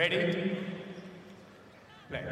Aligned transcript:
Ready? 0.00 0.56
Play. 2.08 2.22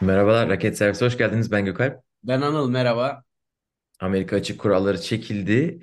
Merhabalar, 0.00 0.48
Raket 0.48 0.78
Servisi 0.78 1.04
hoş 1.04 1.18
geldiniz. 1.18 1.52
Ben 1.52 1.64
Gökalp. 1.64 2.02
Ben 2.22 2.40
Anıl 2.40 2.70
merhaba. 2.70 3.22
Amerika 4.00 4.36
açık 4.36 4.60
kuralları 4.60 5.00
çekildi. 5.00 5.80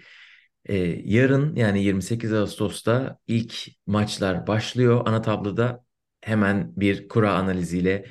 Ee, 0.65 0.75
yarın 1.05 1.55
yani 1.55 1.83
28 1.83 2.34
Ağustos'ta 2.34 3.18
ilk 3.28 3.68
maçlar 3.88 4.48
başlıyor. 4.48 5.02
Ana 5.05 5.21
tabloda 5.21 5.86
hemen 6.21 6.74
bir 6.76 7.08
kura 7.08 7.34
analiziyle 7.34 8.05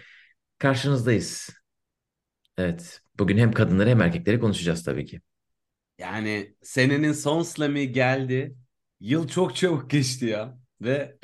karşınızdayız. 0.59 1.51
Evet, 2.59 3.01
bugün 3.19 3.39
hem 3.39 3.53
kadınları 3.53 3.89
hem 3.89 4.03
erkekleri 4.03 4.41
konuşacağız 4.41 4.85
tabii 4.85 5.07
ki. 5.07 5.21
Yani 5.99 6.57
senenin 6.63 7.13
son 7.13 7.43
slam'i 7.43 7.93
geldi. 7.93 8.57
Yıl 9.01 9.29
çok 9.29 9.57
çabuk 9.57 9.91
geçti 9.91 10.27
ya. 10.27 10.59
Ve 10.81 11.19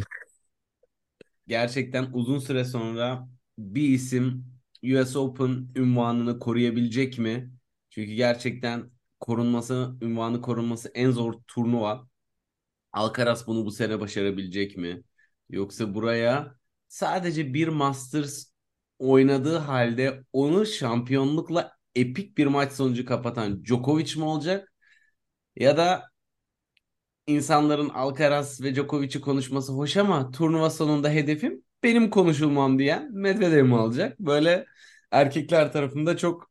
gerçekten 1.47 2.09
uzun 2.13 2.39
süre 2.39 2.65
sonra 2.65 3.29
bir 3.59 3.89
isim 3.89 4.45
US 4.83 5.17
Open 5.19 5.69
ünvanını 5.77 6.39
koruyabilecek 6.39 7.19
mi? 7.19 7.53
Çünkü 7.91 8.13
gerçekten 8.13 8.91
korunması, 9.21 9.97
ünvanı 10.03 10.41
korunması 10.43 10.89
en 10.95 11.11
zor 11.11 11.35
turnuva. 11.49 12.09
Alcaraz 12.93 13.49
bunu 13.49 13.67
bu 13.67 13.73
sene 13.73 14.01
başarabilecek 14.01 14.79
mi? 14.79 15.05
Yoksa 15.51 15.95
buraya 15.95 16.57
sadece 16.89 17.55
bir 17.55 17.69
Masters 17.69 18.47
oynadığı 19.01 19.59
halde 19.59 20.25
onu 20.35 20.67
şampiyonlukla 20.67 21.78
epik 22.01 22.39
bir 22.39 22.47
maç 22.47 22.73
sonucu 22.73 23.05
kapatan 23.07 23.65
Djokovic 23.65 24.17
mi 24.17 24.25
olacak? 24.25 24.73
Ya 25.57 25.77
da 25.79 26.11
insanların 27.27 27.89
Alcaraz 27.89 28.61
ve 28.63 28.75
Djokovic'i 28.75 29.21
konuşması 29.21 29.73
hoş 29.73 29.97
ama 29.97 30.31
turnuva 30.31 30.71
sonunda 30.71 31.11
hedefim 31.11 31.63
benim 31.83 32.11
konuşulmam 32.11 32.79
diyen 32.79 33.13
Medvedev 33.13 33.65
mi 33.65 33.77
alacak? 33.77 34.21
Böyle 34.21 34.67
erkekler 35.11 35.73
tarafında 35.73 36.17
çok 36.17 36.51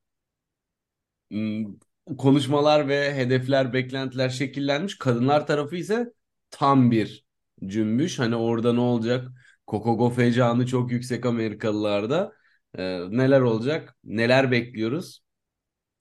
ım, 1.34 1.80
konuşmalar 2.18 2.88
ve 2.88 3.14
hedefler, 3.16 3.74
beklentiler 3.74 4.30
şekillenmiş. 4.30 4.98
Kadınlar 4.98 5.48
tarafı 5.48 5.76
ise 5.76 6.14
tam 6.52 6.92
bir 6.92 7.26
cümbüş. 7.66 8.20
Hani 8.20 8.36
orada 8.36 8.74
ne 8.74 8.80
olacak? 8.80 9.28
Coco 9.68 9.98
Gauff 9.98 10.18
heyecanı 10.18 10.66
çok 10.68 10.92
yüksek 10.92 11.26
Amerikalılarda. 11.26 12.34
Ee, 12.78 13.00
neler 13.12 13.42
olacak? 13.42 13.96
Neler 14.04 14.52
bekliyoruz? 14.52 15.22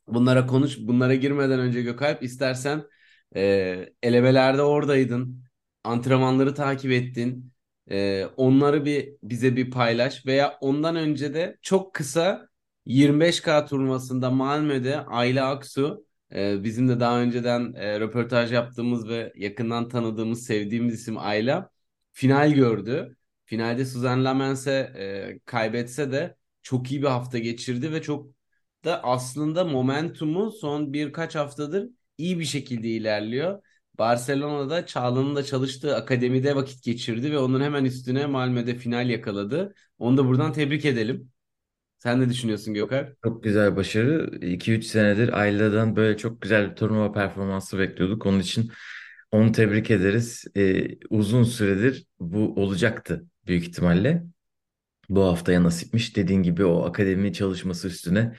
Bunlara 0.09 0.47
konuş, 0.47 0.79
bunlara 0.79 1.15
girmeden 1.15 1.61
önce 1.61 1.83
Gökalp 1.83 2.23
istersen 2.23 2.83
e, 3.37 3.89
elemelerde 4.03 4.63
oradaydın, 4.63 5.45
antrenmanları 5.85 6.55
takip 6.55 6.93
ettin, 6.93 7.53
E, 7.91 8.27
onları 8.37 8.85
bir 8.85 9.15
bize 9.23 9.57
bir 9.57 9.71
paylaş 9.71 10.27
veya 10.27 10.59
ondan 10.61 10.97
önce 10.97 11.35
de 11.35 11.59
çok 11.63 11.95
kısa 11.95 12.49
25K 12.87 13.67
turnuvasında 13.67 14.31
Malmö'de 14.31 15.01
Ayla 15.01 15.49
Aksu 15.51 16.07
e, 16.35 16.65
bizim 16.65 16.89
de 16.89 17.01
daha 17.01 17.21
önceden 17.21 17.73
e, 17.75 18.01
röportaj 18.01 18.53
yaptığımız 18.53 19.09
ve 19.09 19.33
yakından 19.37 19.89
tanıdığımız, 19.89 20.45
sevdiğimiz 20.47 20.95
isim 20.95 21.19
Ayla 21.19 21.71
final 22.13 22.53
gördü. 22.53 23.17
Finalde 23.45 23.85
Suzanne 23.85 24.25
Lamens'e 24.25 24.93
e, 24.97 25.39
kaybetse 25.45 26.13
de 26.13 26.37
çok 26.63 26.93
iyi 26.93 27.03
bir 27.03 27.07
hafta 27.07 27.39
geçirdi 27.39 27.93
ve 27.93 28.03
çok 28.03 28.36
da 28.87 29.05
aslında 29.05 29.65
momentumu 29.65 30.53
son 30.53 30.93
birkaç 30.93 31.35
haftadır 31.35 31.89
iyi 32.19 32.39
bir 32.39 32.45
şekilde 32.45 32.89
ilerliyor. 32.89 33.63
Barcelona'da 33.99 34.87
Çağla'nın 34.87 35.37
da 35.37 35.43
çalıştığı 35.43 35.97
akademide 35.97 36.57
vakit 36.57 36.85
geçirdi 36.85 37.33
ve 37.33 37.39
onun 37.39 37.61
hemen 37.61 37.85
üstüne 37.85 38.27
Malmö'de 38.27 38.75
final 38.75 39.11
yakaladı. 39.11 39.75
Onu 39.99 40.17
da 40.17 40.27
buradan 40.27 40.53
tebrik 40.53 40.85
edelim. 40.85 41.31
Sen 41.99 42.21
ne 42.21 42.29
düşünüyorsun 42.29 42.75
Gökhan? 42.75 43.09
Çok 43.25 43.45
güzel 43.45 43.77
başarı. 43.77 44.39
2-3 44.47 44.85
senedir 44.87 45.41
Ayla'dan 45.41 45.97
böyle 45.97 46.17
çok 46.17 46.43
güzel 46.43 46.71
bir 46.71 46.77
turnuva 46.77 47.13
performansı 47.13 47.79
bekliyorduk. 47.79 48.27
Onun 48.27 48.41
için 48.41 48.71
onu 49.33 49.53
tebrik 49.53 49.91
ederiz. 49.91 50.45
Ee, 50.57 50.89
uzun 51.11 51.45
süredir 51.45 52.07
bu 52.21 52.55
olacaktı 52.63 53.27
büyük 53.47 53.69
ihtimalle. 53.69 54.23
Bu 55.09 55.25
haftaya 55.25 55.63
nasipmiş. 55.63 56.17
Dediğin 56.17 56.43
gibi 56.43 56.65
o 56.65 56.85
akademi 56.85 57.33
çalışması 57.33 57.89
üstüne 57.89 58.37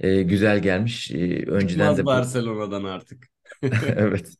e, 0.00 0.22
güzel 0.22 0.62
gelmiş. 0.62 1.10
E, 1.10 1.44
önceden 1.46 1.66
Çıkmaz 1.66 1.98
de 1.98 2.06
Barcelona'dan 2.06 2.84
artık. 2.84 3.26
evet 3.96 4.34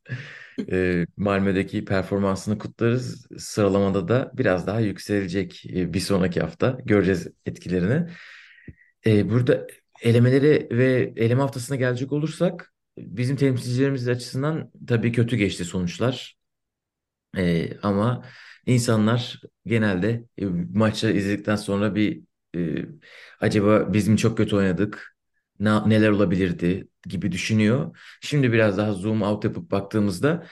e, 0.73 1.07
Malmö'deki 1.17 1.85
performansını 1.85 2.59
kutlarız. 2.59 3.27
Sıralamada 3.39 4.09
da 4.09 4.31
biraz 4.35 4.67
daha 4.67 4.81
yükselecek 4.81 5.67
e, 5.67 5.93
bir 5.93 6.01
sonraki 6.01 6.41
hafta. 6.41 6.79
Göreceğiz 6.85 7.29
etkilerini. 7.47 8.11
E, 9.07 9.31
burada 9.31 9.67
elemeleri 10.03 10.69
ve 10.71 11.13
eleme 11.17 11.41
haftasına 11.41 11.77
gelecek 11.77 12.13
olursak 12.13 12.73
bizim 12.99 13.37
temsilcilerimiz 13.37 14.09
açısından 14.09 14.71
tabii 14.87 15.13
kötü 15.13 15.37
geçti 15.37 15.65
sonuçlar. 15.65 16.39
Ee, 17.37 17.79
ama 17.83 18.25
insanlar 18.67 19.41
genelde 19.67 20.25
e, 20.39 20.45
maçları 20.75 21.13
izledikten 21.13 21.57
sonra 21.57 21.95
bir 21.95 22.23
e, 22.57 22.87
acaba 23.41 23.93
biz 23.93 24.09
mi 24.09 24.17
çok 24.19 24.37
kötü 24.37 24.57
oynadık? 24.57 25.18
Na- 25.61 25.87
neler 25.87 26.09
olabilirdi 26.11 26.89
gibi 27.09 27.33
düşünüyor. 27.33 27.97
Şimdi 28.21 28.53
biraz 28.53 28.79
daha 28.79 28.93
zoom 28.93 29.23
out 29.23 29.45
yapıp 29.45 29.71
baktığımızda 29.71 30.47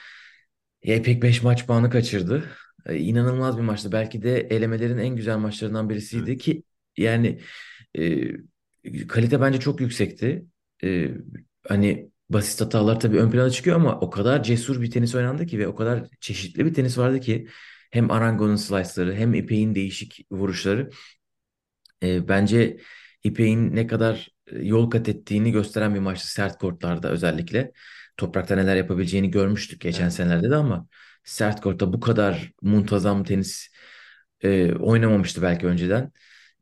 Epek 0.82 1.22
5 1.22 1.42
maç 1.42 1.66
puanı 1.66 1.90
kaçırdı. 1.90 2.44
E, 2.86 2.96
inanılmaz 2.98 3.56
bir 3.58 3.62
maçtı. 3.62 3.92
Belki 3.92 4.22
de 4.22 4.40
elemelerin 4.40 4.98
en 4.98 5.16
güzel 5.16 5.38
maçlarından 5.38 5.88
birisiydi 5.90 6.30
Evet. 6.30 6.42
ki 6.42 6.62
yani 6.96 7.40
e, 7.98 9.06
kalite 9.08 9.40
bence 9.40 9.60
çok 9.60 9.80
yüksekti. 9.80 10.46
E, 10.84 11.08
hani 11.68 12.10
basit 12.30 12.60
hatalar 12.60 13.00
tabii 13.00 13.18
ön 13.18 13.30
plana 13.30 13.50
çıkıyor 13.50 13.76
ama 13.76 14.00
o 14.00 14.10
kadar 14.10 14.42
cesur 14.42 14.82
bir 14.82 14.90
tenis 14.90 15.14
oynandı 15.14 15.46
ki 15.46 15.58
ve 15.58 15.68
o 15.68 15.74
kadar 15.74 16.04
çeşitli 16.20 16.66
bir 16.66 16.74
tenis 16.74 16.98
vardı 16.98 17.20
ki 17.20 17.48
hem 17.90 18.10
Arango'nun 18.10 18.56
slice'ları 18.56 19.14
hem 19.14 19.34
İpek'in 19.34 19.74
değişik 19.74 20.26
vuruşları 20.30 20.90
e, 22.02 22.28
bence 22.28 22.76
İpek'in 23.24 23.76
ne 23.76 23.86
kadar 23.86 24.28
yol 24.52 24.90
kat 24.90 25.08
ettiğini 25.08 25.52
gösteren 25.52 25.94
bir 25.94 26.00
maçtı 26.00 26.32
sert 26.32 26.58
kortlarda 26.58 27.08
özellikle. 27.10 27.72
Toprakta 28.16 28.54
neler 28.56 28.76
yapabileceğini 28.76 29.30
görmüştük 29.30 29.80
geçen 29.80 30.02
Evet. 30.04 30.12
senelerde 30.12 30.50
de 30.50 30.56
ama 30.56 30.86
sert 31.24 31.60
kortta 31.60 31.92
bu 31.92 32.00
kadar 32.00 32.52
muntazam 32.62 33.24
tenis 33.24 33.68
e, 34.40 34.72
oynamamıştı 34.74 35.42
belki 35.42 35.66
önceden. 35.66 36.12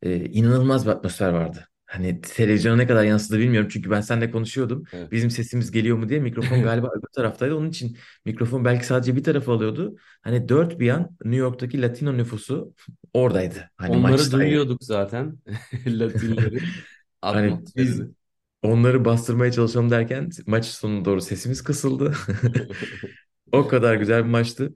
E, 0.02 0.16
inanılmaz 0.24 0.86
bir 0.86 0.90
atmosfer 0.90 1.28
vardı. 1.30 1.68
Hani 1.86 2.20
televizyona 2.20 2.76
ne 2.76 2.86
kadar 2.86 3.04
yansıdı 3.04 3.38
bilmiyorum 3.38 3.68
çünkü 3.72 3.90
ben 3.90 4.00
seninle 4.00 4.30
konuşuyordum. 4.30 4.84
Evet. 4.92 5.12
Bizim 5.12 5.30
sesimiz 5.30 5.70
geliyor 5.70 5.96
mu 5.98 6.08
diye 6.08 6.20
mikrofon 6.20 6.62
galiba 6.62 6.88
öbür 6.98 7.08
taraftaydı. 7.16 7.54
Onun 7.56 7.68
için 7.70 7.96
mikrofon 8.24 8.64
belki 8.64 8.86
sadece 8.86 9.16
bir 9.16 9.24
tarafı 9.24 9.52
alıyordu. 9.52 9.96
Hani 10.22 10.48
dört 10.48 10.80
bir 10.80 10.86
yan 10.86 11.02
New 11.24 11.36
York'taki 11.40 11.82
Latino 11.82 12.16
nüfusu 12.16 12.74
oradaydı. 13.12 13.70
Hani 13.76 13.96
Onları 13.96 14.02
maçtaydı. 14.02 14.30
duyuyorduk 14.32 14.84
zaten. 14.84 15.38
Latinleri. 15.86 16.60
Hani 17.30 17.60
biz 17.76 18.02
onları 18.62 19.04
bastırmaya 19.04 19.52
çalışalım 19.52 19.90
derken 19.90 20.30
maç 20.46 20.66
sonuna 20.66 21.04
doğru 21.04 21.20
sesimiz 21.20 21.62
kısıldı. 21.64 22.14
O 23.52 23.68
kadar 23.68 23.94
güzel 23.94 24.24
bir 24.24 24.30
maçtı. 24.30 24.74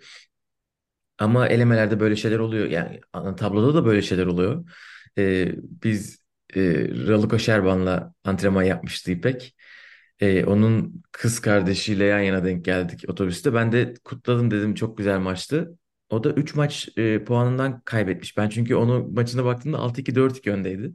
Ama 1.19 1.49
elemelerde 1.49 2.01
böyle 2.01 2.17
şeyler 2.17 2.39
oluyor. 2.39 2.67
Yani 2.67 3.01
ana 3.13 3.37
tabloda 3.37 3.75
da 3.75 3.85
böyle 3.87 4.03
şeyler 4.03 4.27
oluyor. 4.27 4.65
Ee, 5.19 5.53
biz 5.59 6.19
e, 6.57 6.61
Raluca 7.09 7.39
Şerban'la 7.39 8.15
antrenman 8.25 8.63
yapmıştı 8.63 9.11
İpek. 9.11 9.57
Ee, 10.21 10.45
onun 10.45 11.03
kız 11.13 11.41
kardeşiyle 11.41 12.05
yan 12.05 12.21
yana 12.21 12.45
denk 12.45 12.65
geldik 12.65 13.05
otobüste. 13.09 13.55
Ben 13.55 13.73
de 13.73 13.95
kutladım 14.05 14.51
dedim 14.51 14.75
çok 14.75 14.99
güzel 14.99 15.19
maçtı. 15.19 15.79
O 16.11 16.25
da 16.25 16.31
3 16.33 16.55
maç 16.55 16.89
e, 16.97 17.25
puanından 17.25 17.81
kaybetmiş. 17.81 18.37
Ben 18.37 18.49
çünkü 18.49 18.75
onun 18.75 19.15
maçına 19.15 19.45
baktığımda 19.45 19.79
6-2 19.79 20.15
4-2 20.15 20.51
öndeydi. 20.53 20.95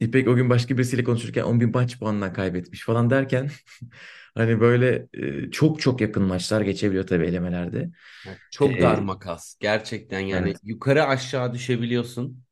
İpek 0.00 0.28
o 0.28 0.34
gün 0.36 0.50
başka 0.50 0.76
birisiyle 0.78 1.04
konuşurken 1.04 1.42
11 1.42 1.66
maç 1.66 1.98
puanından 1.98 2.32
kaybetmiş 2.32 2.84
falan 2.84 3.10
derken 3.10 3.50
hani 4.34 4.60
böyle 4.60 5.08
e, 5.14 5.50
çok 5.50 5.80
çok 5.80 6.00
yakın 6.00 6.22
maçlar 6.22 6.60
geçebiliyor 6.60 7.06
tabii 7.06 7.26
elemelerde. 7.26 7.90
Çok 8.50 8.80
dar 8.80 8.98
E, 8.98 8.98
makas. 8.98 9.56
Gerçekten 9.60 10.20
yani 10.20 10.48
evet. 10.48 10.56
yukarı 10.62 11.04
aşağı 11.04 11.52
düşebiliyorsun. 11.54 12.44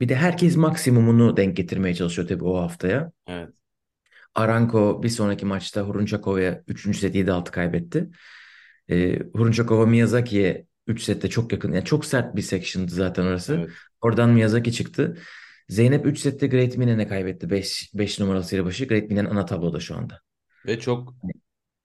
Bir 0.00 0.08
de 0.08 0.14
herkes 0.16 0.56
maksimumunu 0.56 1.36
denk 1.36 1.56
getirmeye 1.56 1.94
çalışıyor 1.94 2.28
tabii 2.28 2.44
o 2.44 2.56
haftaya. 2.60 3.12
Evet. 3.26 3.54
Aranko 4.34 5.02
bir 5.02 5.08
sonraki 5.08 5.46
maçta 5.46 5.80
Hurunçakova'ya 5.82 6.62
3. 6.68 6.98
set 6.98 7.14
7-6 7.14 7.50
kaybetti. 7.50 8.10
E, 8.90 9.18
Hurunçakova 9.34 9.86
Miyazaki'ye 9.86 10.66
3 10.86 11.02
sette 11.02 11.28
çok 11.30 11.52
yakın. 11.52 11.72
Yani 11.72 11.84
çok 11.84 12.04
sert 12.04 12.36
bir 12.36 12.42
section'dı 12.42 12.92
zaten 12.92 13.22
orası. 13.26 13.54
Evet. 13.58 13.70
Oradan 14.00 14.30
Miyazaki 14.30 14.72
çıktı. 14.72 15.18
Zeynep 15.72 16.06
3 16.06 16.18
sette 16.18 16.46
Great 16.46 16.76
Minen'e 16.76 17.08
kaybetti. 17.08 17.50
5, 17.50 17.90
5 17.94 18.20
numarasıyla 18.20 18.64
başı. 18.64 18.84
Great 18.86 19.08
Minen 19.10 19.24
ana 19.24 19.46
tabloda 19.46 19.80
şu 19.80 19.96
anda. 19.96 20.20
Ve 20.66 20.80
çok 20.80 21.14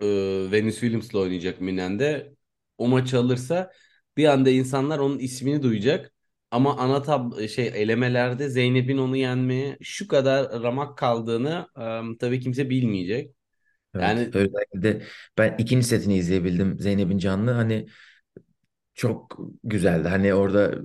e, 0.02 0.06
Venus 0.52 0.74
Williams'la 0.80 1.20
oynayacak 1.20 1.62
Minen'de. 1.62 2.34
o 2.78 2.88
maçı 2.88 3.20
alırsa 3.20 3.72
bir 4.18 4.26
anda 4.26 4.50
insanlar 4.50 5.00
onun 5.00 5.20
ismini 5.20 5.64
duyacak. 5.64 6.14
Ama 6.52 6.78
ana 6.78 7.02
tab 7.02 7.48
şey 7.48 7.68
elemelerde 7.68 8.50
Zeynep'in 8.50 8.98
onu 8.98 9.18
yenmeye 9.18 9.78
şu 9.82 10.08
kadar 10.08 10.64
ramak 10.64 10.98
kaldığını 10.98 11.68
e, 12.16 12.18
tabii 12.20 12.40
kimse 12.40 12.70
bilmeyecek. 12.70 13.32
Evet. 13.96 14.04
Yani 14.04 14.30
Özellikle 14.34 14.84
de 14.84 15.04
ben 15.38 15.56
ikinci 15.58 15.88
setini 15.88 16.18
izleyebildim 16.18 16.80
Zeynep'in 16.80 17.18
canlı. 17.18 17.52
Hani 17.52 17.88
çok 18.94 19.38
güzeldi. 19.64 20.08
Hani 20.08 20.34
orada 20.34 20.76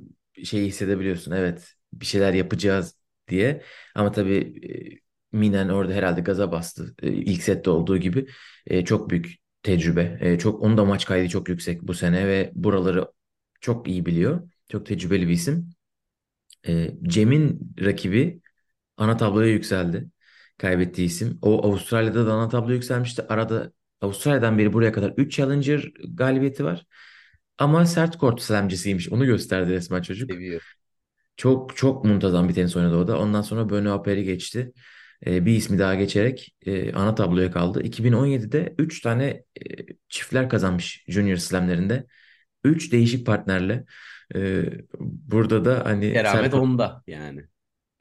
şeyi 0.45 0.67
hissedebiliyorsun. 0.69 1.33
Evet 1.33 1.75
bir 1.93 2.07
şeyler 2.07 2.35
yapacağız 2.35 2.97
diye. 3.29 3.63
Ama 3.95 4.13
tabii 4.13 4.37
e, 5.35 5.37
Minen 5.39 5.69
orada 5.69 5.93
herhalde 5.93 6.21
gaza 6.21 6.53
bastı. 6.53 6.95
E, 7.03 7.13
ilk 7.13 7.43
sette 7.43 7.71
olduğu 7.71 7.99
gibi. 7.99 8.27
E, 8.67 8.85
çok 8.85 9.11
büyük 9.11 9.35
tecrübe. 9.63 10.19
E, 10.21 10.39
çok 10.39 10.63
onun 10.63 10.77
da 10.77 10.85
maç 10.85 11.05
kaydı 11.07 11.29
çok 11.29 11.49
yüksek 11.49 11.83
bu 11.83 11.95
sene 11.95 12.27
ve 12.29 12.53
buraları 12.55 13.07
çok 13.61 13.89
iyi 13.89 14.07
biliyor. 14.07 14.49
Çok 14.69 14.87
tecrübeli 14.87 15.29
bir 15.29 15.33
isim. 15.33 15.71
Cem'in 17.03 17.75
rakibi 17.81 18.41
ana 18.97 19.17
tabloya 19.17 19.49
yükseldi. 19.49 20.11
Kaybettiği 20.59 21.07
isim. 21.07 21.39
O 21.43 21.67
Avustralya'da 21.67 22.27
da 22.27 22.33
ana 22.33 22.49
tabloya 22.49 22.75
yükselmişti. 22.75 23.23
Arada 23.29 23.73
Avustralya'dan 24.01 24.59
beri 24.59 24.73
buraya 24.73 24.93
kadar 24.93 25.15
3 25.17 25.37
Challenger 25.37 25.93
galibiyeti 26.15 26.65
var. 26.65 26.87
Ama 27.59 27.87
sert 27.87 28.19
kort 28.19 28.43
slamcisiymiş. 28.43 29.09
Onu 29.09 29.27
gösterdi 29.27 29.71
resmen 29.73 30.03
çocuk. 30.03 30.33
seviyor. 30.33 30.63
Çok 31.37 31.77
çok 31.77 32.05
muntazam 32.05 32.49
bir 32.49 32.55
tenis 32.55 32.77
oynadı 32.77 32.97
o 32.97 33.09
da. 33.09 33.19
Ondan 33.19 33.43
sonra 33.43 33.61
Benoît 33.71 34.05
Paire 34.05 34.23
geçti. 34.23 34.73
Ee, 35.27 35.47
bir 35.47 35.53
ismi 35.57 35.79
daha 35.79 35.95
geçerek 35.95 36.57
e, 36.67 36.93
ana 36.93 37.15
tabloya 37.15 37.51
kaldı. 37.51 37.83
2017'de 37.83 38.75
3 38.79 39.01
tane 39.01 39.25
e, 39.27 39.45
çiftler 40.09 40.49
kazanmış 40.49 41.05
Junior 41.09 41.37
Slam'lerinde. 41.37 42.07
3 42.65 42.93
değişik 42.93 43.27
partnerle. 43.27 43.85
Ee, 44.35 44.65
burada 45.01 45.65
da 45.65 45.85
hani 45.85 46.13
Keramet 46.13 46.55
onda 46.55 47.03
yani. 47.07 47.49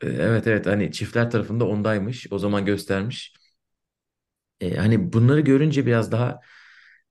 e, 0.02 0.08
Evet 0.08 0.48
evet 0.48 0.66
hani 0.66 0.92
çiftler 0.92 1.32
tarafında 1.32 1.68
ondaymış. 1.68 2.28
O 2.32 2.40
zaman 2.40 2.66
göstermiş. 2.66 3.34
E, 4.62 4.76
hani 4.76 5.14
bunları 5.14 5.40
görünce 5.42 5.86
biraz 5.86 6.12
daha 6.12 6.40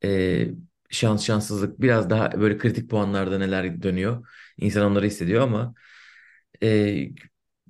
e, 0.05 0.47
şans 0.91 1.25
şanssızlık 1.25 1.81
biraz 1.81 2.11
daha 2.11 2.41
böyle 2.41 2.59
kritik 2.59 2.91
puanlarda 2.91 3.39
neler 3.39 3.83
dönüyor. 3.83 4.27
İnsan 4.59 4.85
onları 4.93 5.07
hissediyor 5.07 5.43
ama 5.43 5.75
e, 6.62 7.09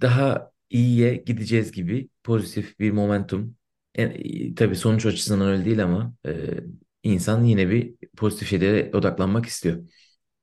daha 0.01 0.53
iyiye 0.71 1.17
gideceğiz 1.17 1.73
gibi 1.73 2.09
pozitif 2.25 2.79
bir 2.81 2.91
momentum. 2.91 3.57
E, 3.95 4.55
tabii 4.55 4.77
sonuç 4.77 5.07
açısından 5.07 5.49
öyle 5.49 5.65
değil 5.65 5.85
ama 5.85 6.15
e, 6.27 6.33
insan 7.03 7.45
yine 7.45 7.71
bir 7.71 7.95
pozitif 8.17 8.49
şeylere 8.49 8.91
odaklanmak 8.97 9.47
istiyor. 9.47 9.85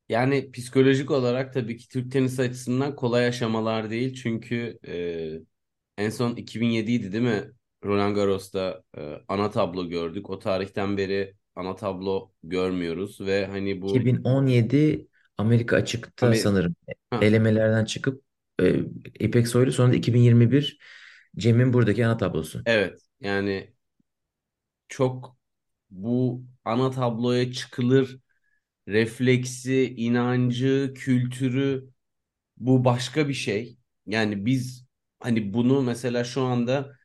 Yani 0.10 0.52
psikolojik 0.52 1.12
olarak 1.12 1.54
tabii 1.54 1.78
ki 1.78 1.90
Türk 1.90 2.12
tenisi 2.12 2.42
açısından 2.42 2.96
kolay 2.96 3.28
aşamalar 3.28 3.90
değil. 3.90 4.14
Çünkü 4.24 4.80
e, 4.88 6.04
en 6.04 6.10
son 6.10 6.36
2007 6.36 6.92
idi 6.92 7.12
değil 7.12 7.24
mi? 7.24 7.52
Roland 7.86 8.16
Garros'ta 8.16 8.84
e, 8.98 9.14
ana 9.28 9.52
tablo 9.52 9.90
gördük. 9.90 10.30
O 10.30 10.40
tarihten 10.40 10.98
beri 10.98 11.36
ana 11.56 11.76
tablo 11.76 12.32
görmüyoruz 12.44 13.22
ve 13.22 13.46
hani 13.46 13.82
bu 13.82 13.98
2017 13.98 15.08
Amerika 15.38 15.76
açıkta 15.76 16.28
Amer 16.28 16.36
sanırım 16.36 16.76
ha, 17.12 17.20
elemelerden 17.22 17.86
çıkıp 17.86 18.24
e, 18.62 18.76
İpek 19.20 19.48
Soylu 19.48 19.72
sonra 19.72 19.92
da 19.92 19.96
2021 19.96 20.80
Cem'in 21.38 21.74
buradaki 21.74 22.06
ana 22.08 22.18
tablosu. 22.18 22.66
evet 22.66 23.02
yani 23.20 23.74
çok 24.90 25.38
bu 25.90 26.44
ana 26.66 26.92
tabloya 26.92 27.52
çıkılır 27.54 28.20
refleksi, 28.88 29.96
inancı, 29.98 30.94
kültürü 30.98 31.90
bu 32.58 32.86
başka 32.86 33.30
bir 33.30 33.34
şey. 33.34 33.78
Yani 34.08 34.46
biz 34.48 34.86
hani 35.22 35.54
bunu 35.54 35.84
mesela 35.84 36.24
şu 36.24 36.42
anda 36.44 36.98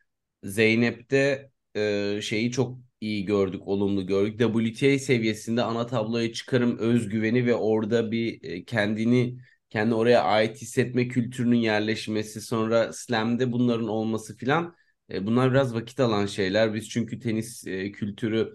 Zeynep'te 0.45 1.51
e, 1.77 2.21
şeyi 2.23 2.53
çok 2.53 2.79
iyi 3.01 3.25
gördük, 3.27 3.69
olumlu 3.69 4.07
gördük. 4.07 4.39
WTA 4.41 5.01
seviyesinde 5.01 5.63
ana 5.63 5.87
tabloya 5.87 6.33
çıkarım 6.33 6.79
özgüveni 6.79 7.47
ve 7.47 7.55
orada 7.55 8.13
bir 8.13 8.45
e, 8.45 8.65
kendini 8.65 9.39
kendi 9.73 9.95
oraya 9.95 10.23
ait 10.23 10.63
hissetme 10.63 11.09
kültürünün 11.09 11.57
yerleşmesi, 11.57 12.41
sonra 12.41 12.93
Slam'de 12.93 13.53
bunların 13.53 13.89
olması 13.89 14.37
filan 14.37 14.75
e, 15.11 15.27
bunlar 15.27 15.51
biraz 15.51 15.75
vakit 15.75 16.01
alan 16.01 16.27
şeyler. 16.27 16.75
Biz 16.75 16.89
çünkü 16.89 17.19
tenis 17.19 17.67
e, 17.67 17.93
kültürü 17.93 18.53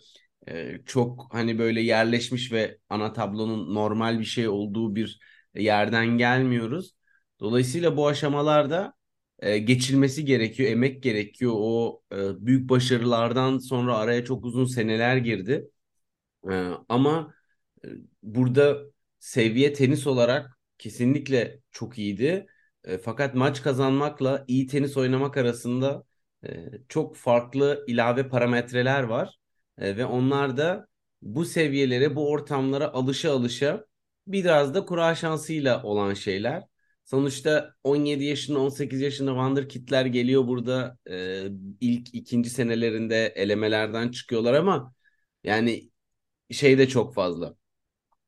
e, 0.48 0.78
çok 0.86 1.28
hani 1.32 1.60
böyle 1.60 1.82
yerleşmiş 1.82 2.52
ve 2.52 2.78
ana 2.90 3.14
tablonun 3.14 3.76
normal 3.76 4.20
bir 4.20 4.26
şey 4.26 4.48
olduğu 4.48 4.96
bir 4.96 5.20
yerden 5.56 6.08
gelmiyoruz. 6.08 6.96
Dolayısıyla 7.40 7.98
bu 7.98 8.08
aşamalarda 8.08 8.94
e, 9.40 9.58
geçilmesi 9.58 10.26
gerekiyor, 10.26 10.70
emek 10.72 11.04
gerekiyor. 11.04 11.54
O 11.56 12.02
e, 12.14 12.46
büyük 12.46 12.70
başarılardan 12.70 13.58
sonra 13.58 13.98
araya 13.98 14.26
çok 14.26 14.46
uzun 14.46 14.66
seneler 14.66 15.18
girdi. 15.18 15.70
E, 16.52 16.72
ama 16.90 17.34
e, 17.86 17.88
burada 18.24 18.78
seviye 19.20 19.74
tenis 19.74 20.08
olarak 20.08 20.57
kesinlikle 20.78 21.60
çok 21.72 21.98
iyiydi. 21.98 22.48
E, 22.84 22.98
fakat 22.98 23.36
maç 23.36 23.62
kazanmakla 23.64 24.46
iyi 24.48 24.68
tenis 24.68 24.98
oynamak 24.98 25.38
arasında 25.38 26.04
e, 26.46 26.66
çok 26.90 27.16
farklı 27.16 27.84
ilave 27.88 28.30
parametreler 28.30 29.04
var. 29.04 29.38
E, 29.78 29.98
ve 29.98 30.06
onlar 30.06 30.58
da 30.58 30.88
bu 31.22 31.46
seviyelere, 31.46 32.16
bu 32.16 32.30
ortamlara 32.32 32.94
alışa 32.94 33.32
alışa 33.32 33.86
biraz 34.28 34.74
da 34.74 34.86
kura 34.86 35.16
şansıyla 35.16 35.84
olan 35.84 36.14
şeyler. 36.14 36.64
Sonuçta 37.06 37.74
17 37.84 38.24
yaşında 38.24 38.60
18 38.60 39.02
yaşında 39.02 39.32
wonderkid'ler 39.32 40.06
geliyor 40.06 40.48
burada 40.48 40.98
e, 41.10 41.44
ilk 41.82 42.16
ikinci 42.16 42.50
senelerinde 42.50 43.26
elemelerden 43.36 44.12
çıkıyorlar 44.12 44.54
ama 44.54 44.94
yani 45.44 45.90
şey 46.52 46.78
de 46.78 46.88
çok 46.88 47.14
fazla. 47.16 47.56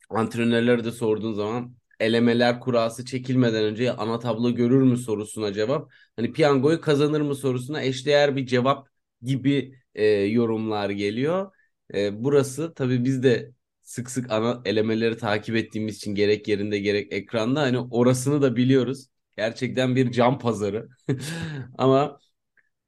Antrenörlere 0.09 0.83
de 0.85 0.91
sorduğun 0.91 1.33
zaman 1.33 1.75
elemeler 1.99 2.59
kurası 2.59 3.05
çekilmeden 3.05 3.63
önce 3.63 3.91
ana 3.93 4.19
tablo 4.19 4.55
görür 4.55 4.81
mü 4.83 4.97
sorusuna 4.97 5.53
cevap. 5.53 5.91
Hani 6.15 6.33
piyangoyu 6.33 6.81
kazanır 6.81 7.21
mı 7.21 7.35
sorusuna 7.35 7.81
eşdeğer 7.81 8.35
bir 8.35 8.45
cevap 8.45 8.87
gibi 9.21 9.75
e, 9.95 10.05
yorumlar 10.07 10.89
geliyor. 10.89 11.51
E, 11.93 12.23
burası 12.23 12.73
tabii 12.73 13.05
biz 13.05 13.23
de 13.23 13.51
sık 13.81 14.09
sık 14.11 14.31
ana 14.31 14.61
elemeleri 14.65 15.17
takip 15.17 15.55
ettiğimiz 15.55 15.95
için 15.97 16.15
gerek 16.15 16.47
yerinde 16.47 16.79
gerek 16.79 17.13
ekranda 17.13 17.61
hani 17.61 17.79
orasını 17.79 18.41
da 18.41 18.55
biliyoruz. 18.55 19.07
Gerçekten 19.37 19.95
bir 19.95 20.11
can 20.11 20.39
pazarı. 20.39 20.89
Ama 21.77 22.19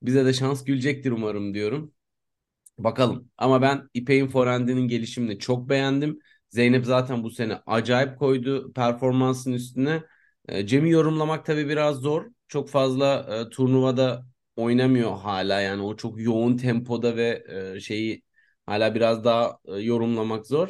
bize 0.03 0.25
de 0.25 0.33
şans 0.33 0.63
gülecektir 0.65 1.11
umarım 1.11 1.53
diyorum. 1.53 1.93
Bakalım. 2.77 3.29
Ama 3.37 3.61
ben 3.61 3.89
İpek'in 3.93 4.27
forehand'inin 4.27 4.87
gelişimini 4.87 5.39
çok 5.39 5.69
beğendim. 5.69 6.19
Zeynep 6.51 6.85
zaten 6.85 7.23
bu 7.23 7.31
sene 7.31 7.61
acayip 7.67 8.19
koydu 8.19 8.73
performansın 8.73 9.53
üstüne. 9.53 10.03
E, 10.49 10.67
Cem'i 10.67 10.91
yorumlamak 10.91 11.45
tabii 11.45 11.69
biraz 11.69 11.97
zor. 11.97 12.25
Çok 12.49 12.69
fazla 12.69 13.27
e, 13.47 13.49
turnuvada 13.49 14.25
oynamıyor 14.55 15.17
hala 15.17 15.61
yani 15.61 15.83
o 15.83 15.97
çok 15.97 16.21
yoğun 16.21 16.57
tempoda 16.57 17.15
ve 17.17 17.43
e, 17.77 17.79
şeyi 17.79 18.23
hala 18.65 18.95
biraz 18.95 19.25
daha 19.25 19.59
e, 19.65 19.73
yorumlamak 19.79 20.47
zor. 20.47 20.69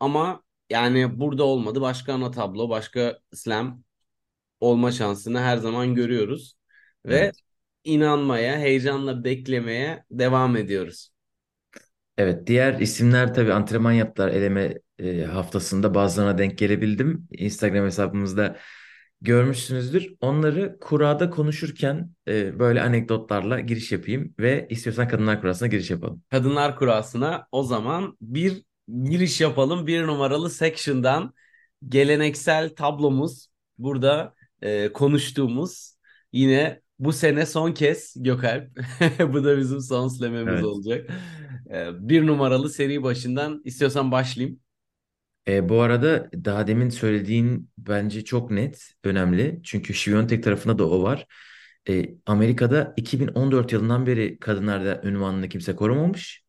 Ama 0.00 0.42
yani 0.70 1.20
burada 1.20 1.44
olmadı. 1.44 1.80
Başka 1.80 2.14
ana 2.14 2.30
tablo, 2.30 2.68
başka 2.70 3.18
slam 3.34 3.84
olma 4.60 4.92
şansını 4.92 5.40
her 5.40 5.56
zaman 5.56 5.94
görüyoruz. 5.94 6.56
Ve 7.06 7.32
Evet. 7.32 7.42
inanmaya, 7.84 8.58
heyecanla 8.58 9.24
beklemeye 9.24 10.04
devam 10.10 10.56
ediyoruz. 10.56 11.10
Evet, 12.18 12.46
diğer 12.46 12.80
isimler 12.80 13.34
tabii 13.34 13.52
antrenman 13.52 13.92
yaptılar 13.92 14.28
eleme 14.28 14.74
e, 14.98 15.24
haftasında 15.24 15.94
bazılarına 15.94 16.38
denk 16.38 16.58
gelebildim. 16.58 17.28
Instagram 17.32 17.84
hesabımızda 17.86 18.56
görmüşsünüzdür. 19.20 20.14
Onları 20.20 20.78
kurada 20.80 21.30
konuşurken 21.30 22.10
e, 22.28 22.58
böyle 22.58 22.82
anekdotlarla 22.82 23.60
giriş 23.60 23.92
yapayım 23.92 24.34
ve 24.38 24.66
istiyorsan 24.70 25.08
kadınlar 25.08 25.40
kurasına 25.40 25.68
giriş 25.68 25.90
yapalım. 25.90 26.22
Kadınlar 26.30 26.76
Kurası'na 26.76 27.46
o 27.52 27.62
zaman 27.62 28.16
bir 28.20 28.62
giriş 29.04 29.40
yapalım. 29.40 29.86
Bir 29.86 30.06
numaralı 30.06 30.50
section'dan 30.50 31.34
geleneksel 31.88 32.74
tablomuz 32.74 33.46
burada 33.78 34.34
e, 34.62 34.92
konuştuğumuz 34.92 35.94
yine 36.32 36.80
bu 36.98 37.12
sene 37.12 37.46
son 37.46 37.72
kez 37.72 38.14
Gökalp. 38.16 38.70
Bu 39.32 39.44
da 39.44 39.58
bizim 39.58 39.80
son 39.80 40.08
slam'imiz 40.08 40.54
Evet. 40.54 40.64
olacak. 40.64 41.10
E, 41.70 42.08
bir 42.08 42.26
numaralı 42.26 42.70
seri 42.70 43.02
başından 43.02 43.62
istiyorsan 43.64 44.12
başlayayım. 44.12 44.60
E, 45.48 45.68
bu 45.68 45.80
arada 45.80 46.30
daha 46.44 46.66
demin 46.66 46.88
söylediğin 46.88 47.70
bence 47.78 48.24
çok 48.24 48.50
net, 48.50 48.92
önemli. 49.04 49.60
Çünkü 49.64 49.94
Şiviyontek 49.94 50.44
tarafında 50.44 50.78
da 50.78 50.90
o 50.90 51.02
var. 51.02 51.26
E, 51.88 52.04
Amerika'da 52.26 52.94
2014 52.96 53.72
yılından 53.72 54.06
beri 54.06 54.38
kadınlarda 54.38 55.02
ünvanını 55.04 55.48
kimse 55.48 55.76
korumamış. 55.76 56.44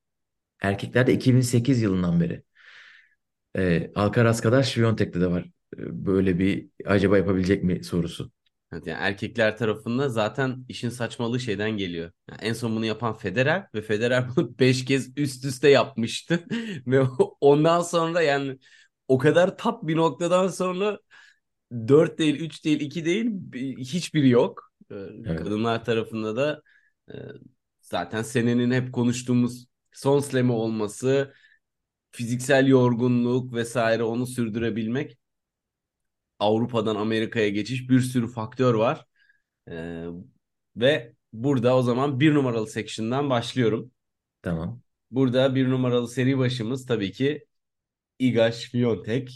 Erkeklerde 0.61 1.13
2008 1.13 1.81
yılından 1.81 2.21
beri. 2.21 2.43
E, 3.57 3.91
Alcaraz 3.95 4.41
kadar 4.41 4.63
Świątek'te 4.63 5.21
de 5.21 5.27
var. 5.31 5.49
Böyle 5.77 6.39
bir 6.39 6.69
acaba 6.85 7.17
yapabilecek 7.17 7.63
mi 7.63 7.83
sorusu. 7.83 8.31
Evet, 8.73 8.87
yani 8.87 8.97
erkekler 9.01 9.57
tarafında 9.57 10.09
zaten 10.09 10.65
işin 10.69 10.89
saçmalığı 10.89 11.39
şeyden 11.39 11.71
geliyor. 11.71 12.11
Yani 12.29 12.39
en 12.41 12.53
son 12.53 12.75
bunu 12.75 12.85
yapan 12.85 13.13
Federer 13.17 13.67
ve 13.75 13.81
Federer 13.81 14.25
bunu 14.35 14.59
5 14.59 14.85
kez 14.85 15.17
üst 15.17 15.45
üste 15.45 15.69
yapmıştı. 15.69 16.39
Ve 16.87 17.01
ondan 17.41 17.81
sonra 17.81 18.21
yani 18.21 18.57
o 19.09 19.19
kadar 19.19 19.57
tap 19.57 19.83
bir 19.83 19.97
noktadan 19.97 20.49
sonra 20.49 20.99
4 21.71 22.19
değil, 22.19 22.35
3 22.41 22.65
değil, 22.65 22.81
2 22.81 23.05
değil 23.05 23.25
bir- 23.31 23.77
hiçbiri 23.77 24.29
yok. 24.29 24.73
Ee, 24.91 24.95
Evet. 25.25 25.39
Kadınlar 25.39 25.85
tarafında 25.85 26.35
da 26.35 26.63
e, 27.11 27.15
zaten 27.81 28.21
senenin 28.23 28.71
hep 28.71 28.93
konuştuğumuz 28.93 29.67
son 29.93 30.19
slam'i 30.19 30.51
olması, 30.51 31.33
fiziksel 32.11 32.67
yorgunluk 32.67 33.53
vesaire 33.53 34.03
onu 34.03 34.27
sürdürebilmek. 34.27 35.19
Avrupa'dan 36.39 36.95
Amerika'ya 36.95 37.49
geçiş 37.49 37.89
bir 37.89 37.99
sürü 38.01 38.27
faktör 38.27 38.73
var. 38.73 39.05
Ee, 39.69 40.05
ve 40.75 41.13
burada 41.33 41.77
o 41.77 41.81
zaman 41.81 42.19
bir 42.19 42.33
numaralı 42.33 42.67
section'dan 42.67 43.29
başlıyorum. 43.29 43.91
Tamam. 44.41 44.81
Burada 45.11 45.55
bir 45.55 45.69
numaralı 45.69 46.07
seri 46.07 46.37
başımız 46.37 46.85
tabii 46.85 47.11
ki 47.11 47.45
Iga 48.19 48.51
Świątek 48.51 49.29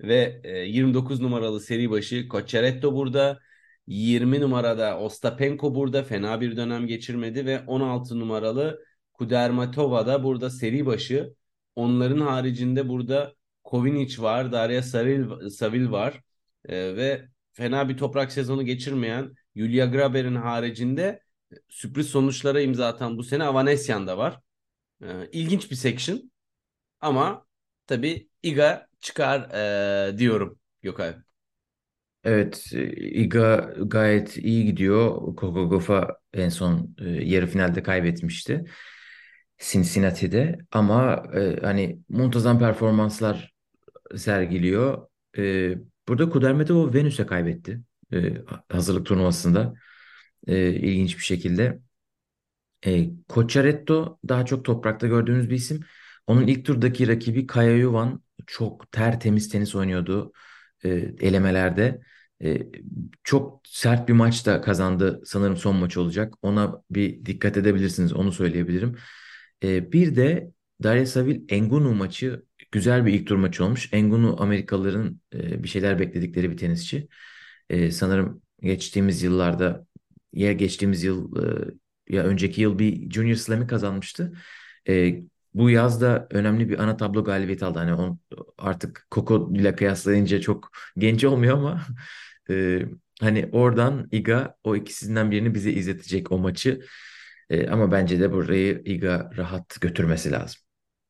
ve 0.00 0.40
e, 0.44 0.58
29 0.58 1.20
numaralı 1.20 1.60
seri 1.60 1.90
başı 1.90 2.28
Cocciaretto 2.28 2.94
burada. 2.94 3.40
20 3.86 4.40
numarada 4.40 4.98
Ostapenko 4.98 5.74
burada 5.74 6.02
fena 6.02 6.40
bir 6.40 6.56
dönem 6.56 6.86
geçirmedi 6.86 7.46
ve 7.46 7.60
16 7.66 8.18
numaralı 8.20 8.84
Kudermetova 9.12 10.06
da 10.06 10.24
burada 10.24 10.50
seri 10.50 10.86
başı. 10.86 11.34
Onların 11.76 12.20
haricinde 12.20 12.88
burada 12.88 13.34
Kovinic 13.64 14.22
var, 14.22 14.52
Darya 14.52 14.82
Savil, 14.82 15.48
Savil 15.50 15.90
var 15.90 16.20
E, 16.64 16.96
ve 16.96 17.28
fena 17.52 17.88
bir 17.88 17.96
toprak 17.96 18.32
sezonu 18.32 18.64
geçirmeyen 18.64 19.34
Julia 19.56 19.86
Graber'in 19.86 20.34
haricinde 20.34 21.22
sürpriz 21.68 22.06
sonuçlara 22.06 22.60
imza 22.60 22.86
atan 22.86 23.18
bu 23.18 23.22
sene 23.22 23.44
Avanesyan 23.44 24.06
da 24.06 24.18
var. 24.18 24.40
E, 25.02 25.28
ilginç 25.32 25.70
bir 25.70 25.76
section 25.76 26.30
ama 27.00 27.46
tabii 27.90 28.28
Iga 28.42 28.88
çıkar 29.00 29.40
e, 30.14 30.18
diyorum 30.18 30.58
Gökay. 30.82 31.14
Evet, 32.24 32.72
Iga 32.96 33.74
gayet 33.78 34.36
iyi 34.36 34.64
gidiyor. 34.64 35.34
Coco 35.36 35.70
Gauff'a 35.70 36.16
en 36.32 36.48
son 36.48 36.94
e, 36.98 37.08
yarı 37.10 37.46
finalde 37.46 37.82
kaybetmişti. 37.82 38.64
Cincinnati'de 39.58 40.58
ama 40.72 41.22
e, 41.34 41.56
hani 41.62 42.00
muntazam 42.08 42.58
performanslar 42.58 43.54
sergiliyor. 44.16 45.08
E, 45.38 45.74
burada 46.08 46.30
Kudermetov 46.30 46.94
Venüs'e 46.94 47.26
kaybetti. 47.26 47.80
E, 48.12 48.34
hazırlık 48.68 49.06
turnuvasında. 49.06 49.74
E, 50.46 50.70
ilginç 50.74 51.18
bir 51.18 51.24
şekilde. 51.24 51.80
E, 52.86 53.10
Cocciaretto 53.28 54.18
daha 54.28 54.46
çok 54.46 54.64
toprakta 54.64 55.06
gördüğümüz 55.06 55.50
bir 55.50 55.54
isim. 55.56 55.80
Onun 56.26 56.46
ilk 56.46 56.64
turdaki 56.64 57.08
rakibi 57.08 57.46
Kaya 57.46 57.76
Yuvan 57.76 58.22
çok 58.46 58.92
tertemiz 58.92 59.48
tenis 59.48 59.74
oynuyordu 59.74 60.32
e, 60.84 60.88
elemelerde. 61.20 62.00
E, 62.42 62.62
çok 63.24 63.60
sert 63.64 64.08
bir 64.08 64.12
maçta 64.12 64.60
kazandı. 64.60 65.22
Sanırım 65.24 65.56
son 65.56 65.76
maç 65.76 65.96
olacak. 65.96 66.34
Ona 66.42 66.82
bir 66.90 67.26
dikkat 67.26 67.56
edebilirsiniz. 67.56 68.12
Onu 68.12 68.32
söyleyebilirim. 68.32 68.96
E, 69.62 69.92
bir 69.92 70.16
de 70.16 70.50
Darya 70.82 71.06
Savil 71.06 71.42
Engunu 71.48 71.94
maçı 71.94 72.44
güzel 72.72 73.06
bir 73.06 73.12
ilk 73.12 73.26
tur 73.26 73.36
maçı 73.36 73.64
olmuş. 73.64 73.88
Engunu 73.92 74.42
Amerikalıların 74.42 75.20
e, 75.34 75.62
bir 75.62 75.68
şeyler 75.68 75.98
bekledikleri 75.98 76.50
bir 76.50 76.56
tenisçi. 76.56 77.08
E, 77.70 77.90
sanırım 77.90 78.42
geçtiğimiz 78.62 79.22
yıllarda 79.22 79.86
ya 80.32 80.52
geçtiğimiz 80.52 81.04
yıl 81.04 81.36
e, 81.36 81.70
ya 82.08 82.24
önceki 82.24 82.60
yıl 82.60 82.78
bir 82.78 83.10
Junior 83.10 83.36
Slam'i 83.36 83.66
kazanmıştı. 83.66 84.32
E, 84.88 85.22
bu 85.54 85.70
yaz 85.70 86.00
da 86.00 86.26
önemli 86.30 86.68
bir 86.68 86.78
ana 86.78 86.96
tablo 86.96 87.24
galibiyeti 87.24 87.64
aldı. 87.64 87.78
Hani 87.78 87.94
on, 87.94 88.20
artık 88.58 89.06
Coco 89.10 89.50
ile 89.54 89.74
kıyaslayınca 89.76 90.40
çok 90.40 90.70
genç 90.98 91.24
olmuyor 91.24 91.58
ama 91.58 91.80
e, 92.50 92.82
hani 93.20 93.48
oradan 93.52 94.08
Iga 94.12 94.56
o 94.64 94.76
ikisinden 94.76 95.30
birini 95.30 95.54
bize 95.54 95.72
izletecek 95.72 96.32
o 96.32 96.38
maçı. 96.38 96.80
E, 97.50 97.68
ama 97.68 97.92
bence 97.92 98.20
de 98.20 98.32
burayı 98.32 98.82
Iga 98.84 99.30
rahat 99.36 99.80
götürmesi 99.80 100.32
lazım. 100.32 100.60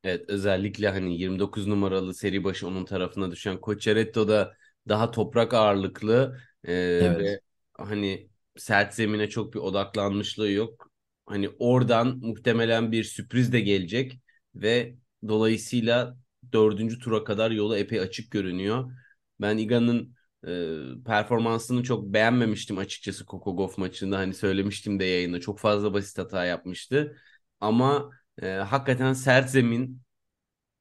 Evet 0.04 0.24
özellikle 0.28 0.88
hani 0.88 1.18
29 1.18 1.66
numaralı 1.66 2.14
seri 2.14 2.44
başı 2.44 2.66
onun 2.68 2.84
tarafına 2.84 3.30
düşen 3.30 3.58
Cocciaretto 3.62 4.28
da 4.28 4.56
daha 4.88 5.10
toprak 5.10 5.54
ağırlıklı 5.54 6.40
e, 6.64 6.72
Evet. 7.00 7.18
ve 7.18 7.40
hani 7.72 8.30
sert 8.56 8.94
zemine 8.94 9.28
çok 9.28 9.54
bir 9.54 9.58
odaklanmışlığı 9.58 10.50
yok. 10.50 10.90
Hani 11.26 11.48
oradan 11.58 12.18
muhtemelen 12.22 12.92
bir 12.92 13.04
sürpriz 13.04 13.52
de 13.52 13.60
gelecek 13.60 14.20
ve 14.54 14.96
dolayısıyla 15.28 16.16
dördüncü 16.52 16.98
tura 16.98 17.24
kadar 17.24 17.50
yolu 17.50 17.76
epey 17.76 18.00
açık 18.00 18.30
görünüyor. 18.30 18.92
Ben 19.40 19.58
Iga'nın 19.58 20.14
e, 20.46 21.04
performansını 21.06 21.82
çok 21.82 22.04
beğenmemiştim 22.14 22.78
açıkçası 22.78 23.26
Coco 23.26 23.56
Gauff 23.56 23.78
maçında. 23.78 24.18
Hani 24.18 24.34
söylemiştim 24.34 25.00
de 25.00 25.04
yayında 25.04 25.40
çok 25.40 25.58
fazla 25.58 25.94
basit 25.94 26.18
hata 26.18 26.44
yapmıştı. 26.44 27.16
Ama 27.60 28.10
e, 28.42 28.48
hakikaten 28.48 29.12
sert 29.12 29.50
zemin 29.50 30.02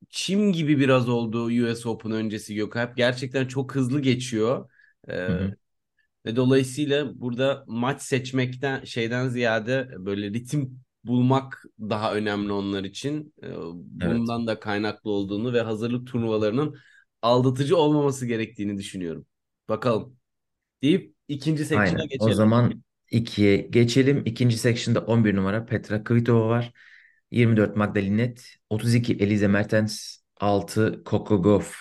çim 0.09 0.53
gibi 0.53 0.79
biraz 0.79 1.09
oldu 1.09 1.45
US 1.45 1.89
Open 1.89 2.11
öncesi 2.11 2.55
Gökalp. 2.55 2.97
Gerçekten 2.97 3.47
çok 3.47 3.75
hızlı 3.75 4.01
geçiyor. 4.01 4.69
E, 5.09 5.13
Hı 5.27 5.31
hı. 5.31 5.55
ve 6.25 6.35
dolayısıyla 6.35 7.19
burada 7.21 7.63
maç 7.67 8.01
seçmekten 8.01 8.83
şeyden 8.83 9.29
ziyade 9.29 9.89
böyle 9.97 10.27
ritim 10.33 10.81
bulmak 11.03 11.63
daha 11.79 12.15
önemli 12.15 12.51
onlar 12.51 12.83
için. 12.83 13.33
E, 13.43 13.47
bundan 14.01 14.47
da 14.47 14.59
kaynaklı 14.59 15.11
olduğunu 15.11 15.53
ve 15.53 15.61
hazırlık 15.61 16.07
turnuvalarının 16.07 16.77
aldatıcı 17.21 17.77
olmaması 17.77 18.25
gerektiğini 18.25 18.77
düşünüyorum. 18.77 19.25
Bakalım. 19.69 20.17
Deyip 20.83 21.15
ikinci 21.27 21.65
section'a 21.65 22.01
Aynen. 22.01 22.05
O 22.05 22.07
geçelim. 22.07 22.33
zaman 22.33 22.83
ikiye 23.11 23.57
geçelim. 23.57 24.23
İkinci 24.25 24.57
section'da 24.57 24.99
11 24.99 25.35
numara 25.35 25.65
Petra 25.65 26.03
Kvitova 26.03 26.49
var. 26.49 26.71
24 27.31 27.75
Magdalinet, 27.75 28.55
32 28.69 29.13
Elize 29.13 29.47
Mertens, 29.47 30.17
6 30.37 31.03
Coco 31.05 31.41
Gauff. 31.41 31.75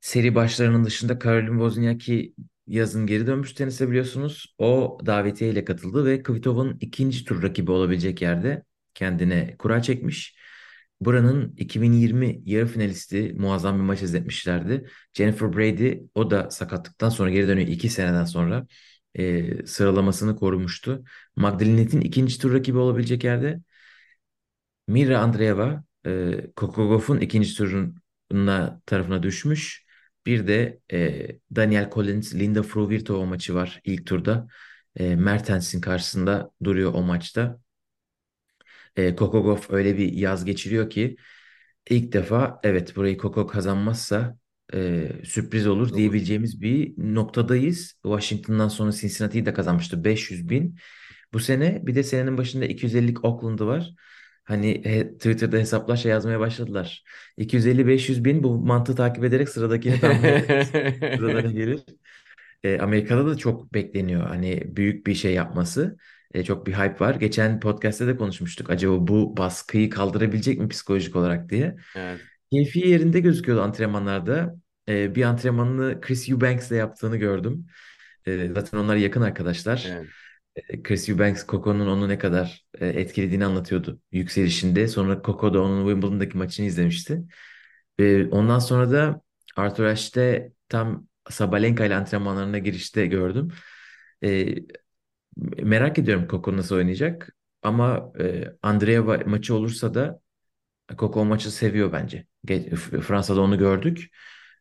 Seri 0.00 0.34
başlarının 0.34 0.84
dışında 0.84 1.18
Caroline 1.18 1.50
Wozniacki 1.50 2.34
yazın 2.66 3.06
geri 3.06 3.26
dönmüş 3.26 3.52
tenise 3.52 3.88
biliyorsunuz. 3.90 4.54
O 4.58 4.98
davetiye 5.06 5.50
ile 5.50 5.64
katıldı 5.64 6.04
ve 6.06 6.22
Kvitova'nın 6.22 6.78
ikinci 6.80 7.24
tur 7.24 7.42
rakibi 7.42 7.70
olabilecek 7.70 8.22
yerde 8.22 8.64
kendine 8.94 9.56
kura 9.58 9.82
çekmiş. 9.82 10.36
Buranın 11.00 11.54
2020 11.56 12.42
yarı 12.44 12.66
finalisti 12.66 13.34
muazzam 13.38 13.76
bir 13.76 13.82
maç 13.82 14.02
izletmişlerdi. 14.02 14.86
Jennifer 15.14 15.56
Brady 15.56 15.98
o 16.14 16.30
da 16.30 16.50
sakatlıktan 16.50 17.08
sonra 17.08 17.30
geri 17.30 17.48
dönüyor 17.48 17.68
iki 17.68 17.88
seneden 17.88 18.24
sonra 18.24 18.66
e, 19.14 19.66
sıralamasını 19.66 20.36
korumuştu. 20.36 21.04
Magdalenet'in 21.36 22.00
ikinci 22.00 22.38
tur 22.40 22.52
rakibi 22.54 22.78
olabilecek 22.78 23.24
yerde 23.24 23.60
Mira 24.88 25.18
Andreeva 25.20 25.84
e, 26.06 26.10
Gauff'un 26.56 27.20
ikinci 27.20 27.56
turuna 27.56 28.80
tarafına 28.86 29.22
düşmüş. 29.22 29.83
Bir 30.26 30.46
de 30.46 30.80
e, 30.92 31.28
Daniel 31.56 31.90
Collins, 31.94 32.34
Linda 32.34 32.62
Fruhvirtova 32.62 33.24
maçı 33.26 33.54
var 33.54 33.80
ilk 33.84 34.06
turda. 34.06 34.46
E, 34.96 35.16
Mertens'in 35.16 35.80
karşısında 35.80 36.50
duruyor 36.64 36.94
o 36.94 37.02
maçta. 37.02 37.60
E, 38.96 39.10
Gauff 39.10 39.70
öyle 39.70 39.98
bir 39.98 40.12
yaz 40.12 40.44
geçiriyor 40.44 40.90
ki 40.90 41.16
ilk 41.90 42.12
defa 42.12 42.60
evet 42.62 42.96
burayı 42.96 43.18
Coco 43.18 43.46
kazanmazsa 43.46 44.38
e, 44.74 45.10
sürpriz 45.24 45.66
olur 45.66 45.90
Olur. 45.90 45.96
diyebileceğimiz 45.96 46.60
bir 46.60 46.94
noktadayız. 46.98 47.94
Washington'dan 48.02 48.68
sonra 48.68 48.92
Cincinnati'yi 48.92 49.46
de 49.46 49.54
kazanmıştı 49.54 50.04
500 50.04 50.48
bin. 50.48 50.78
Bu 51.32 51.40
sene 51.40 51.86
bir 51.86 51.94
de 51.94 52.02
senenin 52.02 52.38
başında 52.38 52.64
250'lik 52.66 53.24
Oakland'ı 53.24 53.66
var. 53.66 53.94
Hani 54.44 54.84
he- 54.84 55.12
Twitter'da 55.18 55.56
hesaplar 55.56 55.96
şey 55.96 56.10
yazmaya 56.12 56.40
başladılar. 56.40 57.04
250-500 57.36 58.24
bin 58.24 58.42
bu 58.42 58.58
mantığı 58.58 58.94
takip 58.96 59.24
ederek 59.24 59.48
sıradakini 59.48 59.98
tahmin 60.00 60.24
ederiz. 60.24 60.76
Sırada 61.16 61.40
ne 61.42 61.52
gelir? 61.52 61.80
E, 62.64 62.78
Amerika'da 62.78 63.26
da 63.26 63.36
çok 63.36 63.74
bekleniyor. 63.74 64.26
Hani 64.26 64.76
büyük 64.76 65.06
bir 65.06 65.14
şey 65.14 65.34
yapması. 65.34 65.96
E, 66.34 66.44
çok 66.44 66.66
bir 66.66 66.72
hype 66.72 67.00
var. 67.04 67.14
Geçen 67.14 67.60
podcast'te 67.60 68.06
de 68.06 68.16
konuşmuştuk. 68.16 68.70
Acaba 68.70 69.08
bu 69.08 69.36
baskıyı 69.36 69.90
kaldırabilecek 69.90 70.58
mi 70.58 70.68
psikolojik 70.68 71.16
olarak 71.16 71.48
diye. 71.50 71.76
Evet. 71.96 72.20
Keyfi 72.52 72.78
yerinde 72.88 73.20
gözüküyordu 73.20 73.62
antrenmanlarda. 73.62 74.54
E, 74.88 75.14
bir 75.14 75.22
antrenmanını 75.22 76.00
Chris 76.00 76.28
Eubanks'le 76.28 76.70
yaptığını 76.70 77.16
gördüm. 77.16 77.66
E, 78.26 78.48
zaten 78.54 78.78
onlar 78.78 78.96
yakın 78.96 79.20
arkadaşlar. 79.22 79.86
Evet. 79.92 80.06
E, 80.56 80.82
Chris 80.82 81.08
Eubanks, 81.08 81.46
Coco'nun 81.46 81.86
onu 81.86 82.08
ne 82.08 82.18
kadar 82.18 82.66
e, 82.80 82.86
etkilediğini 82.88 83.44
anlatıyordu 83.44 84.00
yükselişinde. 84.12 84.88
Sonra 84.88 85.22
Coco 85.24 85.54
da 85.54 85.62
onun 85.62 85.86
Wimbledon'daki 85.86 86.38
maçını 86.38 86.66
izlemişti. 86.66 87.22
E, 87.98 88.26
ondan 88.26 88.58
sonra 88.58 88.92
da 88.92 89.22
Arthur 89.56 89.84
Ashe'de 89.84 90.52
tam 90.68 91.08
Sabalenka 91.30 91.84
ile 91.86 91.96
antrenmanlarına 91.96 92.58
girişte 92.58 93.06
gördüm. 93.06 93.48
E, 94.24 94.54
merak 95.62 95.98
ediyorum 95.98 96.26
Coco 96.30 96.56
nasıl 96.56 96.76
oynayacak. 96.76 97.36
Ama 97.62 98.12
e, 98.20 98.44
Andreeva 98.62 99.18
maçı 99.26 99.54
olursa 99.54 99.94
da 99.94 100.20
Coco 100.98 101.24
maçı 101.24 101.50
seviyor 101.52 101.92
bence. 101.92 102.26
Fransa'da 103.02 103.40
onu 103.42 103.58
gördük. 103.58 104.08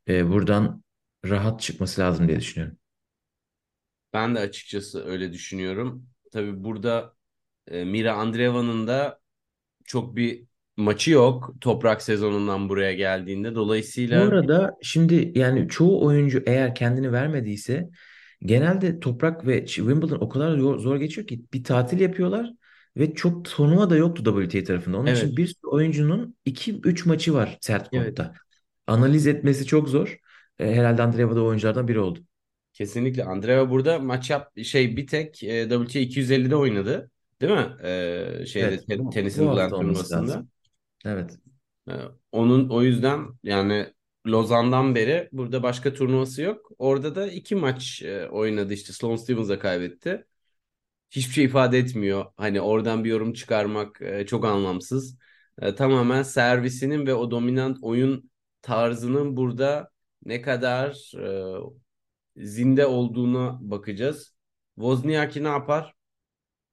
E, 0.10 0.30
buradan 0.30 0.84
rahat 1.26 1.62
çıkması 1.62 2.02
lazım 2.02 2.28
diye 2.28 2.40
düşünüyorum. 2.40 2.78
Ben 4.14 4.36
de 4.36 4.40
açıkçası 4.40 5.06
öyle 5.06 5.34
düşünüyorum. 5.34 6.06
Tabii 6.32 6.64
burada 6.64 7.16
e, 7.68 7.86
Mira 7.86 8.14
Andreeva'nın 8.14 8.88
da 8.88 9.22
çok 9.86 10.16
bir 10.16 10.46
maçı 10.78 11.12
yok 11.12 11.54
toprak 11.62 12.02
sezonundan 12.02 12.70
buraya 12.70 12.94
geldiğinde. 12.94 13.56
Bu 14.12 14.22
Dolayısıyla 14.22 14.24
arada 14.24 14.78
şimdi 14.82 15.32
yani 15.36 15.70
çoğu 15.70 16.06
oyuncu 16.06 16.44
eğer 16.46 16.76
kendini 16.76 17.12
vermediyse 17.12 17.90
genelde 18.42 19.00
Toprak 19.00 19.48
ve 19.48 19.66
Wimbledon 19.66 20.18
o 20.22 20.30
kadar 20.30 20.58
zor, 20.58 20.80
zor 20.80 20.98
geçiyor 20.98 21.28
ki 21.28 21.46
bir 21.54 21.64
tatil 21.64 22.00
yapıyorlar 22.00 22.54
ve 22.98 23.14
çok 23.16 23.46
turnuva 23.46 23.90
da 23.90 23.96
yoktu 23.96 24.24
WTA 24.24 24.64
tarafında. 24.64 24.98
Onun 24.98 25.08
evet 25.08 25.34
için 25.34 25.38
bir 25.38 25.56
oyuncunun 25.64 26.36
iki 26.46 26.80
üç 26.82 27.06
maçı 27.06 27.34
var 27.34 27.58
sert 27.62 27.92
evet 27.92 28.18
kortta. 28.18 28.34
Analiz 28.88 29.28
etmesi 29.28 29.66
çok 29.66 29.90
zor. 29.90 30.18
E, 30.60 30.76
herhalde 30.76 31.04
Andreeva 31.04 31.36
da 31.36 31.44
oyunculardan 31.44 31.88
biri 31.88 32.00
oldu. 32.00 32.20
Kesinlikle 32.74 33.24
Andreeva 33.26 33.70
burada 33.70 34.00
maç 34.00 34.30
yap 34.30 34.60
şey 34.64 34.98
bir 34.98 35.08
tek 35.08 35.44
e, 35.44 35.70
WTA 35.70 36.00
250'de 36.00 36.56
oynadı. 36.56 37.12
Değil 37.42 37.54
mi? 37.54 37.78
E, 37.84 38.46
şeyde 38.48 38.78
Evet, 38.78 38.86
te- 38.86 39.10
tenisin 39.10 39.44
olması 39.46 39.76
turnuvasında. 39.76 40.46
Evet, 41.06 41.40
E, 41.90 41.94
onun 42.32 42.70
o 42.70 42.82
yüzden 42.84 43.28
yani 43.44 43.94
Lozan'dan 44.28 44.96
beri 44.96 45.30
burada 45.32 45.64
başka 45.64 45.94
turnuvası 45.94 46.42
yok. 46.42 46.72
Orada 46.78 47.16
da 47.16 47.28
iki 47.28 47.56
maç 47.56 48.02
e, 48.02 48.28
oynadı 48.30 48.74
işte 48.74 48.94
Sloane 48.94 49.18
Stevens'a 49.18 49.60
kaybetti. 49.60 50.26
hiçbir 51.12 51.34
şey 51.34 51.46
ifade 51.46 51.78
etmiyor. 51.80 52.26
Hani 52.38 52.62
oradan 52.62 53.04
bir 53.04 53.10
yorum 53.10 53.34
çıkarmak 53.34 54.02
e, 54.02 54.26
çok 54.26 54.46
anlamsız. 54.46 55.18
E, 55.62 55.76
tamamen 55.76 56.24
servisinin 56.24 57.08
ve 57.08 57.14
o 57.14 57.32
dominant 57.32 57.78
oyun 57.82 58.32
tarzının 58.62 59.38
burada 59.38 59.92
ne 60.26 60.42
kadar 60.42 61.12
e, 61.20 61.83
zinde 62.38 62.86
olduğuna 62.86 63.58
bakacağız. 63.62 64.36
Wozniacki 64.76 65.44
ne 65.44 65.48
yapar? 65.48 65.94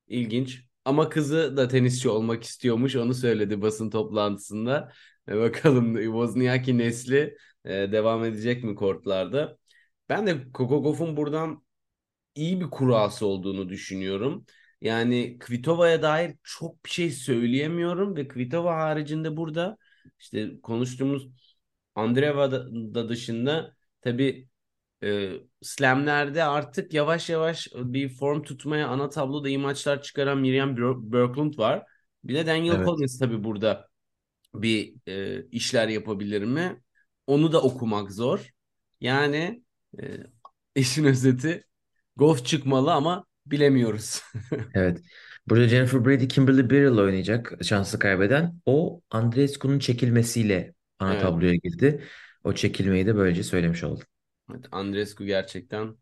İlginç. 0.08 0.64
Ama 0.84 1.08
kızı 1.08 1.56
da 1.56 1.68
tenisçi 1.68 2.08
olmak 2.08 2.44
istiyormuş. 2.44 2.96
Onu 2.96 3.14
söyledi 3.14 3.62
basın 3.62 3.90
toplantısında. 3.90 4.92
E, 5.28 5.36
bakalım 5.40 5.94
Wozniacki 6.02 6.78
nesli 6.78 7.36
e, 7.64 7.70
devam 7.92 8.24
edecek 8.24 8.64
mi 8.64 8.74
kortlarda? 8.74 9.58
Ben 10.08 10.26
de 10.26 10.32
Gauff'un 10.54 11.16
buradan 11.16 11.64
iyi 12.34 12.60
bir 12.60 12.70
kurası 12.70 13.26
olduğunu 13.26 13.68
düşünüyorum. 13.68 14.46
Yani 14.80 15.38
Kvitova'ya 15.40 16.02
dair 16.02 16.36
çok 16.42 16.84
bir 16.84 16.90
şey 16.90 17.10
söyleyemiyorum 17.10 18.16
ve 18.16 18.28
Kvitova 18.28 18.76
haricinde 18.76 19.36
burada 19.36 19.78
işte 20.20 20.60
konuştuğumuz 20.62 21.28
Andreeva 21.94 22.52
da, 22.52 22.66
da 22.94 23.08
dışında 23.08 23.76
tabii 24.02 24.48
e, 25.04 25.32
slamlerde 25.62 26.44
artık 26.44 26.94
yavaş 26.94 27.30
yavaş 27.30 27.68
bir 27.74 28.08
form 28.08 28.42
tutmaya 28.42 28.88
ana 28.88 29.08
tabloda 29.10 29.48
iyi 29.48 29.58
maçlar 29.58 30.02
çıkaran 30.02 30.38
Miriam 30.38 30.76
Björklund 30.76 31.58
var. 31.58 31.82
Bir 32.24 32.34
de 32.34 32.46
Daniel 32.46 32.74
evet. 32.74 32.86
Collins 32.86 33.18
tabii 33.18 33.44
burada 33.44 33.88
bir 34.54 34.94
e, 35.08 35.46
işler 35.50 35.88
yapabilir 35.88 36.42
mi? 36.42 36.82
Onu 37.26 37.52
da 37.52 37.62
okumak 37.62 38.12
zor. 38.12 38.50
Yani 39.00 39.62
e, 40.02 40.04
işin 40.74 41.04
özeti 41.04 41.64
Goff 42.16 42.46
çıkmalı 42.46 42.92
ama 42.92 43.26
bilemiyoruz. 43.46 44.22
Evet. 44.74 45.00
Burada 45.46 45.68
Jennifer 45.68 46.04
Brady, 46.04 46.28
Kimberly 46.28 46.70
Birrell 46.70 46.98
oynayacak 46.98 47.52
şansı 47.62 47.98
kaybeden. 47.98 48.60
O 48.66 49.00
Andreescu'nun 49.10 49.78
çekilmesiyle 49.78 50.74
ana 50.98 51.12
Evet. 51.12 51.22
tabloya 51.22 51.54
girdi. 51.54 52.04
O 52.44 52.52
çekilmeyi 52.54 53.06
de 53.06 53.16
böylece 53.16 53.42
söylemiş 53.42 53.84
oldum. 53.84 54.06
Evet, 54.50 54.64
Andreescu 54.72 55.24
gerçekten 55.24 55.96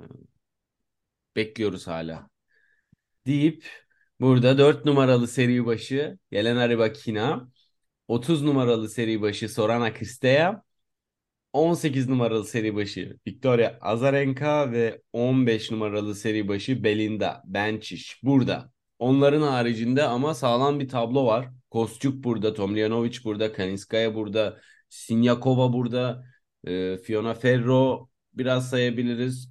e, 0.00 0.04
bekliyoruz 1.36 1.86
hala. 1.86 2.28
Deyip 3.26 3.64
burada 4.20 4.58
4 4.58 4.84
numaralı 4.84 5.28
seri 5.28 5.66
başı 5.66 6.18
Yelena 6.30 6.68
Rybakina, 6.68 7.48
30 8.08 8.42
numaralı 8.42 8.88
seri 8.88 9.22
başı 9.22 9.48
Sorana 9.48 9.94
Cîrstea, 9.94 10.62
18 11.52 12.08
numaralı 12.08 12.44
seri 12.44 12.76
başı 12.76 13.18
Victoria 13.26 13.78
Azarenka 13.80 14.72
ve 14.72 15.02
15 15.12 15.70
numaralı 15.70 16.14
seri 16.14 16.48
başı 16.48 16.84
Belinda 16.84 17.42
Bencic 17.46 18.04
burada. 18.22 18.72
Onların 18.98 19.42
haricinde 19.42 20.02
ama 20.04 20.34
sağlam 20.34 20.80
bir 20.80 20.88
tablo 20.88 21.26
var. 21.26 21.48
Kostyuk 21.70 22.24
burada, 22.24 22.54
Tomljanovic 22.54 23.18
burada, 23.24 23.52
Kaniskaya 23.52 24.14
burada, 24.14 24.60
Sinyakova 24.88 25.72
burada, 25.72 26.24
e, 26.66 26.96
Fiona 26.98 27.34
Ferro 27.34 28.08
biraz 28.34 28.70
sayabiliriz. 28.70 29.50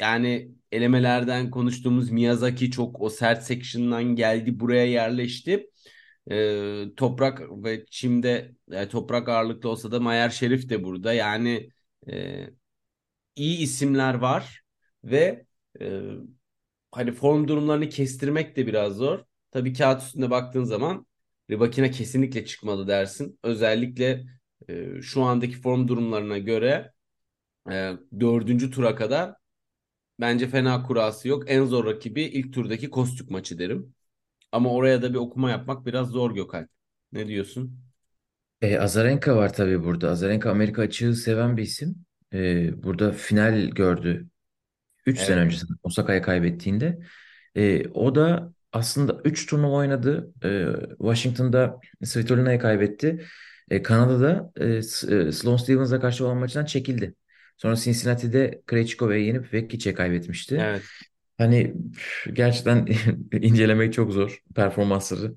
Yani 0.00 0.52
elemelerden 0.72 1.50
konuştuğumuz 1.50 2.10
Miyazaki 2.10 2.70
çok 2.70 3.00
o 3.02 3.10
sert 3.10 3.42
section'dan 3.44 4.04
geldi 4.04 4.60
buraya 4.60 4.86
yerleşti. 4.86 5.70
Ee, 6.30 6.84
toprak 6.96 7.40
ve 7.64 7.86
çimde 7.90 8.52
e, 8.72 8.88
toprak 8.88 9.28
ağırlıklı 9.28 9.68
olsa 9.68 9.92
da 9.92 10.00
Mayer 10.00 10.30
Şerif 10.30 10.68
de 10.70 10.84
burada. 10.84 11.12
Yani 11.12 11.70
e, 12.10 12.46
iyi 13.36 13.58
isimler 13.58 14.14
var 14.14 14.62
ve 15.04 15.46
e, 15.80 16.00
hani 16.92 17.12
form 17.12 17.48
durumlarını 17.48 17.88
kestirmek 17.88 18.56
de 18.56 18.66
biraz 18.66 18.96
zor. 18.96 19.20
Tabii 19.50 19.72
kağıt 19.72 20.02
üstünde 20.02 20.30
baktığın 20.30 20.64
zaman 20.64 21.06
Rybakina 21.50 21.90
kesinlikle 21.90 22.46
çıkmalı 22.46 22.88
dersin. 22.88 23.38
Özellikle 23.42 24.24
e, 24.68 25.02
şu 25.02 25.22
andaki 25.22 25.56
form 25.60 25.88
durumlarına 25.88 26.38
göre 26.38 26.92
e, 27.72 27.92
dördüncü 28.20 28.70
tura 28.70 28.94
kadar 28.96 29.34
Bence 30.20 30.48
fena 30.48 30.82
kurası 30.82 31.28
yok. 31.28 31.44
En 31.50 31.64
zor 31.64 31.86
rakibi 31.86 32.22
ilk 32.22 32.54
turdaki 32.54 32.90
Kostük 32.90 33.30
maçı 33.30 33.58
derim. 33.58 33.94
Ama 34.52 34.72
oraya 34.74 35.02
da 35.02 35.10
bir 35.14 35.18
okuma 35.18 35.50
yapmak 35.50 35.86
biraz 35.86 36.08
zor 36.10 36.34
Gökalp. 36.34 36.70
Ne 37.12 37.28
diyorsun? 37.28 37.80
E, 38.62 38.78
Azarenka 38.78 39.36
var 39.36 39.52
tabii 39.52 39.84
burada. 39.84 40.10
Azarenka 40.10 40.50
Amerika 40.50 40.82
açığı 40.82 41.14
seven 41.14 41.56
bir 41.56 41.62
isim. 41.62 42.04
E, 42.34 42.82
burada 42.82 43.12
final 43.12 43.60
gördü. 43.68 44.26
3 45.06 45.20
sene 45.20 45.40
Evet. 45.40 45.46
önce 45.46 45.56
sanırım 45.58 45.78
Osaka'ya 45.82 46.22
kaybettiğinde. 46.22 46.98
E, 47.56 47.88
o 47.88 48.14
da 48.14 48.52
aslında 48.72 49.20
3 49.24 49.46
turnuva 49.46 49.76
oynadı. 49.76 50.32
E, 50.44 50.66
Washington'da 50.98 51.80
Svitolina'ya 52.04 52.58
kaybetti. 52.58 53.26
E, 53.70 53.82
Kanada'da 53.82 54.52
e, 54.56 54.64
e, 54.66 54.82
Sloane 55.32 55.58
Stevens'a 55.58 56.00
karşı 56.00 56.26
olan 56.26 56.36
maçtan 56.36 56.64
çekildi. 56.64 57.14
Sonra 57.56 57.76
Cincinnati'de 57.76 58.62
Krejcikova'ya 58.66 59.20
yenip 59.20 59.54
Vekic'e 59.54 59.94
kaybetmişti. 59.94 60.56
Evet. 60.60 60.82
Hani 61.38 61.74
gerçekten 62.32 62.88
incelemek 63.32 63.92
çok 63.92 64.12
zor 64.12 64.42
performansları. 64.54 65.34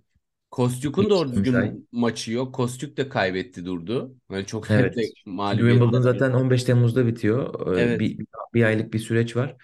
Kostük'ün 0.52 1.10
doğru 1.10 1.34
düzgün 1.34 1.88
maçı 1.92 2.32
yok. 2.32 2.56
Kostük 2.56 2.98
de 2.98 3.10
kaybetti 3.10 3.66
durdu. 3.66 4.16
Yani 4.32 4.46
çok 4.46 4.68
Evet. 4.70 4.96
mağlubiyetler 5.26 5.82
Wimbledon 5.82 6.02
zaten 6.02 6.34
15 6.34 6.64
Temmuz'da 6.64 7.08
bitiyor. 7.08 7.68
Ee, 7.78 7.82
Evet. 7.82 8.00
Bir, 8.00 8.26
bir 8.54 8.64
aylık 8.64 8.94
bir 8.94 9.00
süreç 9.00 9.36
var. 9.36 9.56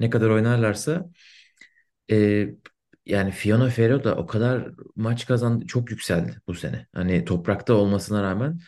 Ne 0.00 0.10
kadar 0.10 0.30
oynarlarsa. 0.30 1.10
Ee, 2.10 2.48
yani 3.10 3.30
Fiona 3.32 3.68
Ferro 3.70 4.04
da 4.04 4.16
o 4.16 4.26
kadar 4.26 4.68
maç 4.96 5.26
kazandı. 5.26 5.66
Çok 5.66 5.90
yükseldi 5.90 6.36
bu 6.46 6.54
sene. 6.54 6.86
Hani 6.94 7.24
toprakta 7.24 7.74
olmasına 7.74 8.22
rağmen 8.22 8.60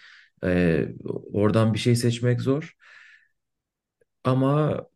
e, 0.44 0.88
oradan 1.32 1.74
bir 1.74 1.78
şey 1.78 1.96
seçmek 1.96 2.40
zor. 2.40 2.76
Ama 4.24 4.86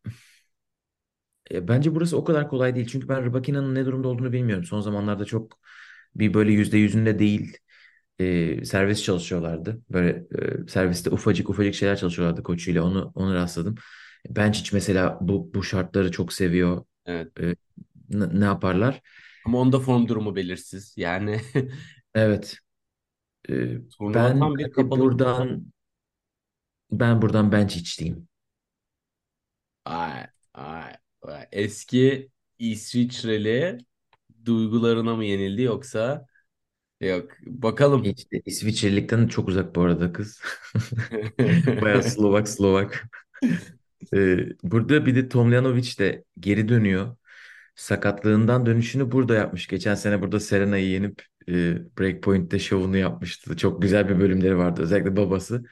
e, 1.51 1.69
bence 1.69 1.95
burası 1.95 2.17
o 2.17 2.25
kadar 2.25 2.49
kolay 2.49 2.75
değil. 2.75 2.87
Çünkü 2.87 3.09
ben 3.09 3.25
Rybakina'nın 3.25 3.75
ne 3.75 3.87
durumda 3.87 4.09
olduğunu 4.09 4.33
bilmiyorum. 4.33 4.65
Son 4.65 4.81
zamanlarda 4.81 5.25
çok 5.25 5.59
bir 6.15 6.35
böyle 6.35 6.53
yüzde 6.53 6.79
yüzünde 6.79 7.19
değil. 7.19 7.57
e, 8.21 8.65
servis 8.65 9.05
çalışıyorlardı. 9.05 9.83
Böyle 9.91 10.11
e, 10.67 10.69
serviste 10.69 11.11
ufacık 11.11 11.51
ufacık 11.51 11.75
şeyler 11.75 11.97
çalışıyorlardı 11.99 12.43
koçuyla. 12.43 12.85
Onu 12.85 13.13
onu 13.15 13.35
rastladım. 13.35 13.75
Benčić 14.31 14.71
mesela 14.75 15.19
bu 15.23 15.55
bu 15.55 15.65
şartları 15.65 16.13
çok 16.13 16.33
seviyor. 16.33 16.85
Evet. 17.07 17.41
E, 17.41 17.57
n- 18.11 18.41
ne 18.41 18.45
yaparlar? 18.47 19.03
Ama 19.47 19.59
onda 19.59 19.81
form 19.81 20.09
durumu 20.09 20.37
belirsiz. 20.37 20.95
Yani 20.97 21.41
Evet. 22.15 22.57
E, 23.49 23.53
turnuva 23.89 24.15
ben 24.15 24.55
bir 24.59 24.73
kapalı. 24.73 25.01
buradan 25.01 25.67
ben 26.91 27.23
buradan 27.23 27.53
Benčić 27.53 27.99
diyeyim. 27.99 28.29
Ay, 29.85 30.27
ay, 30.55 30.93
ay. 31.23 31.47
Eski 31.53 32.31
İsviçreli 32.59 33.79
duygularına 34.45 35.17
mı 35.17 35.25
yenildi 35.25 35.63
yoksa 35.63 36.27
Yok. 37.01 37.31
Bakalım. 37.47 38.05
De 38.05 38.43
İsviçrelikten 38.47 39.29
çok 39.29 39.49
uzak 39.49 39.75
bu 39.77 39.83
arada 39.83 40.13
kız. 40.13 40.43
Bayağı 41.83 42.03
Slovak 42.11 42.49
Slovak. 42.49 43.09
Ee, 44.15 44.49
burada 44.63 45.07
bir 45.07 45.15
de 45.15 45.29
Tomljanovic 45.29 45.99
de 45.99 46.25
geri 46.41 46.69
dönüyor. 46.69 47.17
Sakatlığından 47.77 48.67
dönüşünü 48.67 49.13
burada 49.13 49.35
yapmış. 49.35 49.67
Geçen 49.67 49.95
sene 49.95 50.23
burada 50.23 50.41
Serena'yı 50.41 50.89
yenip 50.91 51.23
e, 51.49 51.53
Breakpoint'te 51.99 52.59
şovunu 52.59 52.97
yapmıştı. 52.97 53.57
Çok 53.57 53.83
güzel 53.83 54.09
bir 54.09 54.21
bölümleri 54.21 54.59
vardı. 54.59 54.83
Özellikle 54.83 55.17
babası. 55.17 55.65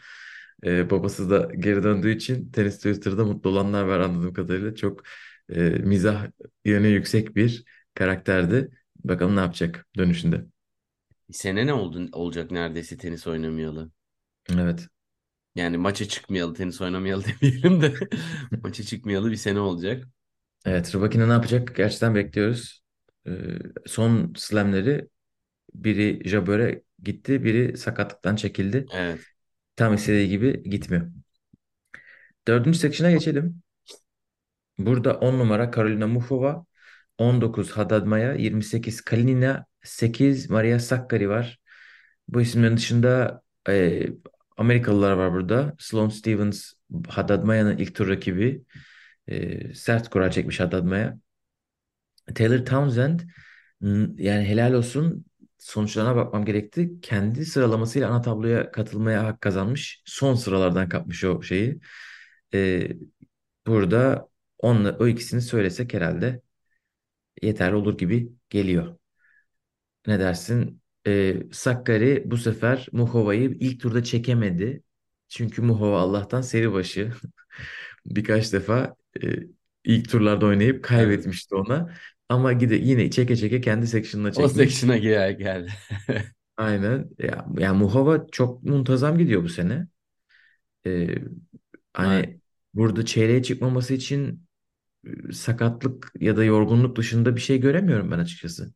Ee, 0.64 0.90
babası 0.90 1.30
da 1.30 1.48
geri 1.58 1.82
döndüğü 1.82 2.10
için 2.16 2.50
tenis 2.52 2.76
Twitter'da 2.76 3.24
mutlu 3.24 3.50
olanlar 3.50 3.84
var 3.84 4.00
anladığım 4.00 4.34
kadarıyla. 4.34 4.74
Çok 4.74 5.02
e, 5.48 5.60
mizah 5.70 6.26
yönü 6.64 6.86
yüksek 6.88 7.36
bir 7.36 7.64
karakterdi. 7.94 8.70
Bakalım 9.04 9.36
ne 9.36 9.40
yapacak 9.40 9.86
dönüşünde. 9.96 10.44
Bir 11.28 11.34
sene 11.34 11.66
ne 11.66 11.72
oldu 11.72 12.08
olacak 12.12 12.50
neredeyse 12.50 12.96
tenis 12.96 13.26
oynamayalı. 13.26 13.90
Evet. 14.52 14.88
Yani 15.54 15.76
maça 15.78 16.08
çıkmayalı, 16.08 16.54
tenis 16.54 16.80
oynamayalı 16.80 17.24
demeyelim 17.42 17.82
de 17.82 17.94
maça 18.62 18.82
çıkmayalı 18.82 19.30
bir 19.30 19.36
sene 19.36 19.60
olacak. 19.60 20.04
Evet, 20.64 20.94
Rybakina 20.94 21.26
ne 21.26 21.32
yapacak? 21.32 21.76
Gerçekten 21.76 22.14
bekliyoruz. 22.14 22.82
Ee, 23.26 23.30
son 23.86 24.32
slamleri 24.36 25.08
biri 25.74 26.28
Jabber'e 26.28 26.82
gitti, 27.02 27.44
biri 27.44 27.76
sakatlıktan 27.76 28.36
çekildi. 28.36 28.86
Evet. 28.92 29.20
Tam 29.76 29.94
istediği 29.94 30.28
gibi 30.28 30.62
gitmiyor. 30.62 31.06
Dördüncü 32.48 32.78
section'a 32.78 33.10
geçelim. 33.10 33.62
Burada 34.78 35.14
10 35.14 35.38
numara 35.38 35.70
Karolina 35.70 36.06
Muchova, 36.06 36.66
19 37.18 37.70
Haddad 37.70 38.06
Maya, 38.06 38.34
28 38.34 39.00
Kalinina, 39.00 39.66
8 39.82 40.50
Maria 40.50 40.78
Sakkari 40.78 41.28
var. 41.28 41.58
Bu 42.28 42.40
isimlerin 42.40 42.76
dışında 42.76 43.42
e, 43.68 44.06
Amerikalılar 44.56 45.12
var 45.12 45.32
burada. 45.32 45.74
Sloane 45.78 46.10
Stevens, 46.10 46.72
Haddad 47.08 47.44
Maya'nın 47.44 47.78
ilk 47.78 47.94
tur 47.94 48.08
rakibi. 48.08 48.64
E, 49.28 49.74
sert 49.74 50.10
kura 50.10 50.30
çekmiş 50.30 50.60
Haddad 50.60 50.84
Maya. 50.84 51.18
Taylor 52.34 52.64
Townsend 52.66 53.20
yani 54.18 54.44
helal 54.44 54.72
olsun 54.72 55.24
sonuçlarına 55.58 56.16
bakmam 56.16 56.44
gerekti. 56.44 57.00
Kendi 57.02 57.46
sıralamasıyla 57.46 58.10
ana 58.10 58.22
tabloya 58.22 58.70
katılmaya 58.72 59.24
hak 59.24 59.40
kazanmış. 59.40 60.02
Son 60.04 60.34
sıralardan 60.34 60.88
kapmış 60.88 61.24
o 61.24 61.42
şeyi. 61.42 61.80
Ee, 62.54 62.88
burada 63.66 64.28
onunla, 64.58 64.96
o 64.98 65.06
ikisini 65.06 65.40
söylesek 65.42 65.94
herhalde 65.94 66.42
yeterli 67.42 67.74
olur 67.74 67.98
gibi 67.98 68.32
geliyor. 68.50 68.98
Ne 70.06 70.20
dersin? 70.20 70.82
Ee, 71.06 71.36
Sakkari 71.52 72.22
bu 72.26 72.36
sefer 72.36 72.86
Muhova'yı 72.92 73.50
ilk 73.60 73.80
turda 73.80 74.04
çekemedi. 74.04 74.82
Çünkü 75.28 75.62
Muhova 75.62 76.00
Allah'tan 76.00 76.40
seri 76.40 76.72
başı. 76.72 77.12
Birkaç 78.06 78.52
defa 78.52 78.96
e, 79.22 79.26
ilk 79.84 80.10
turlarda 80.10 80.46
oynayıp 80.46 80.84
Evet. 80.96 81.28
kaybetmişti 81.28 81.54
ona. 81.54 81.94
Ama 82.28 82.52
gide 82.52 82.74
yine 82.76 83.10
çeke 83.10 83.36
çeke 83.36 83.60
kendi 83.60 83.86
section'ına 83.86 84.32
O 84.34 84.48
çekmiş. 84.48 84.48
section'a 84.48 84.96
gel 84.98 85.38
geldi. 85.38 85.72
Aynen. 86.56 87.10
Ya, 87.18 87.46
ya 87.58 87.74
Muhova 87.74 88.26
çok 88.32 88.62
muntazam 88.62 89.18
gidiyor 89.18 89.42
bu 89.44 89.48
sene. 89.48 89.88
Ee, 90.86 91.16
Aynen. 92.02 92.24
hani 92.24 92.40
burada 92.74 93.06
çeyreğe 93.06 93.42
çıkmaması 93.42 93.94
için 93.94 94.46
e, 95.30 95.32
sakatlık 95.32 96.12
ya 96.20 96.38
da 96.38 96.44
yorgunluk 96.44 96.96
dışında 96.98 97.36
bir 97.36 97.42
şey 97.42 97.60
göremiyorum 97.60 98.10
ben 98.10 98.18
açıkçası. 98.20 98.74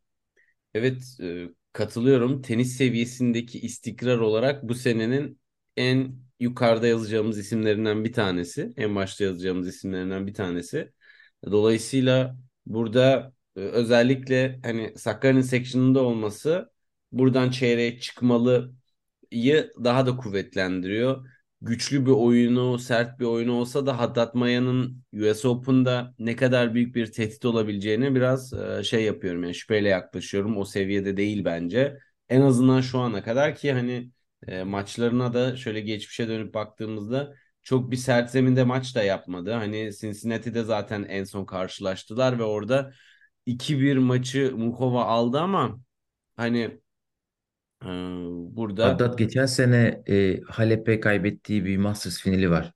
Evet, 0.75 1.17
e, 1.23 1.49
katılıyorum. 1.73 2.43
Tenis 2.43 2.77
seviyesindeki 2.77 3.61
istikrar 3.61 4.19
olarak 4.19 4.69
bu 4.69 4.75
senenin 4.75 5.41
en 5.77 6.17
yukarıda 6.41 6.87
yazacağımız 6.87 7.39
isimlerinden 7.39 8.05
bir 8.05 8.13
tanesi. 8.13 8.73
En 8.77 8.95
başta 8.97 9.25
yazacağımız 9.25 9.69
isimlerinden 9.69 10.27
bir 10.27 10.35
tanesi. 10.35 10.93
Dolayısıyla 11.45 12.37
burada 12.67 13.33
e, 13.57 13.61
özellikle 13.61 14.61
hani 14.63 14.95
Sakarya'nın 14.97 15.43
section'ında 15.43 16.01
olması 16.03 16.71
buradan 17.13 17.51
çeyreğe 17.51 18.01
çıkmalıyı 18.01 18.73
daha 19.85 20.07
da 20.07 20.17
kuvvetlendiriyor. 20.17 21.27
Güçlü 21.61 22.07
bir 22.07 22.11
oyunu, 22.11 22.79
sert 22.79 23.21
bir 23.21 23.25
oyunu 23.25 23.53
olsa 23.53 23.87
da 23.87 23.99
Haddad 23.99 24.35
Maya'nın 24.35 25.03
US 25.13 25.45
Open'da 25.45 26.15
ne 26.19 26.37
kadar 26.37 26.75
büyük 26.75 26.95
bir 26.95 27.13
tehdit 27.13 27.45
olabileceğini 27.45 28.15
biraz 28.15 28.53
e, 28.53 28.83
şey 28.85 29.05
yapıyorum 29.05 29.43
yani 29.43 29.55
şüpheyle 29.55 29.89
yaklaşıyorum. 29.89 30.57
O 30.57 30.65
seviyede 30.65 31.17
değil 31.17 31.45
bence. 31.45 31.99
En 32.29 32.41
azından 32.41 32.81
şu 32.81 32.99
ana 32.99 33.23
kadar 33.23 33.55
ki 33.57 33.73
hani 33.73 34.11
e, 34.47 34.63
maçlarına 34.63 35.35
da 35.35 35.57
şöyle 35.57 35.81
geçmişe 35.81 36.29
dönüp 36.29 36.55
baktığımızda 36.55 37.35
çok 37.63 37.91
bir 37.91 37.97
sert 37.97 38.31
zeminde 38.31 38.65
maç 38.65 38.95
da 38.97 39.03
yapmadı. 39.03 39.53
Hani 39.53 39.91
Cincinnati'de 40.01 40.65
zaten 40.65 41.03
en 41.03 41.25
son 41.25 41.45
karşılaştılar 41.45 42.39
ve 42.39 42.43
orada 42.43 42.93
2-1 43.47 43.97
maçı 43.97 44.53
Mukova 44.57 45.05
aldı 45.05 45.39
ama 45.41 45.81
hani 46.37 46.81
e, 47.85 47.89
burada 48.57 48.87
Haddad 48.87 49.19
geçen 49.19 49.47
sene 49.47 50.03
e, 50.09 50.41
Halep'e 50.41 51.01
kaybettiği 51.01 51.65
bir 51.65 51.77
Masters 51.77 52.21
finali 52.21 52.51
var. 52.51 52.73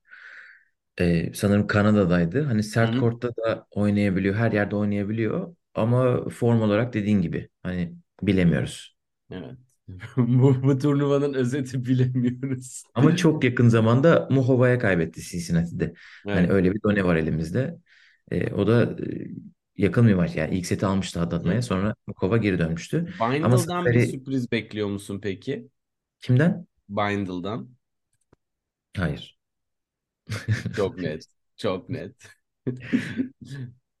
E, 0.99 1.33
sanırım 1.33 1.67
Kanada'daydı. 1.67 2.43
Hani 2.43 2.63
sert 2.63 2.95
hı. 2.95 2.99
kortta 2.99 3.29
da 3.35 3.67
oynayabiliyor. 3.71 4.35
Her 4.35 4.51
yerde 4.51 4.75
oynayabiliyor. 4.75 5.55
Ama 5.75 6.29
form 6.29 6.61
olarak 6.61 6.93
dediğin 6.93 7.21
gibi. 7.21 7.49
Hani 7.63 7.93
bilemiyoruz. 8.21 8.95
Evet. 9.31 9.72
Bu, 10.17 10.63
bu 10.63 10.77
turnuvanın 10.77 11.33
özeti 11.33 11.85
bilemiyoruz. 11.85 12.83
Ama 12.93 13.15
çok 13.15 13.43
yakın 13.43 13.69
zamanda 13.69 14.27
Muhova'ya 14.31 14.79
kaybetti 14.79 15.21
Cincinnati'de. 15.21 15.93
Hani 16.31 16.47
Evet. 16.47 16.51
öyle 16.51 16.73
bir 16.73 16.81
done 16.83 17.03
var 17.05 17.15
elimizde. 17.15 17.77
E, 18.31 18.53
o 18.53 18.67
da 18.67 18.83
e, 18.83 19.27
yakın 19.77 20.07
bir 20.07 20.13
maç. 20.13 20.35
Yani 20.35 20.55
ilk 20.57 20.65
seti 20.65 20.85
almıştı 20.85 21.19
Haddad 21.19 21.45
Maya. 21.45 21.61
Evet. 21.61 21.63
Sonra 21.63 21.95
Muhova 22.07 22.37
geri 22.37 22.59
dönmüştü. 22.59 23.13
Ama 23.41 23.57
Bindle'dan 23.57 23.93
bir 23.93 24.01
sürpriz 24.01 24.51
bekliyor 24.51 24.87
musun 24.87 25.19
peki? 25.23 25.69
kimden? 26.19 26.67
Bindle'dan. 26.89 27.75
Hayır. 28.97 29.37
Çok 30.71 30.97
net. 30.97 31.25
Çok 31.57 31.89
net. 31.89 32.15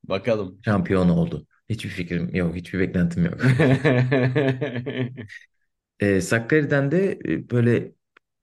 Bakalım. 0.03 0.65
Şampiyon 0.65 1.09
oldu. 1.09 1.47
Hiçbir 1.69 1.89
fikrim 1.89 2.35
yok. 2.35 2.55
Hiçbir 2.55 2.79
beklentim 2.79 3.25
yok. 3.25 3.41
E, 6.03 6.21
Sakkari'den 6.21 6.91
de 6.91 7.19
e, 7.25 7.49
böyle 7.49 7.91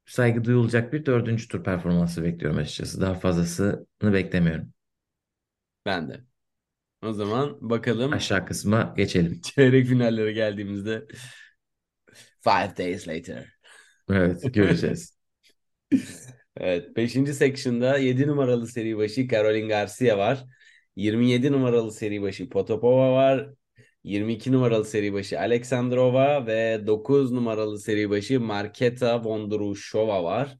saygı 0.06 0.44
duyulacak 0.44 0.92
bir 0.92 1.06
dördüncü 1.06 1.48
tur 1.48 1.64
performansı 1.64 2.24
bekliyorum 2.24 2.58
açıkçası. 2.58 3.00
Daha 3.00 3.14
fazlasını 3.14 3.86
beklemiyorum. 4.02 4.74
Ben 5.86 6.08
de. 6.08 6.24
O 7.02 7.12
zaman 7.12 7.70
bakalım 7.70 8.12
Aşağı 8.12 8.46
kısma 8.46 8.94
geçelim. 8.96 9.40
çeyrek 9.56 9.86
finallere 9.86 10.32
geldiğimizde 10.32 11.06
five 12.40 12.74
days 12.76 13.06
later. 13.06 13.44
Evet, 14.10 14.54
göreceğiz. 14.54 15.16
Evet, 16.56 16.96
5. 16.96 17.34
section'da 17.34 17.98
7 17.98 18.26
numaralı 18.26 18.66
seri 18.68 18.96
başı 18.96 19.28
Caroline 19.28 19.68
Garcia 19.68 20.18
var. 20.18 20.44
27 20.96 21.52
numaralı 21.52 21.92
seri 21.92 22.22
başı 22.22 22.48
Potapova 22.48 23.12
var. 23.12 23.50
22 24.04 24.52
numaralı 24.52 24.84
seri 24.84 25.12
başı 25.12 25.40
Alexandrova 25.40 26.46
ve 26.46 26.86
9 26.86 27.32
numaralı 27.32 27.78
seri 27.78 28.10
başı 28.10 28.40
Marketa 28.40 29.24
Vondrushova 29.24 30.24
var. 30.24 30.58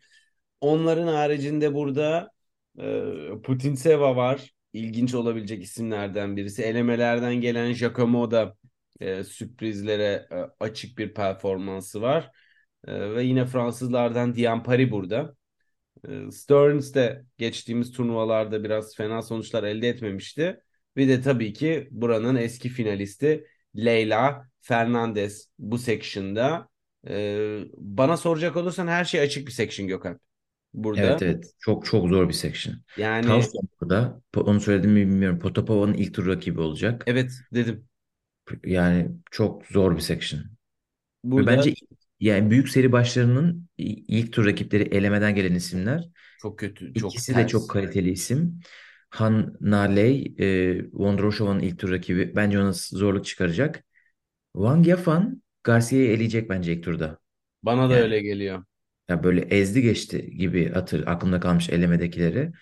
Onların 0.61 1.07
haricinde 1.07 1.75
burada 1.75 2.31
e, 2.79 3.05
Putintseva 3.45 4.17
var. 4.17 4.55
İlginç 4.73 5.15
olabilecek 5.15 5.63
isimlerden 5.63 6.37
birisi. 6.37 6.63
Elemelerden 6.63 7.35
gelen 7.41 7.73
Giacomo 7.75 8.31
da 8.31 8.57
e, 9.01 9.25
sürprizlere 9.25 10.27
e, 10.33 10.37
açık 10.61 10.99
bir 10.99 11.15
performansı 11.15 12.03
var. 12.03 12.31
Ve 12.87 13.23
yine 13.23 13.47
Fransızlardan 13.47 14.35
Diane 14.35 14.63
Paris 14.63 14.91
burada. 14.91 15.37
E, 16.09 16.31
Stearns 16.31 16.95
de 16.95 17.25
geçtiğimiz 17.39 17.93
turnuvalarda 17.93 18.65
biraz 18.65 18.97
fena 18.97 19.23
sonuçlar 19.23 19.65
elde 19.65 19.89
etmemişti. 19.89 20.61
Bir 20.97 21.09
de 21.09 21.21
tabii 21.21 21.53
ki 21.53 21.89
buranın 21.91 22.37
eski 22.37 22.69
finalisti 22.69 23.47
Leyla 23.77 24.49
Fernandez 24.61 25.51
bu 25.59 25.79
section'da. 25.79 26.69
E, 27.09 27.59
bana 27.77 28.17
soracak 28.17 28.57
olursan 28.57 28.87
her 28.87 29.05
şey 29.05 29.21
açık 29.21 29.47
bir 29.47 29.53
section 29.53 29.89
Gökhan. 29.89 30.21
Burada. 30.75 31.01
Evet 31.01 31.23
evet. 31.23 31.55
Çok 31.61 31.87
çok 31.87 32.09
zor 32.09 32.29
bir 32.29 32.35
section. 32.35 32.75
Yani 32.97 33.27
Towson 33.27 33.69
burada. 33.81 34.21
Onu 34.37 34.61
söyledim 34.61 34.91
mi 34.91 35.01
bilmiyorum. 35.01 35.39
Potapova'nın 35.39 35.95
ilk 35.95 36.15
tur 36.15 36.27
rakibi 36.27 36.61
olacak. 36.61 37.05
evet 37.07 37.33
dedim. 37.55 37.85
Yani 38.65 39.09
çok 39.31 39.67
zor 39.67 39.97
bir 39.97 40.01
section. 40.01 40.41
Ve 40.41 40.47
Burada 41.25 41.47
bence 41.47 41.75
yani 42.21 42.51
büyük 42.51 42.69
seri 42.69 42.93
başlarının 42.93 43.69
ilk 43.79 44.33
tur 44.33 44.47
rakipleri 44.47 44.83
elemeden 44.83 45.35
gelen 45.35 45.55
isimler. 45.55 46.09
çok 46.43 46.59
kötü, 46.59 46.95
çok 46.95 47.13
İkisi 47.13 47.37
de 47.37 47.47
çok 47.47 47.61
ters. 47.63 47.69
kaliteli 47.69 48.11
isim. 48.11 48.61
Han 49.11 49.57
Naley, 49.61 50.35
e, 50.39 50.85
Vondroushova'nın 50.93 51.61
ilk 51.61 51.79
tur 51.79 51.91
rakibi. 51.93 52.37
Bence 52.37 52.61
ona 52.61 52.73
zorluk 52.73 53.25
çıkaracak. 53.27 53.85
Wang 54.55 54.87
Yafan 54.89 55.43
Garcia'yı 55.65 56.11
eleyecek 56.11 56.51
bence 56.51 56.73
ilk 56.75 56.85
turda. 56.85 57.19
Bana 57.63 57.91
da 57.91 57.95
Yani 57.95 58.03
öyle 58.03 58.21
geliyor. 58.21 58.65
ya 59.09 59.25
böyle 59.25 59.41
ezdi 59.41 59.83
geçti 59.83 60.31
gibi 60.37 60.73
hatır 60.73 61.07
aklımda 61.07 61.41
kalmış 61.41 61.71
elemedekileri. 61.71 62.53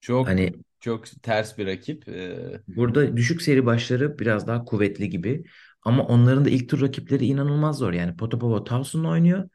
Çok 0.00 0.28
Hani 0.28 0.52
çok 0.80 1.06
ters 1.22 1.58
bir 1.58 1.66
rakip. 1.66 2.08
Ee, 2.08 2.60
burada 2.68 3.16
düşük 3.16 3.42
seri 3.42 3.66
başları 3.66 4.18
biraz 4.18 4.46
daha 4.46 4.64
kuvvetli 4.64 5.10
gibi. 5.10 5.44
Ama 5.82 6.02
onların 6.06 6.44
da 6.44 6.50
ilk 6.50 6.68
tur 6.68 6.80
rakipleri 6.80 7.26
inanılmaz 7.26 7.78
zor. 7.78 7.92
Yani 7.92 8.16
Potapova 8.16 8.64
Towson'la 8.64 9.08
oynuyor. 9.08 9.48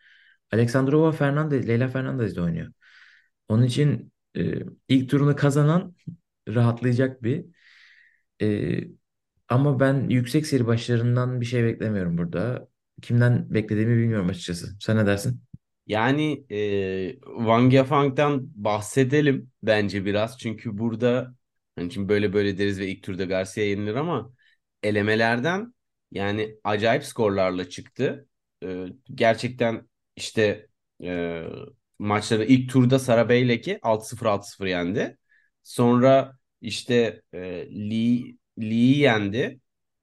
Alexandrova 0.52 1.12
Fernandez, 1.12 1.68
Leyla 1.68 1.88
Fernandez 1.88 2.36
de 2.36 2.42
oynuyor. 2.42 2.74
Onun 3.50 3.64
için 3.64 4.11
e, 4.38 4.54
ilk 4.88 5.10
turunu 5.10 5.36
kazanan 5.36 5.96
rahatlayacak 6.50 7.24
bir. 7.24 7.46
E, 8.42 8.80
ama 9.50 9.80
ben 9.80 10.10
yüksek 10.10 10.48
seri 10.48 10.68
başlarından 10.68 11.42
bir 11.42 11.46
şey 11.46 11.64
beklemiyorum 11.64 12.18
burada. 12.18 12.70
Kimden 13.02 13.54
beklediğimi 13.54 13.98
bilmiyorum 13.98 14.30
açıkçası. 14.30 14.78
Sen 14.82 14.98
ne 14.98 15.06
dersin? 15.06 15.44
Yani 15.88 16.46
e, 16.52 17.20
Wang 17.38 17.74
Yafang'dan 17.74 18.52
bahsedelim 18.56 19.52
bence 19.64 20.06
biraz. 20.06 20.38
Çünkü 20.40 20.78
burada 20.78 21.36
hani 21.76 21.92
şimdi 21.92 22.10
böyle 22.10 22.34
böyle 22.34 22.58
deriz 22.58 22.80
ve 22.80 22.88
ilk 22.88 23.04
turda 23.04 23.26
Garcia 23.26 23.64
yenilir 23.64 23.96
ama 23.96 24.34
elemelerden 24.84 25.74
yani 26.12 26.58
acayip 26.64 27.04
skorlarla 27.06 27.70
çıktı. 27.70 28.28
E, 28.64 28.86
gerçekten 29.16 29.90
işte 30.16 30.68
e, 31.04 31.44
maçları 32.02 32.46
ilk 32.46 32.70
turda 32.72 33.00
Sara 33.00 33.30
Beylek'i 33.30 33.80
6-0 33.84 34.26
6-0 34.26 34.68
yendi. 34.68 35.18
Sonra 35.64 36.34
işte 36.62 37.22
e, 37.34 37.40
Lee 37.90 38.36
Lee'yi 38.60 38.98
yendi. 38.98 39.60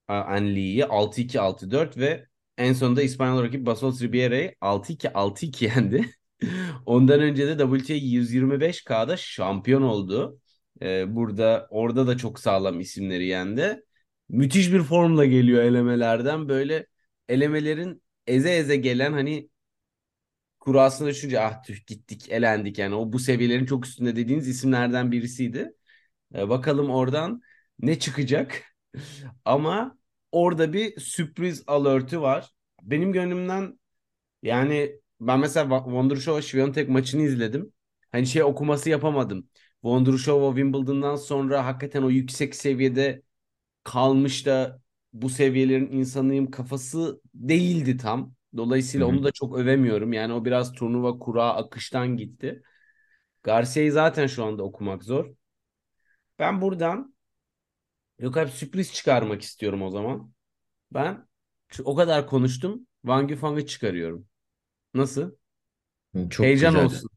An 0.09 0.47
Lee'yi 0.47 0.85
6-2 0.85 1.41
6-4 1.41 1.97
ve 1.97 2.27
en 2.59 2.73
sonunda 2.73 3.03
İspanyol 3.03 3.43
rakip 3.43 3.67
Basols 3.67 4.03
Ribiera'yı 4.03 4.55
6-2 4.61 5.09
6-2 5.11 5.65
yendi. 5.65 6.11
Ondan 6.87 7.21
önce 7.21 7.59
de 7.59 7.59
WTA 7.65 7.95
125K'da 7.95 9.17
şampiyon 9.17 9.83
oldu. 9.83 10.41
Ee, 10.83 11.17
burada 11.17 11.67
orada 11.71 12.07
da 12.07 12.17
çok 12.17 12.41
sağlam 12.41 12.81
isimleri 12.81 13.27
yendi. 13.27 13.81
Müthiş 14.29 14.73
bir 14.73 14.83
formla 14.83 15.25
geliyor 15.25 15.63
elemelerden. 15.63 16.49
Böyle 16.49 16.87
elemelerin 17.29 18.03
eze 18.27 18.51
eze 18.57 18.77
gelen 18.77 19.13
hani 19.13 19.49
kurasına 20.69 21.09
düşünce 21.09 21.41
ah 21.41 21.63
tüh 21.65 21.87
gittik 21.87 22.31
elendik 22.31 22.79
yani 22.79 22.95
o 22.95 23.13
bu 23.13 23.19
seviyelerin 23.19 23.67
çok 23.67 23.87
üstünde 23.87 24.17
dediğiniz 24.17 24.49
isimlerden 24.49 25.13
birisiydi. 25.13 25.73
Ee, 26.35 26.49
bakalım 26.49 26.91
oradan 26.91 27.43
ne 27.81 27.99
çıkacak. 27.99 28.65
Ama 29.45 29.99
orada 30.33 30.73
bir 30.73 31.01
sürpriz 31.01 31.65
alert'i 31.67 32.21
var. 32.21 32.51
Benim 32.83 33.13
gönlümden 33.13 33.81
yani 34.43 35.01
ben 35.21 35.41
mesela 35.41 35.79
Wondrushova 35.85 36.43
Swiatek 36.43 36.89
maçını 36.89 37.23
izledim. 37.23 37.73
Hani 38.13 38.27
şey 38.27 38.43
okuması 38.43 38.91
yapamadım. 38.91 39.49
Wondrushova 39.83 40.51
Wimbledon'dan 40.57 41.17
sonra 41.17 41.67
hakikaten 41.67 42.03
o 42.03 42.11
yüksek 42.11 42.55
seviyede 42.57 43.23
kalmış 43.85 44.47
da 44.47 44.83
bu 45.13 45.31
seviyelerin 45.31 45.93
insanıyım 45.93 46.51
kafası 46.51 47.23
değildi 47.35 47.97
tam. 47.97 48.35
Dolayısıyla 48.57 49.07
hı. 49.07 49.07
onu 49.07 49.25
da 49.25 49.33
çok 49.33 49.59
övemiyorum. 49.59 50.13
Yani 50.13 50.33
o 50.33 50.45
biraz 50.45 50.73
turnuva 50.73 51.19
kura 51.19 51.55
akıştan 51.55 52.17
gitti. 52.17 52.63
Garcia'yı 53.43 53.93
zaten 53.93 54.27
şu 54.27 54.45
anda 54.45 54.63
okumak 54.65 55.05
zor. 55.05 55.35
Ben 56.39 56.61
buradan 56.61 57.15
yok 58.19 58.37
abi 58.37 58.51
sürpriz 58.51 58.93
çıkarmak 58.93 59.43
istiyorum 59.43 59.83
o 59.83 59.91
zaman. 59.91 60.33
Ben 60.93 61.29
o 61.85 61.97
kadar 61.97 62.27
konuştum. 62.29 62.89
Wang 63.03 63.31
Yufang'ı 63.31 63.67
çıkarıyorum. 63.67 64.29
Nasıl? 64.95 65.33
Çok 66.31 66.57
Heyecan 66.57 66.75
güzel. 66.75 66.87
olsun. 66.87 67.11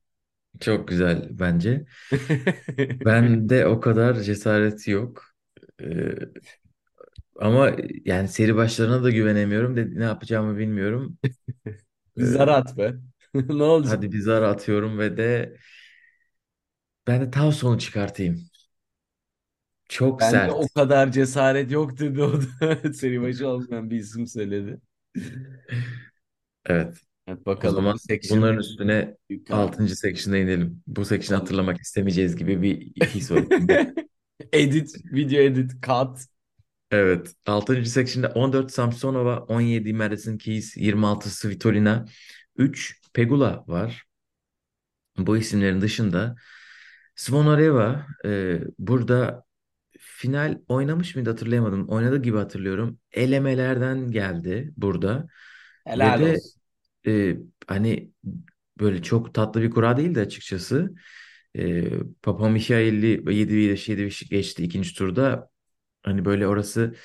Çok 0.61 0.87
güzel 0.87 1.27
bence. 1.39 1.85
Bende 3.05 3.67
o 3.67 3.79
kadar 3.79 4.15
cesaret 4.21 4.87
yok. 4.87 5.23
Ee, 5.81 6.11
ama 7.39 7.71
yani 8.05 8.27
seri 8.27 8.55
başlarına 8.55 9.03
da 9.03 9.09
güvenemiyorum. 9.11 9.75
De, 9.77 9.99
ne 9.99 10.03
yapacağımı 10.03 10.57
bilmiyorum. 10.57 11.17
Bir 12.17 12.25
zar 12.25 12.47
Ee, 12.47 12.57
at 12.57 12.77
be. 12.77 12.93
Ne 13.33 13.63
olacak? 13.63 14.01
hadi 14.01 14.11
bir 14.11 14.19
zar 14.19 14.41
atıyorum 14.41 14.99
ve 14.99 15.17
de 15.17 15.57
ben 17.07 17.21
de 17.21 17.31
Tavson'u 17.31 17.79
çıkartayım. 17.79 18.49
Çok 19.89 20.21
Bende 20.21 20.51
o 20.51 20.67
sert. 20.67 20.73
kadar 20.75 21.11
cesaret 21.11 21.71
yok 21.71 21.99
dedi 21.99 22.23
o 22.23 22.33
da. 22.41 22.93
Seri 22.93 23.21
başı 23.21 23.47
olmayan 23.47 23.89
bir 23.89 23.95
isim 23.99 24.27
söyledi. 24.27 24.81
Evet. 26.65 26.97
Evet 27.27 27.45
O 27.61 27.69
bakalım 27.69 27.75
zaman 27.75 27.95
bu 27.95 27.99
section 27.99 28.41
bunların 28.41 28.59
üstüne 28.59 29.17
karar. 29.47 29.69
6. 29.69 29.95
section'a 29.95 30.37
inelim. 30.37 30.83
Bu 30.87 31.05
section'ı 31.05 31.39
Tamam. 31.39 31.41
hatırlamak 31.41 31.81
istemeyeceğiz 31.81 32.35
gibi 32.35 32.61
bir 32.61 32.93
his 33.05 33.31
var 33.31 33.41
içimde. 33.43 33.93
Edit, 34.51 34.89
video 35.11 35.41
edit, 35.41 35.71
cut. 35.81 36.25
Evet. 36.91 37.33
6. 37.45 37.89
section'da 37.89 38.29
14 38.29 38.71
Samsonova, 38.71 39.39
17 39.39 39.93
Madison 39.93 40.37
Keys, 40.37 40.77
26 40.77 41.29
Svitolina, 41.29 42.05
3 42.55 43.01
Pegula 43.13 43.63
var. 43.67 44.05
Bu 45.17 45.37
isimlerin 45.37 45.81
dışında 45.81 46.35
Zvonareva 47.15 48.07
e, 48.25 48.59
burada 48.79 49.45
final 49.99 50.59
oynamış 50.69 51.15
mıydı 51.15 51.31
hatırlayamadım. 51.31 51.89
Oynadı 51.89 52.23
gibi 52.23 52.37
hatırlıyorum. 52.37 52.99
Elemelerden 53.13 54.11
geldi 54.11 54.73
burada. 54.77 55.27
Ve 56.01 56.17
Helal 56.17 56.19
de 56.19 56.25
olsun. 56.25 56.61
e, 57.07 57.37
hani 57.67 58.11
böyle 58.81 59.03
çok 59.03 59.35
tatlı 59.35 59.63
bir 59.63 59.71
kura 59.71 59.97
değildi 59.97 60.21
açıkçası. 60.21 60.95
E, 61.57 61.85
Papa 62.23 62.49
Michail'i 62.49 63.07
7-5 63.35 63.89
7-5 63.89 64.29
geçti 64.29 64.65
ikinci 64.65 64.95
turda. 64.95 65.50
Hani 66.03 66.25
böyle 66.25 66.47
orası 66.47 66.95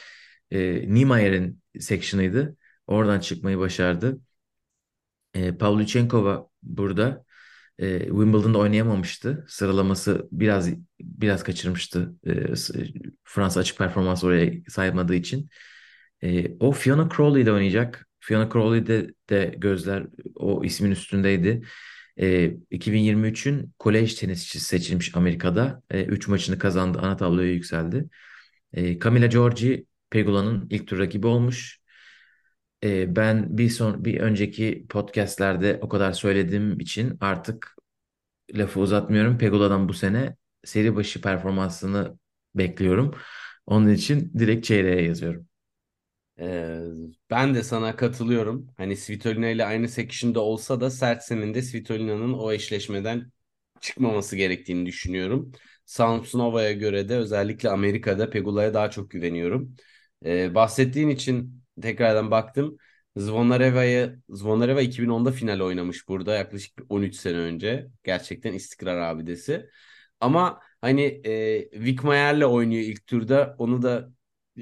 e, 0.51 0.95
Niemeyer'in 0.95 1.63
section'ıydı. 1.81 2.57
Oradan 2.87 3.21
çıkmayı 3.21 3.59
başardı. 3.59 4.21
E, 5.35 5.53
Pavlyuchenkova 5.57 6.49
burada 6.63 7.25
e, 7.79 7.99
Wimbledon'da 7.99 8.59
oynayamamıştı. 8.59 9.45
Sıralaması 9.49 10.29
biraz 10.33 10.71
biraz 11.01 11.43
kaçırmıştı. 11.45 12.15
E, 12.27 12.33
Fransa 13.25 13.61
açık 13.61 13.79
performans 13.79 14.25
oraya 14.25 14.53
saymadığı 14.69 15.15
için. 15.15 15.51
E, 16.23 16.57
o 16.61 16.73
Fiona 16.73 17.09
Crawley 17.17 17.43
ile 17.43 17.53
oynayacak. 17.53 18.09
Fiona 18.21 18.51
Crawley'de 18.53 19.15
de 19.31 19.55
gözler 19.59 20.07
o 20.35 20.65
ismin 20.65 20.91
üstündeydi. 20.91 21.63
E, 22.21 22.57
2023'ün 22.71 23.75
kolej 23.79 24.15
tenisçisi 24.15 24.65
seçilmiş 24.65 25.17
Amerika'da. 25.17 25.83
3 25.91 26.29
maçını 26.29 26.59
kazandı. 26.59 26.99
Ana 27.03 27.17
tabloya 27.17 27.53
yükseldi. 27.53 28.09
E, 28.77 28.99
Camila 29.01 29.27
Giorgi 29.27 29.87
Pegula'nın 30.11 30.67
ilk 30.71 30.87
tur 30.89 30.99
rakibi 30.99 31.27
olmuş. 31.27 31.81
E, 32.85 33.17
ben 33.17 33.59
bir 33.59 33.71
son 33.71 34.05
bir 34.05 34.21
önceki 34.21 34.87
podcastlerde 34.89 35.79
o 35.83 35.89
kadar 35.89 36.13
söylediğim 36.13 36.81
için 36.81 37.19
artık 37.21 37.77
lafı 38.55 38.81
uzatmıyorum. 38.81 39.39
Pegula'dan 39.39 39.89
bu 39.89 39.95
sene 39.95 40.37
seri 40.65 40.97
başı 40.97 41.21
performansını 41.21 42.19
bekliyorum. 42.55 43.15
Onun 43.67 43.89
için 43.89 44.33
direkt 44.39 44.67
çeyreğe 44.67 45.03
yazıyorum. 45.03 45.47
Ee, 46.41 46.79
ben 47.31 47.55
de 47.55 47.63
sana 47.63 47.97
katılıyorum. 47.97 48.67
Hani 48.77 48.97
Svitolina 48.97 49.49
ile 49.49 49.65
aynı 49.65 49.89
section'da 49.89 50.41
olsa 50.41 50.81
da 50.81 50.91
Sertsen'in 50.91 51.55
de 51.55 51.63
Svitolina'nın 51.63 52.33
o 52.33 52.53
eşleşmeden 52.53 53.33
çıkmaması 53.81 54.37
gerektiğini 54.37 54.87
düşünüyorum. 54.87 55.53
Samsonova'ya 55.87 56.73
göre 56.73 57.09
de 57.09 57.17
özellikle 57.17 57.71
Amerika'da 57.71 58.31
Pegula'ya 58.31 58.75
daha 58.75 58.91
çok 58.91 59.11
güveniyorum. 59.11 59.77
Ee, 60.25 60.55
bahsettiğin 60.55 61.09
için 61.09 61.63
tekrardan 61.83 62.31
baktım. 62.31 62.77
Zvonareva'yı 63.17 64.19
Zvonareva 64.31 64.81
2010'da 64.83 65.33
final 65.33 65.61
oynamış 65.61 66.09
burada 66.09 66.35
yaklaşık 66.35 66.81
13 66.89 67.17
sene 67.17 67.37
önce. 67.37 67.89
Gerçekten 68.05 68.53
istikrar 68.53 68.99
abidesi. 68.99 69.69
Ama 70.21 70.61
hani 70.81 71.03
e, 71.25 71.71
Wickmayer'le 71.71 72.43
oynuyor 72.45 72.83
ilk 72.83 73.07
turda. 73.07 73.55
Onu 73.59 73.83
da 73.83 74.11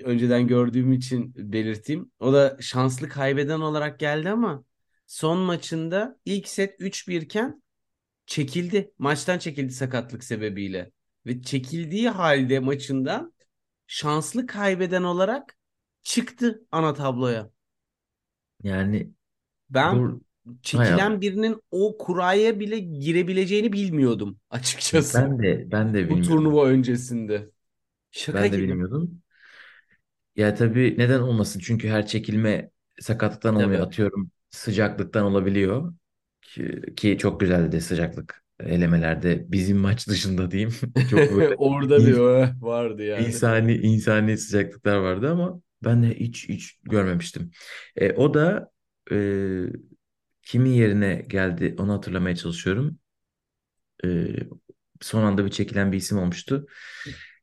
önceden 0.04 0.46
gördüğüm 0.46 0.92
için 0.92 1.32
belirteyim. 1.36 2.10
O 2.20 2.32
da 2.32 2.56
şanslı 2.60 3.08
kaybeden 3.08 3.60
olarak 3.60 4.00
geldi 4.00 4.30
ama 4.30 4.64
son 5.06 5.38
maçında 5.38 6.18
ilk 6.24 6.48
set 6.48 6.76
3-1 6.78 7.22
iken 7.22 7.62
çekildi. 8.26 8.92
Maçtan 8.98 9.38
çekildi 9.38 9.72
sakatlık 9.72 10.24
sebebiyle. 10.24 10.93
Ve 11.26 11.42
çekildiği 11.42 12.08
halde 12.10 12.58
maçından 12.60 13.34
şanslı 13.86 14.46
kaybeden 14.46 15.02
olarak 15.02 15.56
çıktı 16.02 16.66
ana 16.72 16.94
tabloya. 16.94 17.50
Yani 18.62 19.12
Ben 19.70 20.02
bu 20.02 20.20
Allah. 20.72 21.00
çekilen 21.02 21.20
birinin 21.20 21.62
o 21.70 21.98
kuraya 21.98 22.60
bile 22.60 22.78
girebileceğini 22.78 23.72
bilmiyordum 23.72 24.40
açıkçası. 24.50 25.24
Ben 25.24 25.38
de 25.42 25.70
ben 25.72 25.94
de 25.94 26.08
Bu 26.08 26.20
bilmiyordum. 26.20 26.22
turnuva 26.22 26.66
öncesinde. 26.66 27.50
Şaka 28.10 28.46
Ben 28.46 28.52
de 28.52 28.58
gibi. 28.58 28.60
bilmiyordum. 28.60 29.22
Ya 30.36 30.54
tabii 30.54 30.94
neden 30.98 31.20
olmasın? 31.20 31.60
Çünkü 31.60 31.88
her 31.88 32.06
çekilme 32.06 32.70
sakatlıktan 33.00 33.56
olmuyor. 33.56 33.80
Tabii. 33.80 33.86
Atıyorum 33.86 34.30
sıcaklıktan 34.50 35.24
olabiliyor. 35.24 35.94
Ki, 36.42 36.82
ki 36.96 37.18
çok 37.18 37.40
güzeldi 37.40 37.72
de 37.72 37.80
sıcaklık 37.80 38.43
elemelerde 38.60 39.52
bizim 39.52 39.78
maç 39.78 40.08
dışında 40.08 40.50
diyeyim. 40.50 40.72
Çok 41.10 41.30
böyle 41.30 41.46
Orada 41.56 42.04
bir 42.04 42.12
ins- 42.12 42.20
ö 42.20 42.48
vardı 42.60 43.02
yani. 43.04 43.42
insani 43.42 43.74
insani 43.76 44.38
sıcaklıklar 44.38 44.96
vardı 44.98 45.30
ama 45.32 45.62
ben 45.84 46.02
de 46.02 46.20
hiç 46.20 46.48
hiç 46.48 46.80
görmemiştim. 46.84 47.50
E, 47.96 48.12
o 48.12 48.34
da 48.34 48.70
e, 49.12 49.16
kimin 50.42 50.70
yerine 50.72 51.14
geldi 51.28 51.76
onu 51.78 51.92
hatırlamaya 51.92 52.36
çalışıyorum. 52.36 52.98
E, 54.04 54.26
son 55.00 55.22
anda 55.24 55.44
bir 55.46 55.50
çekilen 55.50 55.92
bir 55.92 55.96
isim 55.96 56.18
olmuştu. 56.18 56.66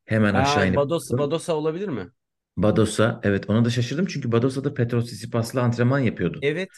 Hemen 0.04 0.34
aşağı 0.34 0.68
inip 0.68 0.84
Badosa. 0.84 1.16
Badosa 1.18 1.54
olabilir 1.54 1.88
mi? 1.88 2.10
Badosa 2.56 3.20
evet 3.22 3.50
ona 3.50 3.64
da 3.64 3.70
şaşırdım 3.70 4.06
çünkü 4.06 4.32
Badosa 4.32 4.64
da 4.64 4.74
Petros 4.74 5.06
Tsitsipas'la 5.06 5.62
antrenman 5.62 5.98
yapıyordu. 5.98 6.42
Evet. 6.42 6.68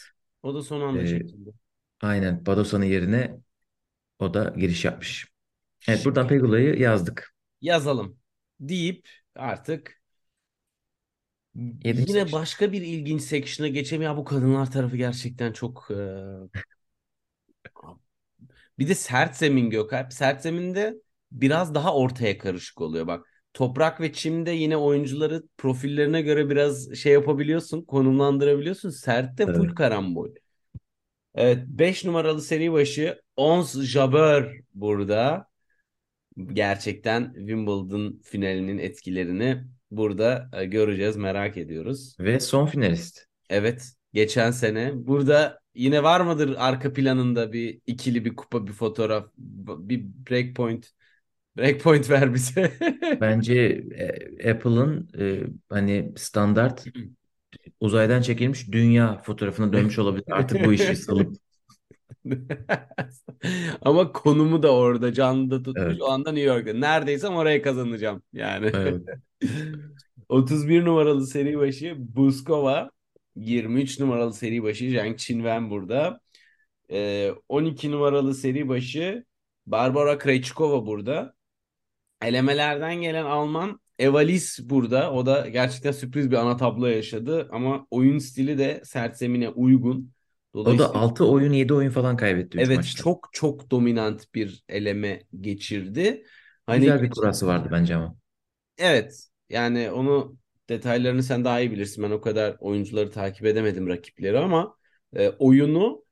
O 0.43 0.55
da 0.55 0.61
son 0.63 0.81
anda 0.81 1.05
E, 1.05 1.05
çekildi. 1.05 1.53
aynen 2.01 2.45
Badosa'nın 2.45 2.85
yerine 2.85 3.41
o 4.19 4.33
da 4.33 4.53
giriş 4.57 4.85
yapmış. 4.85 5.27
Evet 5.87 6.05
buradan 6.05 6.27
Pegula'yı 6.27 6.79
yazdık. 6.79 7.35
Yazalım 7.61 8.19
deyip 8.59 9.07
artık 9.35 10.01
Yedinci 11.83 12.07
yine 12.07 12.31
seçtim. 12.31 12.31
başka 12.31 12.71
bir 12.71 12.81
ilginç 12.81 13.21
section'a 13.21 13.67
geçelim. 13.69 14.01
Ya 14.01 14.17
bu 14.17 14.23
kadınlar 14.25 14.71
tarafı 14.71 14.97
gerçekten 14.97 15.53
çok 15.53 15.91
e, 15.91 15.95
bir 18.79 18.87
de 18.87 18.95
sert 18.95 19.35
zemin 19.35 19.69
Gökalp. 19.69 20.13
Sert 20.13 20.41
zeminde 20.41 20.95
biraz 21.31 21.75
daha 21.75 21.95
ortaya 21.95 22.37
karışık 22.37 22.81
oluyor 22.81 23.07
bak. 23.07 23.25
Toprak 23.53 24.01
ve 24.01 24.13
çimde 24.13 24.51
yine 24.51 24.77
oyuncuları 24.77 25.43
profillerine 25.57 26.21
göre 26.21 26.49
biraz 26.49 26.95
şey 26.95 27.13
yapabiliyorsun, 27.13 27.81
konumlandırabiliyorsun. 27.81 28.89
Sertte 28.89 29.47
full 29.47 29.69
Evet. 29.69 29.75
karambol. 29.75 30.29
Evet 31.35 31.63
5 31.67 32.05
numaralı 32.05 32.41
seri 32.41 32.71
başı 32.73 33.21
Ons 33.37 33.81
Jabeur 33.81 34.55
burada. 34.73 35.47
Gerçekten 36.53 37.33
Wimbledon 37.33 38.21
finalinin 38.23 38.77
etkilerini 38.77 39.63
burada 39.91 40.49
e, 40.53 40.65
göreceğiz, 40.65 41.17
merak 41.17 41.57
ediyoruz. 41.57 42.15
Ve 42.19 42.39
son 42.39 42.65
finalist. 42.65 43.25
Evet, 43.49 43.91
geçen 44.13 44.51
sene 44.51 44.91
burada 44.95 45.59
yine 45.75 46.03
var 46.03 46.21
mıdır 46.21 46.55
arka 46.57 46.93
planında 46.93 47.53
bir 47.53 47.81
ikili 47.87 48.25
bir 48.25 48.35
kupa, 48.35 48.67
bir 48.67 48.73
fotoğraf, 48.73 49.25
bir 49.37 50.03
breakpoint, 50.03 50.91
breakpoint 51.57 52.09
ver 52.09 52.33
bize. 52.33 52.71
Bence 53.21 53.83
e, 53.95 54.51
Apple'ın 54.51 55.09
e, 55.19 55.43
hani 55.69 56.13
standart 56.15 56.85
uzaydan 57.79 58.21
çekilmiş 58.21 58.71
dünya 58.71 59.21
fotoğrafına 59.21 59.73
dönmüş 59.73 59.99
olabilir. 59.99 60.25
Artık 60.31 60.65
bu 60.65 60.73
işi 60.73 60.95
salıp 60.95 61.44
Ama 63.81 64.11
konumu 64.11 64.63
da 64.63 64.73
orada 64.73 65.13
canlıda 65.13 65.63
tutmuş. 65.63 65.85
O 65.85 65.87
evet. 65.87 66.01
anda 66.01 66.31
New 66.31 66.53
York'ta. 66.53 66.73
Neredeysem 66.73 67.35
oraya 67.35 67.61
kazanacağım 67.61 68.23
yani. 68.33 68.71
Evet. 68.73 69.01
31 70.29 70.85
numaralı 70.85 71.27
seri 71.27 71.57
başı 71.59 71.95
Buskova. 71.97 72.91
23 73.35 73.99
numaralı 73.99 74.33
seri 74.33 74.63
başı 74.63 74.91
Zhang 74.91 75.17
Qinwen 75.17 75.69
burada. 75.69 76.19
Ee, 76.91 77.31
12 77.49 77.91
numaralı 77.91 78.35
seri 78.35 78.69
başı 78.69 79.25
Barbara 79.65 80.17
Krejcikova 80.17 80.85
burada. 80.85 81.33
Elemelerden 82.21 82.95
gelen 83.01 83.25
Alman 83.25 83.79
Evalis 83.99 84.59
burada. 84.63 85.11
O 85.13 85.25
da 85.25 85.49
gerçekten 85.49 85.91
sürpriz 85.91 86.31
bir 86.31 86.35
ana 86.35 86.57
tablo 86.57 86.85
yaşadı. 86.85 87.49
Ama 87.51 87.87
oyun 87.91 88.17
stili 88.17 88.57
de 88.57 88.81
sert 88.85 89.17
zemine 89.17 89.49
uygun. 89.49 90.14
O 90.63 90.77
da 90.77 90.93
Dolayısıyla 90.93 90.95
6 90.95 91.25
oyun 91.27 91.53
7 91.53 91.73
oyun 91.73 91.89
falan 91.91 92.17
kaybetti 92.17 92.57
3 92.57 92.69
Evet 92.69 92.73
maçta. 92.73 93.03
çok 93.03 93.29
çok 93.33 93.71
dominant 93.71 94.33
bir 94.35 94.63
eleme 94.69 95.23
geçirdi. 95.41 96.25
Hani 96.65 96.91
Güzel 96.91 97.01
bir 97.01 97.09
kurası 97.09 97.47
vardı 97.47 97.69
bence 97.71 97.95
ama. 97.95 98.15
evet 98.77 99.27
yani 99.49 99.91
onu 99.91 100.37
detaylarını 100.69 101.23
sen 101.23 101.45
daha 101.45 101.59
iyi 101.59 101.71
bilirsin. 101.71 102.03
Ben 102.03 102.11
o 102.11 102.21
kadar 102.21 102.55
oyuncuları 102.59 103.11
takip 103.11 103.45
edemedim 103.45 103.87
rakipleri 103.87 104.39
ama 104.39 104.77
e, 105.15 105.29
oyunu 105.29 106.05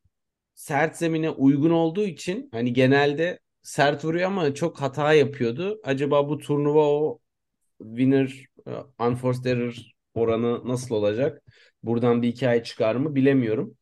sert 0.56 0.98
zemine 0.98 1.30
uygun 1.30 1.72
olduğu 1.72 2.04
için 2.06 2.50
hani 2.54 2.74
genelde 2.74 3.40
sert 3.64 4.06
vuruyor 4.06 4.28
ama 4.28 4.56
çok 4.56 4.82
hata 4.82 5.14
yapıyordu. 5.14 5.82
Acaba 5.86 6.30
bu 6.30 6.38
turnuva 6.38 6.88
o 6.90 7.20
winner 7.80 8.46
e, 8.68 8.72
unforced 9.06 9.46
error 9.46 9.76
oranı 10.16 10.68
nasıl 10.70 10.96
olacak? 10.96 11.44
Buradan 11.84 12.22
bir 12.22 12.28
hikaye 12.34 12.64
çıkar 12.64 12.96
mı 12.96 13.16
bilemiyorum. 13.16 13.78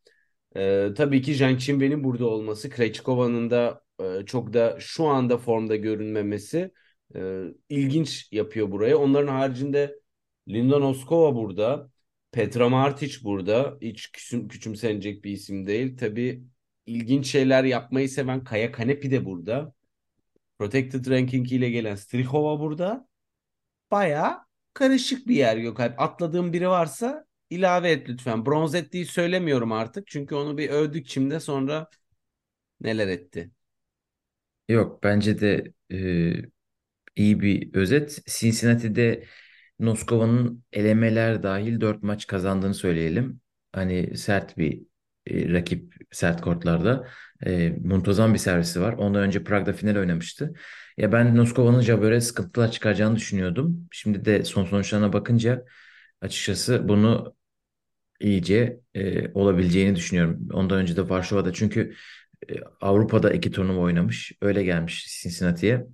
Ee, 0.55 0.89
tabii 0.97 1.21
ki 1.21 1.35
Zhang 1.35 1.59
Qinwen'in 1.59 2.03
burada 2.03 2.25
olması, 2.27 2.69
Krejcikova'nın 2.69 3.49
da 3.49 3.83
e, 4.01 4.25
çok 4.25 4.53
da 4.53 4.77
şu 4.79 5.05
anda 5.05 5.37
formda 5.37 5.75
görünmemesi 5.75 6.71
e, 7.15 7.43
ilginç 7.69 8.27
yapıyor 8.31 8.71
burayı. 8.71 8.97
Onların 8.97 9.27
haricinde 9.27 9.99
Linda 10.49 10.79
Noskova 10.79 11.35
burada, 11.35 11.89
Petra 12.31 12.69
Martic 12.69 13.23
burada. 13.23 13.77
Hiç 13.81 14.11
küçüm, 14.11 14.47
küçümsenecek 14.47 15.23
bir 15.23 15.31
isim 15.31 15.67
değil. 15.67 15.97
Tabii 15.97 16.43
ilginç 16.85 17.27
şeyler 17.27 17.63
yapmayı 17.63 18.09
seven 18.09 18.43
Kaya 18.43 18.71
Kanepi 18.71 19.11
de 19.11 19.25
burada. 19.25 19.73
Protected 20.59 21.05
Ranking 21.05 21.51
ile 21.51 21.69
gelen 21.69 21.95
Strihova 21.95 22.59
burada. 22.59 23.07
Bayağı 23.91 24.37
karışık 24.73 25.27
bir 25.27 25.35
yer 25.35 25.57
Gökalp. 25.57 25.99
Atladığım 26.01 26.53
biri 26.53 26.69
varsa 26.69 27.25
ilave 27.51 27.91
et 27.91 28.09
lütfen. 28.09 28.45
Bronzetti'yi 28.45 29.05
söylemiyorum 29.05 29.71
artık. 29.71 30.07
Çünkü 30.07 30.35
onu 30.35 30.57
bir 30.57 30.69
övdük 30.69 31.07
şimdi 31.09 31.39
sonra 31.41 31.89
neler 32.81 33.07
etti. 33.07 33.51
Yok 34.69 35.03
bence 35.03 35.39
de 35.41 35.73
e, 35.91 36.51
iyi 37.15 37.41
bir 37.41 37.73
özet. 37.73 38.19
Cincinnati'de 38.27 39.23
Noskova'nın 39.79 40.63
elemeler 40.73 41.43
dahil 41.43 41.81
4 41.81 42.03
maç 42.03 42.27
kazandığını 42.27 42.73
söyleyelim. 42.73 43.41
Hani 43.73 44.17
sert 44.17 44.57
bir 44.57 44.83
e, 45.27 45.53
rakip 45.53 45.95
sert 46.11 46.41
kortlarda. 46.41 47.07
E, 47.45 47.69
muntazam 47.69 48.33
bir 48.33 48.39
servisi 48.39 48.81
var. 48.81 48.93
Ondan 48.93 49.23
önce 49.23 49.43
Prag'da 49.43 49.73
final 49.73 49.95
oynamıştı. 49.97 50.53
Ya 50.97 51.11
ben 51.11 51.37
Noskova'nın 51.37 51.81
Jabeur'e 51.81 52.21
sıkıntılar 52.21 52.71
çıkaracağını 52.71 53.15
düşünüyordum. 53.15 53.87
Şimdi 53.91 54.25
de 54.25 54.43
son 54.45 54.65
sonuçlarına 54.65 55.13
bakınca 55.13 55.65
açıkçası 56.21 56.87
bunu 56.89 57.35
iyice 58.21 58.79
e, 58.95 59.31
olabileceğini 59.33 59.95
düşünüyorum. 59.95 60.47
Ondan 60.53 60.79
önce 60.79 60.95
de 60.95 61.09
Varşova'da 61.09 61.53
çünkü 61.53 61.95
e, 62.49 62.55
Avrupa'da 62.81 63.31
iki 63.33 63.51
turnuva 63.51 63.79
oynamış. 63.81 64.31
Öyle 64.41 64.63
gelmiş 64.63 65.21
Cincinnati'ye. 65.23 65.87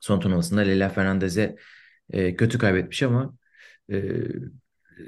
Son 0.00 0.20
turnuvasında 0.20 0.60
Leyla 0.60 0.88
Fernandez'e 0.88 1.56
e, 2.10 2.36
kötü 2.36 2.58
kaybetmiş 2.58 3.02
ama 3.02 3.36
e, 3.92 4.12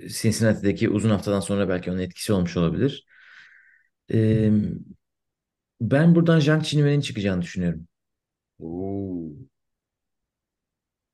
Cincinnati'deki 0.09 0.89
uzun 0.89 1.11
haftadan 1.11 1.41
sonra 1.41 1.69
belki 1.69 1.91
onun 1.91 1.99
etkisi 2.01 2.33
olmuş 2.33 2.57
olabilir. 2.57 3.07
E, 4.13 4.51
ben 5.81 6.15
buradan 6.15 6.41
Zhang 6.41 6.63
Qinwen'in 6.65 7.01
çıkacağını 7.01 7.43
düşünüyorum. 7.43 7.89
Oo. 8.59 9.31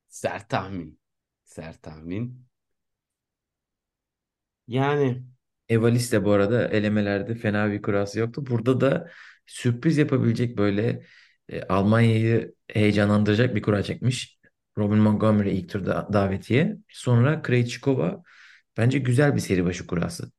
Sert 0.09 0.49
tahmin. 0.49 0.99
Sert 1.45 1.83
tahmin. 1.83 2.47
Yani 4.71 5.23
Evalis 5.69 6.13
de 6.13 6.25
bu 6.25 6.33
arada 6.33 6.69
elemelerde 6.69 7.35
fena 7.35 7.71
bir 7.73 7.83
kurası 7.83 8.19
yoktu. 8.19 8.47
Burada 8.47 8.81
da 8.81 9.11
sürpriz 9.47 9.99
yapabilecek 9.99 10.59
böyle 10.59 11.03
e, 11.49 11.63
Almanya'yı 11.63 12.55
heyecanlandıracak 12.69 13.55
bir 13.55 13.63
kura 13.63 13.83
çekmiş. 13.83 14.39
Robin 14.79 14.99
Montgomery 14.99 15.59
ilk 15.59 15.69
turda 15.71 16.09
davetiye. 16.13 16.77
Sonra 16.89 17.43
Krejcikova 17.43 18.23
bence 18.77 18.99
güzel 18.99 19.35
bir 19.37 19.41
seri 19.41 19.65
başı 19.65 19.87
kurası. 19.87 20.33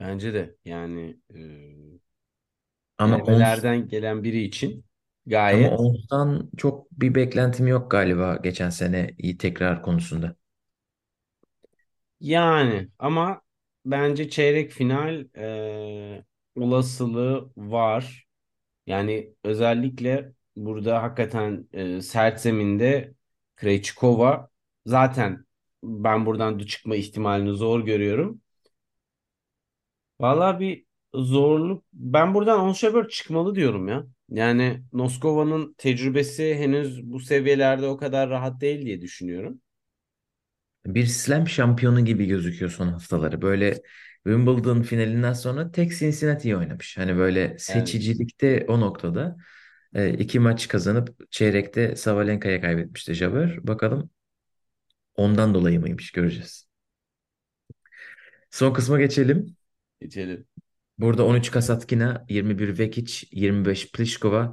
bence 0.00 0.34
de 0.34 0.56
yani 0.64 1.16
e, 1.34 1.38
Ama 2.98 3.18
Ons, 3.34 3.52
elemelerden 3.54 3.88
gelen 3.88 4.24
biri 4.24 4.42
için 4.42 4.84
ama 5.50 5.68
gayet 5.68 5.74
Ons'tan 5.76 6.50
çok 6.56 6.90
bir 6.92 7.14
beklentim 7.14 7.66
yok 7.66 7.90
galiba 7.90 8.36
geçen 8.36 8.70
sene 8.70 9.14
iyi 9.18 9.38
tekrar 9.38 9.82
konusunda. 9.82 10.36
Yani 12.22 12.88
ama 12.98 13.42
bence 13.86 14.30
çeyrek 14.30 14.70
final 14.72 15.26
e, 15.36 16.24
olasılığı 16.56 17.52
var. 17.56 18.26
Yani 18.86 19.34
özellikle 19.44 20.32
burada 20.56 21.02
hakikaten 21.02 21.68
e, 21.72 22.02
sert 22.02 22.40
zeminde 22.40 23.14
Krejcikova 23.56 24.50
zaten 24.86 25.46
ben 25.84 26.26
buradan 26.26 26.60
da 26.60 26.66
çıkma 26.66 26.96
ihtimalini 26.96 27.50
zor 27.56 27.80
görüyorum. 27.86 28.42
Vallahi 30.20 30.60
bir 30.60 30.86
zorluk. 31.14 31.84
Ben 31.92 32.34
buradan 32.34 32.60
Onşabör 32.60 33.08
çıkmalı 33.08 33.54
diyorum 33.54 33.88
ya. 33.88 34.06
Yani 34.28 34.82
Noskova'nın 34.92 35.74
tecrübesi 35.78 36.54
henüz 36.54 37.02
bu 37.12 37.20
seviyelerde 37.20 37.86
o 37.86 37.96
kadar 37.96 38.30
rahat 38.30 38.60
değil 38.60 38.86
diye 38.86 39.00
düşünüyorum. 39.00 39.60
Bir 40.86 41.06
slam 41.06 41.48
şampiyonu 41.48 42.04
gibi 42.04 42.26
gözüküyor 42.26 42.70
son 42.70 42.88
haftaları. 42.88 43.42
Böyle 43.42 43.82
Wimbledon 44.26 44.82
finalinden 44.82 45.32
sonra 45.32 45.72
tek 45.72 45.98
Cincinnati'yi 45.98 46.56
oynamış. 46.56 46.98
Hani 46.98 47.16
böyle 47.16 47.40
Evet. 47.40 47.62
seçicilikte 47.62 48.64
o 48.68 48.80
noktada 48.80 49.36
e, 49.94 50.10
iki 50.12 50.40
maç 50.40 50.68
kazanıp 50.68 51.32
çeyrekte 51.32 51.96
Sabalenka'ya 51.96 52.60
kaybetmişti 52.60 53.14
Jabber. 53.14 53.66
Bakalım 53.66 54.10
ondan 55.14 55.54
dolayı 55.54 55.80
mıymış 55.80 56.10
göreceğiz. 56.12 56.66
Son 58.50 58.72
kısma 58.72 58.98
geçelim. 58.98 59.56
Geçelim. 60.00 60.46
Burada 60.98 61.24
13 61.26 61.50
Kasatkina, 61.50 62.24
21 62.28 62.78
Vekic, 62.78 63.26
25 63.32 63.92
Pliskova, 63.92 64.52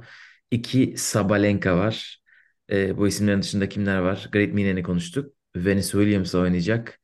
2 0.50 0.94
Sabalenka 0.96 1.76
var. 1.76 2.22
E, 2.70 2.96
bu 2.96 3.08
isimlerin 3.08 3.42
dışında 3.42 3.68
kimler 3.68 3.98
var? 3.98 4.28
Great 4.32 4.52
Minen'i 4.52 4.82
konuştuk. 4.82 5.34
Venus 5.56 5.90
Williams 5.90 6.34
oynayacak. 6.34 7.00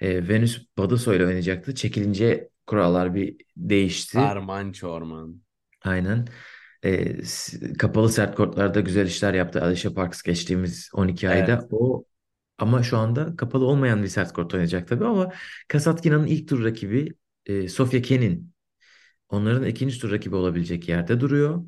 E, 0.00 0.28
Venus 0.28 0.66
Baduso 0.78 1.14
ile 1.14 1.26
oynayacaktı. 1.26 1.74
Çekilince 1.74 2.48
kurallar 2.66 3.14
bir 3.14 3.36
değişti. 3.56 4.18
Arman 4.18 4.72
Çorman. 4.72 5.42
Aynen. 5.84 6.28
E, 6.84 7.16
kapalı 7.78 8.08
sert 8.08 8.36
kortlarda 8.36 8.80
güzel 8.80 9.06
işler 9.06 9.34
yaptı 9.34 9.62
Alicia 9.62 9.94
Parks 9.94 10.22
geçtiğimiz 10.22 10.90
12 10.94 11.28
ayda. 11.28 11.52
Evet. 11.52 11.64
O 11.70 12.04
ama 12.58 12.82
şu 12.82 12.98
anda 12.98 13.36
kapalı 13.36 13.64
olmayan 13.64 14.02
bir 14.02 14.08
sert 14.08 14.32
kort 14.32 14.54
oynayacak 14.54 14.88
tabii 14.88 15.04
ama 15.04 15.32
Kasatkina'nın 15.68 16.26
ilk 16.26 16.48
tur 16.48 16.64
rakibi 16.64 17.14
e, 17.46 17.68
Sofia 17.68 18.02
Kenin 18.02 18.52
onların 19.28 19.66
ikinci 19.66 19.98
tur 20.00 20.12
rakibi 20.12 20.34
olabilecek 20.36 20.88
yerde 20.88 21.20
duruyor. 21.20 21.64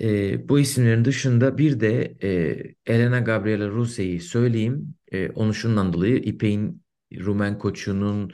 E, 0.00 0.48
bu 0.48 0.58
isimlerin 0.58 1.04
dışında 1.04 1.58
bir 1.58 1.80
de 1.80 2.16
e, 2.22 2.92
Elena 2.92 3.20
Gabriela 3.20 3.68
Ruse'yi 3.68 4.20
söyleyeyim. 4.20 4.94
E, 5.12 5.30
onu 5.30 5.54
şundan 5.54 5.92
dolayı 5.92 6.16
İpek'in 6.16 6.82
Rumen 7.20 7.58
koçunun 7.58 8.32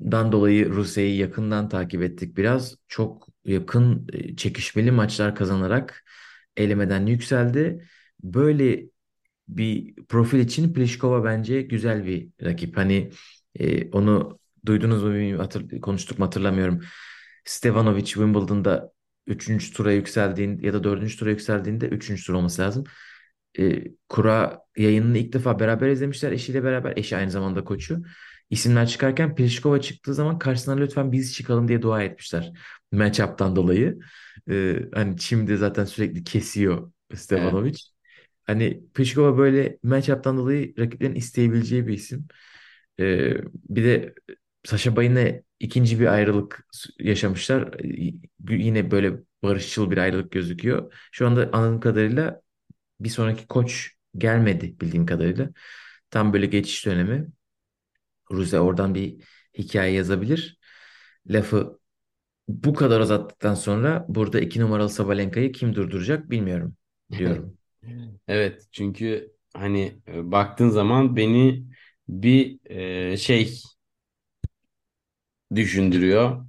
dan 0.00 0.32
dolayı 0.32 0.70
Ruse'yi 0.70 1.16
yakından 1.18 1.68
takip 1.68 2.02
ettik 2.02 2.36
biraz. 2.36 2.76
Çok 2.88 3.28
yakın 3.44 4.08
e, 4.12 4.36
çekişmeli 4.36 4.90
maçlar 4.90 5.34
kazanarak 5.34 6.04
elemeden 6.56 7.06
yükseldi. 7.06 7.88
Böyle 8.22 8.84
bir 9.48 9.94
profil 10.08 10.38
için 10.38 10.72
Pliskova 10.74 11.24
bence 11.24 11.62
güzel 11.62 12.06
bir 12.06 12.28
rakip. 12.44 12.76
Hani 12.76 13.10
e, 13.54 13.90
onu 13.90 14.38
duydunuz 14.66 15.02
mu 15.02 15.10
bilmiyorum, 15.10 15.40
hatır, 15.40 15.80
konuştuk 15.80 16.18
mu 16.18 16.26
hatırlamıyorum. 16.26 16.80
Stevanovic 17.44 18.04
Wimbledon'da 18.04 18.92
üçüncü 19.26 19.72
tura 19.72 19.92
yükseldiğinde 19.92 20.66
ya 20.66 20.72
da 20.72 20.84
dördüncü 20.84 21.16
tura 21.16 21.30
yükseldiğinde 21.30 21.88
üçüncü 21.88 22.24
tur 22.26 22.34
olması 22.34 22.62
lazım. 22.62 22.84
E, 23.58 23.84
kura 24.08 24.60
yayınını 24.76 25.18
ilk 25.18 25.32
defa 25.32 25.60
beraber 25.60 25.88
izlemişler 25.88 26.32
eşiyle 26.32 26.64
beraber. 26.64 26.92
Eşi 26.96 27.16
aynı 27.16 27.30
zamanda 27.30 27.64
koçu. 27.64 28.02
İsimler 28.50 28.86
çıkarken 28.88 29.34
Pliskova 29.34 29.80
çıktığı 29.80 30.14
zaman 30.14 30.38
karşısına 30.38 30.74
lütfen 30.76 31.12
biz 31.12 31.34
çıkalım 31.34 31.68
diye 31.68 31.82
dua 31.82 32.02
etmişler. 32.02 32.52
Matchup'tan 32.92 33.56
dolayı. 33.56 33.98
E, 34.50 34.76
hani 34.94 35.20
şimdi 35.20 35.56
zaten 35.56 35.84
sürekli 35.84 36.24
kesiyor 36.24 36.92
Evet. 37.10 37.20
Stevanovic. 37.20 37.78
Hani 38.44 38.82
Pliskova 38.94 39.38
böyle 39.38 39.78
matchup'tan 39.82 40.36
dolayı 40.36 40.74
rakiplerin 40.78 41.14
isteyebileceği 41.14 41.86
bir 41.86 41.92
isim. 41.94 42.26
Ee, 43.00 43.34
bir 43.68 43.84
de 43.84 44.14
Sasha 44.64 44.96
Bay'ına 44.96 45.32
ikinci 45.60 46.00
bir 46.00 46.06
ayrılık 46.06 46.66
yaşamışlar. 46.98 47.74
Yine 48.50 48.90
böyle 48.90 49.12
barışçıl 49.42 49.90
bir 49.90 49.96
ayrılık 49.98 50.32
gözüküyor. 50.32 50.92
Şu 51.12 51.26
anda 51.26 51.50
anladığım 51.52 51.80
kadarıyla 51.80 52.42
bir 53.04 53.08
sonraki 53.08 53.46
koç 53.46 53.92
gelmedi 54.18 54.80
bildiğim 54.80 55.06
kadarıyla. 55.06 55.50
Tam 56.10 56.32
böyle 56.32 56.46
geçiş 56.46 56.86
dönemi. 56.86 57.28
Ruse 58.30 58.60
oradan 58.60 58.94
bir 58.94 59.24
hikaye 59.58 59.92
yazabilir. 59.92 60.58
Lafı 61.26 61.80
bu 62.48 62.74
kadar 62.74 63.00
uzattıktan 63.00 63.54
sonra 63.54 64.06
burada 64.08 64.40
iki 64.40 64.60
numaralı 64.60 64.90
Sabalenka'yı 64.90 65.52
kim 65.52 65.74
durduracak 65.74 66.30
bilmiyorum 66.30 66.76
diyorum. 67.18 67.58
Evet 68.28 68.66
çünkü 68.72 69.32
hani 69.54 70.02
e, 70.08 70.32
baktığın 70.32 70.68
zaman 70.68 71.16
beni 71.16 71.64
bir 72.08 72.60
e, 73.12 73.16
şey 73.16 73.62
düşündürüyor. 75.54 76.46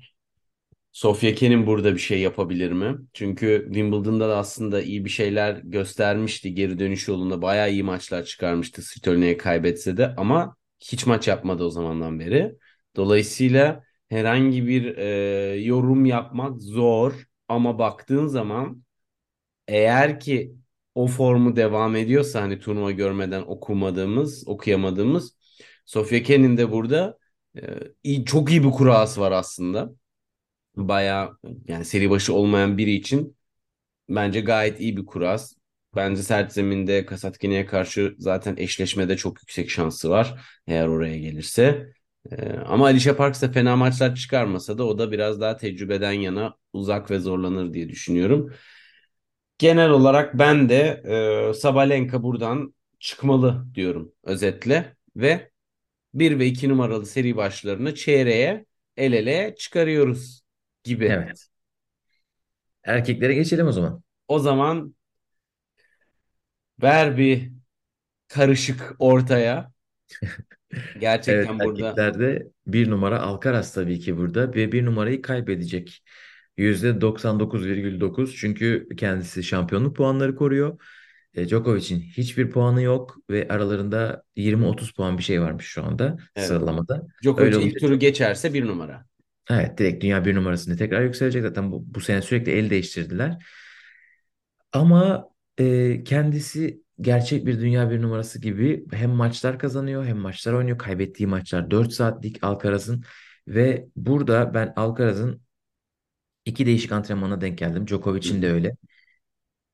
Sofia 0.93 1.33
Kenin 1.35 1.67
burada 1.67 1.93
bir 1.93 1.99
şey 1.99 2.19
yapabilir 2.21 2.71
mi? 2.71 2.97
Çünkü 3.13 3.63
Wimbledon'da 3.65 4.29
da 4.29 4.37
aslında 4.37 4.81
iyi 4.81 5.05
bir 5.05 5.09
şeyler 5.09 5.55
göstermişti. 5.63 6.53
Geri 6.55 6.79
dönüş 6.79 7.07
yolunda 7.07 7.41
bayağı 7.41 7.71
iyi 7.71 7.83
maçlar 7.83 8.23
çıkarmıştı. 8.25 8.81
Svitoline'ye 8.81 9.37
kaybetse 9.37 9.97
de 9.97 10.15
ama 10.17 10.55
hiç 10.79 11.05
maç 11.05 11.27
yapmadı 11.27 11.63
o 11.63 11.69
zamandan 11.69 12.19
beri. 12.19 12.55
Dolayısıyla 12.95 13.83
herhangi 14.09 14.67
bir 14.67 14.97
e, 14.97 15.05
yorum 15.61 16.05
yapmak 16.05 16.61
zor. 16.61 17.13
Ama 17.47 17.79
baktığın 17.79 18.27
zaman 18.27 18.83
eğer 19.67 20.19
ki 20.19 20.55
o 20.95 21.07
formu 21.07 21.55
devam 21.55 21.95
ediyorsa 21.95 22.41
hani 22.41 22.59
turnuva 22.59 22.91
görmeden 22.91 23.41
okumadığımız, 23.41 24.47
okuyamadığımız 24.47 25.37
Sofia 25.85 26.19
Kenin 26.23 26.57
de 26.57 26.71
burada 26.71 27.17
e, 27.57 27.61
iyi, 28.03 28.25
çok 28.25 28.51
iyi 28.51 28.63
bir 28.63 28.71
kurası 28.71 29.21
var 29.21 29.31
aslında. 29.31 29.91
Bayağı 30.76 31.38
yani 31.67 31.86
seri 31.86 32.09
başı 32.09 32.34
olmayan 32.34 32.78
biri 32.78 32.91
için 32.93 33.38
bence 34.09 34.41
gayet 34.41 34.80
iyi 34.80 34.97
bir 34.97 35.05
kuras. 35.05 35.53
Bence 35.95 36.24
sert 36.24 36.53
zeminde 36.53 37.05
Kasatkine'ye 37.05 37.65
karşı 37.65 38.15
zaten 38.19 38.55
eşleşmede 38.57 39.17
çok 39.17 39.41
yüksek 39.41 39.69
şansı 39.69 40.09
var 40.09 40.41
eğer 40.67 40.88
oraya 40.88 41.17
gelirse. 41.17 41.93
Ee, 42.32 42.51
ama 42.65 42.86
Alicia 42.86 43.15
Parks 43.15 43.41
da 43.41 43.51
fena 43.51 43.76
maçlar 43.76 44.15
çıkarmasa 44.15 44.78
da 44.78 44.88
o 44.88 44.97
da 44.97 45.11
biraz 45.11 45.41
daha 45.41 45.57
tecrübeden 45.57 46.11
yana 46.11 46.55
uzak 46.74 47.11
ve 47.11 47.19
zorlanır 47.19 47.74
diye 47.74 47.89
düşünüyorum. 47.89 48.53
Genel 49.57 49.89
olarak 49.89 50.39
ben 50.39 50.69
de 50.69 51.03
e, 51.49 51.53
Sabalenka 51.53 52.24
buradan 52.24 52.76
çıkmalı 52.99 53.65
diyorum 53.76 54.13
özetle 54.24 54.95
ve 55.15 55.51
bir 56.13 56.39
ve 56.39 56.47
2 56.47 56.69
numaralı 56.69 57.07
seri 57.07 57.38
başlarını 57.38 57.95
çeyreğe 57.95 58.65
el 58.97 59.13
ele 59.13 59.55
çıkarıyoruz 59.59 60.42
gibi. 60.84 61.05
Evet. 61.05 61.47
Erkeklere 62.84 63.34
geçelim 63.34 63.67
o 63.67 63.71
zaman. 63.71 64.03
O 64.27 64.39
zaman 64.39 64.95
ver 66.81 67.17
bir 67.17 67.51
karışık 68.27 68.95
ortaya. 68.99 69.71
Evet 70.73 71.01
Gerçekten 71.01 71.59
burada 71.59 71.88
erkeklerde 71.88 72.47
bir 72.67 72.89
numara 72.89 73.19
Alcaraz 73.19 73.73
tabii 73.73 73.99
ki 73.99 74.17
burada 74.17 74.53
ve 74.53 74.71
bir 74.71 74.86
numarayı 74.86 75.21
kaybedecek. 75.21 76.03
%99,9 76.57 78.36
çünkü 78.36 78.88
kendisi 78.97 79.43
şampiyonluk 79.43 79.95
puanları 79.95 80.36
koruyor. 80.36 80.79
E, 81.34 81.47
Djokovic'in 81.47 81.99
hiçbir 81.99 82.49
puanı 82.49 82.81
yok 82.81 83.17
ve 83.29 83.47
aralarında 83.49 84.23
20-30 84.36 84.95
puan 84.95 85.17
bir 85.17 85.23
şey 85.23 85.41
varmış 85.41 85.65
şu 85.65 85.84
anda 85.84 86.17
evet. 86.36 86.47
sıralamada. 86.47 87.07
Djokovic 87.23 87.45
Öyle 87.45 87.55
ilk 87.55 87.63
olunca 87.63 87.79
turu 87.79 87.99
geçerse 87.99 88.53
bir 88.53 88.67
numara. 88.67 89.05
Evet 89.49 89.77
direkt 89.77 90.03
dünya 90.03 90.25
bir 90.25 90.35
numarasını 90.35 90.77
tekrar 90.77 91.01
yükselecek. 91.01 91.43
Zaten 91.43 91.71
bu, 91.71 91.83
bu 91.87 92.01
sene 92.01 92.21
sürekli 92.21 92.51
el 92.51 92.69
değiştirdiler. 92.69 93.45
Ama 94.73 95.29
e, 95.57 96.03
kendisi 96.03 96.83
gerçek 97.01 97.45
bir 97.45 97.59
dünya 97.59 97.91
bir 97.91 98.01
numarası 98.01 98.41
gibi 98.41 98.85
hem 98.91 99.09
maçlar 99.09 99.59
kazanıyor 99.59 100.05
hem 100.05 100.17
maçlar 100.17 100.53
oynuyor. 100.53 100.77
Kaybettiği 100.77 101.27
maçlar 101.27 101.71
4 101.71 101.93
saatlik 101.93 102.43
Alcaraz'ın 102.43 103.03
ve 103.47 103.87
burada 103.95 104.53
ben 104.53 104.73
Alcaraz'ın 104.75 105.41
iki 106.45 106.65
değişik 106.65 106.91
antrenmana 106.91 107.41
denk 107.41 107.57
geldim. 107.57 107.87
Djokovic'in 107.87 108.41
de 108.41 108.51
öyle. 108.51 108.75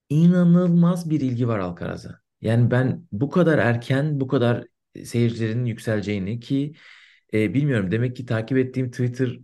İnanılmaz 0.09 1.09
bir 1.09 1.21
ilgi 1.21 1.47
var 1.47 1.59
Alcaraz'a. 1.59 2.19
Yani 2.41 2.71
ben 2.71 3.07
bu 3.11 3.29
kadar 3.29 3.57
erken 3.57 4.19
bu 4.19 4.27
kadar 4.27 4.65
seyircilerin 5.03 5.65
yükseleceğini 5.65 6.39
ki 6.39 6.73
e, 7.33 7.53
bilmiyorum 7.53 7.91
demek 7.91 8.15
ki 8.15 8.25
takip 8.25 8.57
ettiğim 8.57 8.91
Twitter 8.91 9.39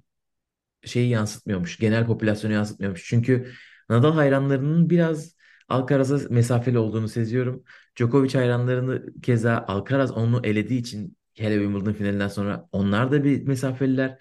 şeyi 0.85 1.09
yansıtmıyormuş. 1.09 1.79
Genel 1.79 2.05
popülasyonu 2.05 2.53
yansıtmıyormuş. 2.53 3.05
Çünkü 3.09 3.51
Nadal 3.89 4.13
hayranlarının 4.13 4.89
biraz 4.89 5.35
Alcaraz'a 5.69 6.19
mesafeli 6.29 6.77
olduğunu 6.77 7.07
seziyorum. 7.07 7.63
Djokovic 7.97 8.33
hayranlarını 8.33 9.21
keza 9.21 9.65
Alcaraz 9.67 10.11
onu 10.11 10.41
elediği 10.43 10.79
için 10.79 11.17
hele 11.35 11.55
Wimbledon 11.55 11.93
finalinden 11.93 12.27
sonra 12.27 12.69
onlar 12.71 13.11
da 13.11 13.23
bir 13.23 13.43
mesafeliler. 13.47 14.17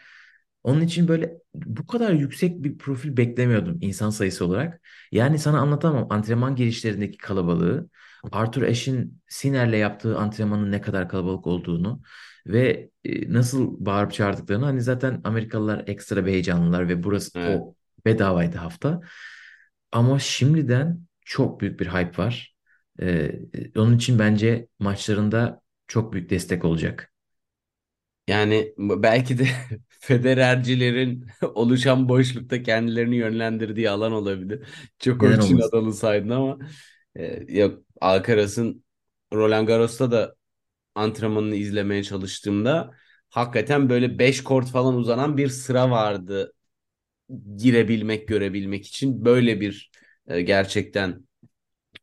Onun 0.63 0.81
için 0.81 1.09
böyle 1.09 1.39
bu 1.55 1.87
kadar 1.87 2.13
yüksek 2.13 2.63
bir 2.63 2.79
profil 2.79 3.17
beklemiyordum 3.17 3.79
insan 3.81 4.11
sayısı 4.11 4.45
olarak. 4.47 4.81
Yani 5.13 5.39
sana 5.39 5.61
anlatamam 5.61 6.07
antrenman 6.11 6.57
girişlerindeki 6.57 7.19
kalabalığı, 7.19 7.89
Arthur 8.33 8.63
Ashe'in 8.63 9.21
Sinner'le 9.29 9.79
yaptığı 9.79 10.19
antrenmanın 10.19 10.73
ne 10.73 10.81
kadar 10.81 11.09
kalabalık 11.09 11.47
olduğunu 11.47 12.03
ve 12.47 12.91
e, 13.05 13.33
nasıl 13.33 13.87
bağırıp 13.87 14.13
çağırdıklarını 14.13 14.65
hani 14.65 14.81
zaten 14.83 15.21
Amerikalılar 15.25 15.85
ekstra 15.89 16.27
bir 16.27 16.33
heyecanlılar 16.33 16.89
ve 16.89 17.03
burası 17.03 17.31
Evet. 17.35 17.45
o 17.45 17.75
bedavaydı 18.07 18.57
hafta. 18.59 19.01
Ama 19.93 20.19
şimdiden 20.19 21.01
çok 21.21 21.61
büyük 21.61 21.81
bir 21.81 21.87
hype 21.87 22.19
var. 22.23 22.55
Ee, 23.03 23.41
onun 23.77 23.97
için 23.97 24.19
bence 24.19 24.69
maçlarında 24.79 25.61
çok 25.89 26.13
büyük 26.13 26.31
destek 26.31 26.65
olacak. 26.65 27.13
Yani 28.29 28.75
belki 28.79 29.39
de 29.39 29.47
Federercilerin 29.89 31.27
oluşan 31.55 32.09
boşlukta 32.09 32.63
kendilerini 32.63 33.17
yönlendirdiği 33.17 33.91
alan 33.91 34.13
olabilir. 34.13 34.67
Neden 35.21 35.39
Djokovic'in 35.39 35.41
olmasın? 35.41 35.79
adalı 35.79 35.95
saydın 35.95 36.31
ama 36.31 36.59
e, 37.17 37.45
yok 37.61 37.83
Alcaraz'ın 38.01 38.85
Roland 39.33 39.67
Garros'ta 39.69 40.11
da 40.11 40.37
antrenmanını 40.95 41.57
izlemeye 41.57 42.03
çalıştığımda 42.05 42.91
hakikaten 43.31 43.89
böyle 43.91 44.19
5 44.19 44.45
kort 44.45 44.71
falan 44.71 44.95
uzanan 44.95 45.37
bir 45.37 45.49
sıra 45.49 45.91
vardı 45.91 46.53
girebilmek, 47.57 48.29
görebilmek 48.29 48.87
için. 48.87 49.25
Böyle 49.25 49.61
bir 49.61 49.91
e, 50.27 50.41
gerçekten 50.43 51.27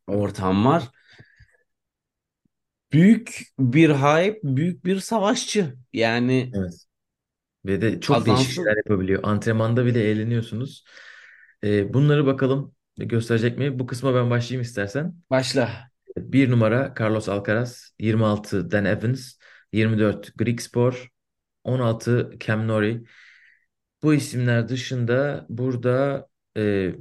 ortam 0.06 0.64
var. 0.64 0.90
Büyük 2.92 3.42
bir 3.58 3.90
hype, 3.90 4.40
büyük 4.42 4.84
bir 4.84 5.00
savaşçı. 5.00 5.74
Yani 5.92 6.52
Evet. 6.54 6.86
Ve 7.64 7.80
de 7.80 8.00
çok 8.00 8.26
değişik 8.26 8.50
şeyler 8.52 8.74
kazansın. 8.74 8.90
yapabiliyor. 8.90 9.20
Antrenmanda 9.24 9.86
bile 9.86 10.10
eğleniyorsunuz. 10.10 10.84
Ee, 11.64 11.94
bunları 11.94 12.26
bakalım 12.26 12.74
gösterecek 12.96 13.58
mi? 13.58 13.78
Bu 13.78 13.86
kısma 13.86 14.14
ben 14.14 14.30
başlayayım 14.30 14.62
istersen. 14.62 15.14
Başla. 15.30 15.91
Bir 16.16 16.50
numara 16.50 16.94
Carlos 17.00 17.28
Alcaraz, 17.28 17.94
26 17.98 18.70
Dan 18.70 18.84
Evans, 18.84 19.32
24 19.72 20.38
Grigspor, 20.38 21.08
16 21.64 22.30
Cam 22.40 22.68
Norrie. 22.68 23.00
Bu 24.02 24.14
isimler 24.14 24.68
dışında 24.68 25.46
burada 25.48 26.28
e, 26.56 26.94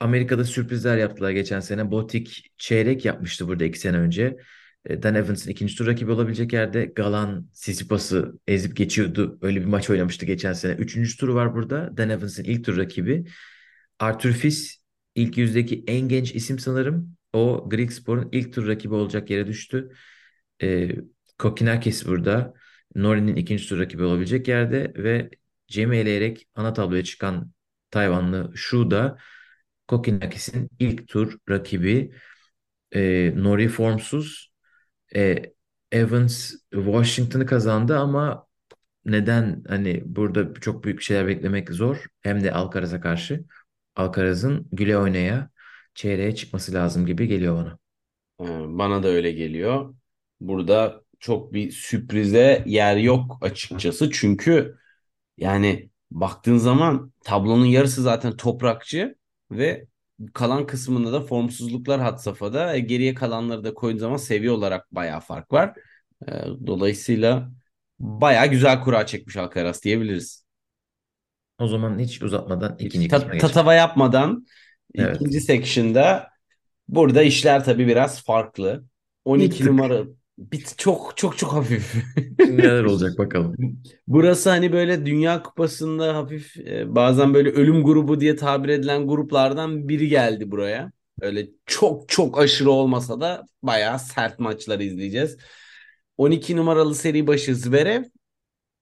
Amerika'da 0.00 0.44
sürprizler 0.44 0.96
yaptılar 0.96 1.30
geçen 1.30 1.60
sene. 1.60 1.90
Botik 1.90 2.52
çeyrek 2.58 3.04
yapmıştı 3.04 3.48
burada 3.48 3.64
iki 3.64 3.78
sene 3.78 3.96
önce. 3.96 4.36
E, 4.84 5.02
Dan 5.02 5.14
Evans'ın 5.14 5.50
ikinci 5.50 5.76
tur 5.76 5.86
rakibi 5.86 6.10
olabilecek 6.10 6.52
yerde 6.52 6.84
Galan 6.84 7.48
Tsitsipas'ı 7.52 8.32
ezip 8.46 8.76
geçiyordu. 8.76 9.38
Öyle 9.42 9.60
bir 9.60 9.66
maç 9.66 9.90
oynamıştı 9.90 10.26
geçen 10.26 10.52
sene. 10.52 10.72
Üçüncü 10.72 11.16
turu 11.16 11.34
var 11.34 11.54
burada. 11.54 11.96
Dan 11.96 12.10
Evans'ın 12.10 12.44
ilk 12.44 12.64
tur 12.64 12.76
rakibi. 12.76 13.24
Arthur 13.98 14.32
Fils 14.32 14.76
ilk 15.14 15.38
yüzdeki 15.38 15.84
en 15.86 16.08
genç 16.08 16.34
isim 16.34 16.58
sanırım. 16.58 17.16
O 17.32 17.68
Grigspor'un 17.70 18.28
ilk 18.32 18.52
tur 18.54 18.68
rakibi 18.68 18.94
olacak 18.94 19.30
yere 19.30 19.46
düştü. 19.46 19.92
E, 20.62 20.90
Kokinakis 21.38 22.06
burada. 22.06 22.54
Norie'nin 22.94 23.36
ikinci 23.36 23.68
tur 23.68 23.78
rakibi 23.78 24.02
olabilecek 24.04 24.48
yerde 24.48 24.92
ve 24.96 25.30
Cem'i 25.68 25.96
eleyerek 25.96 26.48
ana 26.54 26.72
tabloya 26.72 27.04
çıkan 27.04 27.52
Tayvanlı 27.90 28.52
Shu 28.56 28.90
da 28.90 29.18
Kokinakis'in 29.88 30.70
ilk 30.78 31.08
tur 31.08 31.38
rakibi. 31.50 32.14
E, 32.92 33.32
Norrie 33.36 33.68
formsuz. 33.68 34.52
E, 35.16 35.42
Evans 35.92 36.54
Washington'ı 36.72 37.46
kazandı 37.46 37.98
ama 37.98 38.46
neden 39.04 39.64
hani 39.68 40.02
burada 40.06 40.54
çok 40.54 40.84
büyük 40.84 41.02
şeyler 41.02 41.26
beklemek 41.26 41.70
zor. 41.70 42.06
Hem 42.22 42.44
de 42.44 42.52
Alcaraz'a 42.52 43.00
karşı. 43.00 43.44
Alcaraz'ın 43.96 44.68
güle 44.72 44.98
oynaya 44.98 45.50
çeyreğe 45.94 46.34
çıkması 46.34 46.74
lazım 46.74 47.06
gibi 47.06 47.28
geliyor 47.28 47.56
bana. 47.56 47.78
Bana 48.78 49.02
da 49.02 49.08
öyle 49.08 49.32
geliyor. 49.32 49.94
Burada 50.40 51.02
çok 51.20 51.52
bir 51.52 51.70
sürprize 51.70 52.62
yer 52.66 52.96
yok 52.96 53.38
açıkçası. 53.42 54.10
Çünkü 54.10 54.76
yani 55.38 55.90
baktığın 56.10 56.58
zaman 56.58 57.12
tablonun 57.24 57.64
yarısı 57.66 58.02
zaten 58.02 58.36
toprakçı 58.36 59.16
ve 59.50 59.86
kalan 60.34 60.66
kısmında 60.66 61.12
da 61.12 61.20
formsuzluklar 61.20 62.00
had 62.00 62.18
safhada. 62.18 62.76
E, 62.76 62.80
geriye 62.80 63.14
kalanları 63.14 63.64
da 63.64 63.74
koyduğun 63.74 63.98
zaman 63.98 64.16
seviye 64.16 64.50
olarak 64.50 64.94
bayağı 64.94 65.20
fark 65.20 65.52
var. 65.52 65.74
Ee, 66.28 66.32
Dolayısıyla 66.66 67.52
bayağı 68.00 68.46
güzel 68.46 68.80
kura 68.80 69.06
çekmiş 69.06 69.36
Alcaraz 69.36 69.82
diyebiliriz. 69.84 70.46
O 71.58 71.68
zaman 71.68 71.98
hiç 71.98 72.22
uzatmadan 72.22 72.76
ikinci 72.78 73.08
kısma 73.08 73.34
geçelim. 73.34 73.38
tatava 73.38 73.74
yapmadan 73.74 74.46
Evet. 74.94 75.16
ikinci 75.16 75.40
section'da 75.40 76.32
Burada 76.88 77.22
işler 77.22 77.64
tabii 77.64 77.86
biraz 77.86 78.24
farklı. 78.24 78.84
Bir 79.26 79.30
12 79.30 79.58
tık. 79.58 79.66
numara 79.66 80.04
bir 80.38 80.64
çok 80.76 81.16
çok 81.16 81.38
çok 81.38 81.52
hafif. 81.52 81.94
Şimdi 82.40 82.62
neler 82.62 82.84
olacak 82.84 83.18
bakalım. 83.18 83.56
Burası 84.06 84.50
hani 84.50 84.72
böyle 84.72 85.06
Dünya 85.06 85.42
Kupası'nda 85.42 86.16
hafif 86.16 86.56
e, 86.56 86.94
bazen 86.94 87.34
böyle 87.34 87.50
ölüm 87.50 87.84
grubu 87.84 88.20
diye 88.20 88.36
tabir 88.36 88.68
edilen 88.68 89.06
gruplardan 89.06 89.88
biri 89.88 90.08
geldi 90.08 90.50
buraya. 90.50 90.92
Öyle 91.20 91.48
çok 91.66 92.08
çok 92.08 92.38
aşırı 92.38 92.70
olmasa 92.70 93.20
da 93.20 93.44
bayağı 93.62 93.98
sert 93.98 94.38
maçlar 94.38 94.80
izleyeceğiz. 94.80 95.36
12 96.18 96.56
numaralı 96.56 96.94
seri 96.94 97.26
başı 97.26 97.56
Zverev 97.56 98.04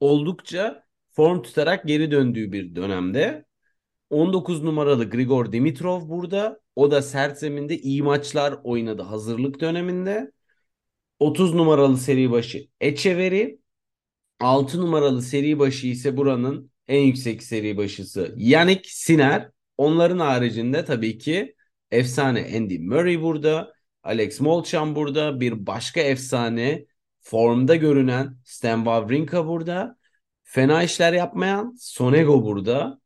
oldukça 0.01 0.85
form 1.11 1.43
tutarak 1.43 1.87
geri 1.87 2.11
döndüğü 2.11 2.53
bir 2.53 2.75
dönemde. 2.75 3.45
19 4.11 4.63
numaralı 4.63 5.11
Grigor 5.11 5.53
Dimitrov 5.53 6.09
burada. 6.09 6.61
O 6.77 6.91
da 6.91 7.03
sert 7.03 7.39
zeminde 7.39 7.79
iyi 7.79 8.03
maçlar 8.03 8.55
oynadı 8.65 9.03
hazırlık 9.03 9.61
döneminde. 9.61 10.33
30 11.19 11.55
numaralı 11.55 11.99
seri 11.99 12.31
başı 12.31 12.67
Echeverry. 12.81 13.59
6 14.41 14.81
numaralı 14.81 15.23
seri 15.23 15.59
başı 15.59 15.87
ise 15.87 16.17
buranın 16.17 16.71
en 16.89 17.01
yüksek 17.01 17.43
seri 17.43 17.77
başısı 17.77 18.35
Yannick 18.37 18.91
Sinner. 18.91 19.51
Onların 19.77 20.19
haricinde 20.19 20.85
tabii 20.85 21.19
ki 21.19 21.55
efsane 21.91 22.53
Andy 22.57 22.79
Murray 22.79 23.23
burada. 23.23 23.73
Alex 24.03 24.41
Molchan 24.41 24.97
burada. 24.97 25.41
Bir 25.41 25.67
başka 25.67 26.01
efsane 26.01 26.87
formda 27.21 27.77
görünen 27.77 28.37
Stan 28.45 28.79
Wawrinka 28.79 29.47
burada. 29.47 29.97
Fena 30.43 30.83
işler 30.83 31.13
yapmayan 31.13 31.77
Sonego 31.79 32.45
burada. 32.45 33.01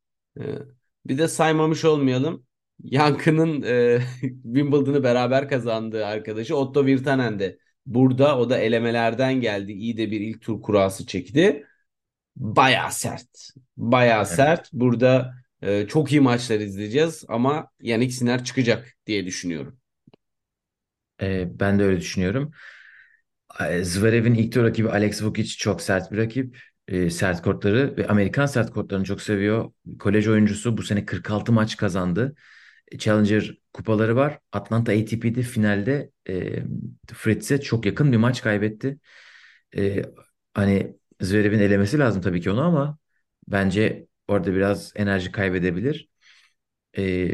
Bir 1.07 1.19
de 1.19 1.29
saymamış 1.29 1.85
olmayalım. 1.85 2.47
Yankı'nın 2.85 3.63
e, 3.63 4.01
Wimbledon'ı 4.43 5.03
beraber 5.05 5.49
kazandığı 5.49 6.07
arkadaşı 6.07 6.57
Otto 6.57 6.87
Virtanen 6.87 7.39
de 7.39 7.59
burada. 7.87 8.39
O 8.39 8.51
da 8.51 8.59
elemelerden 8.59 9.35
geldi. 9.41 9.73
İyi 9.73 9.97
de 9.97 10.11
bir 10.11 10.21
ilk 10.21 10.43
tur 10.43 10.63
kurası 10.63 11.07
çekti. 11.07 11.67
Baya 12.37 12.91
sert. 12.91 13.51
Baya 13.77 14.25
Evet. 14.31 14.37
sert. 14.37 14.71
Burada 14.73 15.35
e, 15.63 15.87
çok 15.89 16.13
iyi 16.13 16.21
maçlar 16.21 16.61
izleyeceğiz 16.61 17.25
ama 17.29 17.69
Yannick 17.83 18.15
Sinner 18.15 18.45
çıkacak 18.45 18.95
diye 19.07 19.27
düşünüyorum. 19.27 19.79
Ee, 21.23 21.61
ben 21.61 21.79
de 21.79 21.83
öyle 21.85 22.01
düşünüyorum. 22.01 22.53
Zverev'in 23.83 24.35
ilk 24.35 24.53
tur 24.53 24.65
rakibi 24.65 24.91
Alex 24.91 25.23
Vukic 25.23 25.57
çok 25.59 25.83
sert 25.83 26.13
bir 26.13 26.17
rakip. 26.19 26.59
Ee, 26.89 27.11
sert 27.11 27.43
kortları 27.43 27.97
ve 27.97 28.07
Amerikan 28.09 28.47
sert 28.47 28.71
kortlarını 28.73 29.05
çok 29.05 29.23
seviyor. 29.23 29.73
Kolej 29.99 30.29
oyuncusu 30.29 30.77
bu 30.77 30.83
sene 30.83 31.07
46 31.07 31.53
maç 31.53 31.77
kazandı. 31.77 32.35
Challenger 32.99 33.59
kupaları 33.73 34.17
var. 34.17 34.39
Atlanta 34.53 34.93
ATP'de 34.93 35.43
finalde 35.43 36.11
e, 36.29 36.63
Fritz'e 37.15 37.61
çok 37.61 37.87
yakın 37.87 38.13
bir 38.13 38.17
maç 38.17 38.43
kaybetti. 38.43 38.99
E, 39.77 40.03
hani 40.55 40.97
Zverev'in 41.21 41.59
elemesi 41.59 41.99
lazım 41.99 42.23
tabii 42.23 42.41
ki 42.41 42.51
onu 42.51 42.63
ama 42.63 42.99
bence 43.49 44.07
orada 44.29 44.55
biraz 44.55 44.93
enerji 44.97 45.33
kaybedebilir. 45.33 46.09
E, 46.99 47.29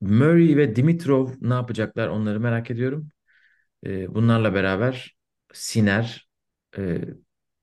Murray 0.00 0.56
ve 0.56 0.76
Dimitrov 0.76 1.30
ne 1.40 1.54
yapacaklar 1.54 2.08
onları 2.08 2.40
merak 2.40 2.70
ediyorum. 2.70 3.08
E, 3.86 4.14
bunlarla 4.14 4.54
beraber 4.54 5.16
Sinner 5.54 6.28
e, 6.78 7.00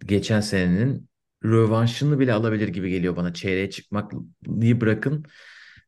geçen 0.06 0.42
senenin 0.42 1.10
rövanşını 1.46 2.20
bile 2.20 2.34
alabilir 2.34 2.68
gibi 2.68 2.90
geliyor 2.90 3.16
bana. 3.16 3.34
Çeyreğe 3.34 3.70
çıkmayı 3.70 4.82
bırakın. 4.82 5.26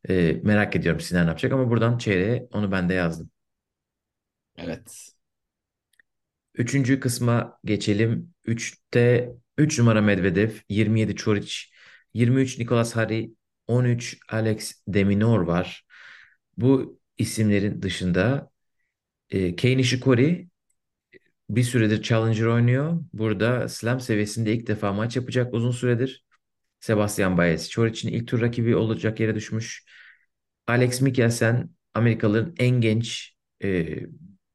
E, 0.10 0.34
merak 0.44 0.76
ediyorum 0.76 1.02
Sinner 1.02 1.26
ne 1.26 1.28
yapacak 1.30 1.54
ama 1.54 1.70
buradan 1.70 1.98
çeyreğe 1.98 2.48
onu 2.52 2.72
ben 2.72 2.90
de 2.90 2.94
yazdım. 2.94 3.32
Evet. 4.58 5.12
Üçüncü 6.56 7.00
kısma 7.00 7.60
geçelim. 7.66 8.34
Üçte 8.46 9.34
3 9.58 9.80
numara 9.80 10.02
Medvedev, 10.02 10.52
27 10.70 11.16
Çoric, 11.16 11.56
23 12.14 12.60
Nicolas 12.60 12.96
Hari, 12.96 13.32
13 13.68 14.20
Alex 14.30 14.82
de 14.88 15.04
Minaur 15.04 15.42
var. 15.42 15.86
Bu 16.58 17.00
isimlerin 17.18 17.82
dışında 17.82 18.52
e, 19.30 19.56
Kei 19.56 19.78
Nishikori 19.78 20.50
bir 21.56 21.64
süredir 21.64 22.02
Challenger 22.02 22.46
oynuyor. 22.46 23.00
Burada 23.14 23.70
Slam 23.70 24.00
seviyesinde 24.00 24.54
ilk 24.54 24.68
defa 24.68 24.94
maç 24.94 25.16
yapacak 25.16 25.54
uzun 25.54 25.72
süredir. 25.72 26.26
Sebastian 26.80 27.38
Baez, 27.38 27.70
Çoric'in 27.70 28.14
ilk 28.14 28.28
tur 28.28 28.42
rakibi 28.42 28.76
olacak 28.76 29.20
yere 29.20 29.36
düşmüş. 29.36 29.86
Alex 30.68 31.02
Mikkelsen 31.02 31.70
Amerikalıların 31.94 32.56
en 32.60 32.82
genç 32.82 33.36
e, 33.64 34.00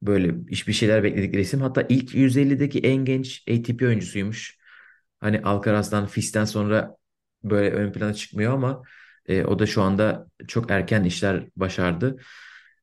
böyle 0.03 0.47
bir 0.49 0.73
şeyler 0.73 1.03
bekledikleri 1.03 1.43
isim. 1.43 1.61
Hatta 1.61 1.87
ilk 1.89 2.15
150'deki 2.15 2.81
en 2.81 3.05
genç 3.05 3.45
ATP 3.49 3.83
oyuncusuymuş. 3.83 4.59
Hani 5.21 5.41
Alcaraz'dan, 5.43 6.07
Fis'ten 6.07 6.45
sonra 6.45 6.97
böyle 7.45 7.71
ön 7.71 7.93
plana 7.93 8.15
çıkmıyor 8.15 8.53
ama 8.53 8.83
e, 9.27 9.45
o 9.45 9.59
da 9.59 9.67
şu 9.67 9.83
anda 9.83 10.29
çok 10.49 10.71
erken 10.71 11.05
işler 11.05 11.49
başardı. 11.57 12.17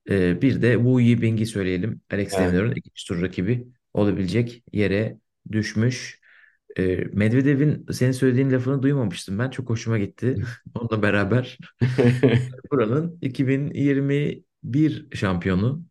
E, 0.09 0.41
bir 0.41 0.61
de 0.61 0.73
Wu 0.73 0.99
Yibing'i 1.01 1.45
söyleyelim. 1.45 2.01
Alex 2.11 2.33
Evet. 2.33 2.51
Minaur'un 2.53 2.71
ikinci 2.71 3.07
tur 3.07 3.21
rakibi 3.21 3.67
olabilecek 3.93 4.63
yere 4.73 5.17
düşmüş. 5.51 6.21
E, 6.77 6.95
Medvedev'in 6.95 7.85
senin 7.91 8.11
söylediğin 8.11 8.51
lafını 8.51 8.83
duymamıştım 8.83 9.39
ben. 9.39 9.49
Çok 9.49 9.69
hoşuma 9.69 9.97
gitti. 9.97 10.35
Onunla 10.75 11.01
beraber 11.03 11.57
buranın 12.71 13.19
2021 13.21 15.07
şampiyonu, 15.15 15.83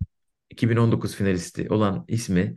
2019 0.50 1.14
finalisti 1.16 1.68
olan 1.70 2.04
ismi. 2.08 2.54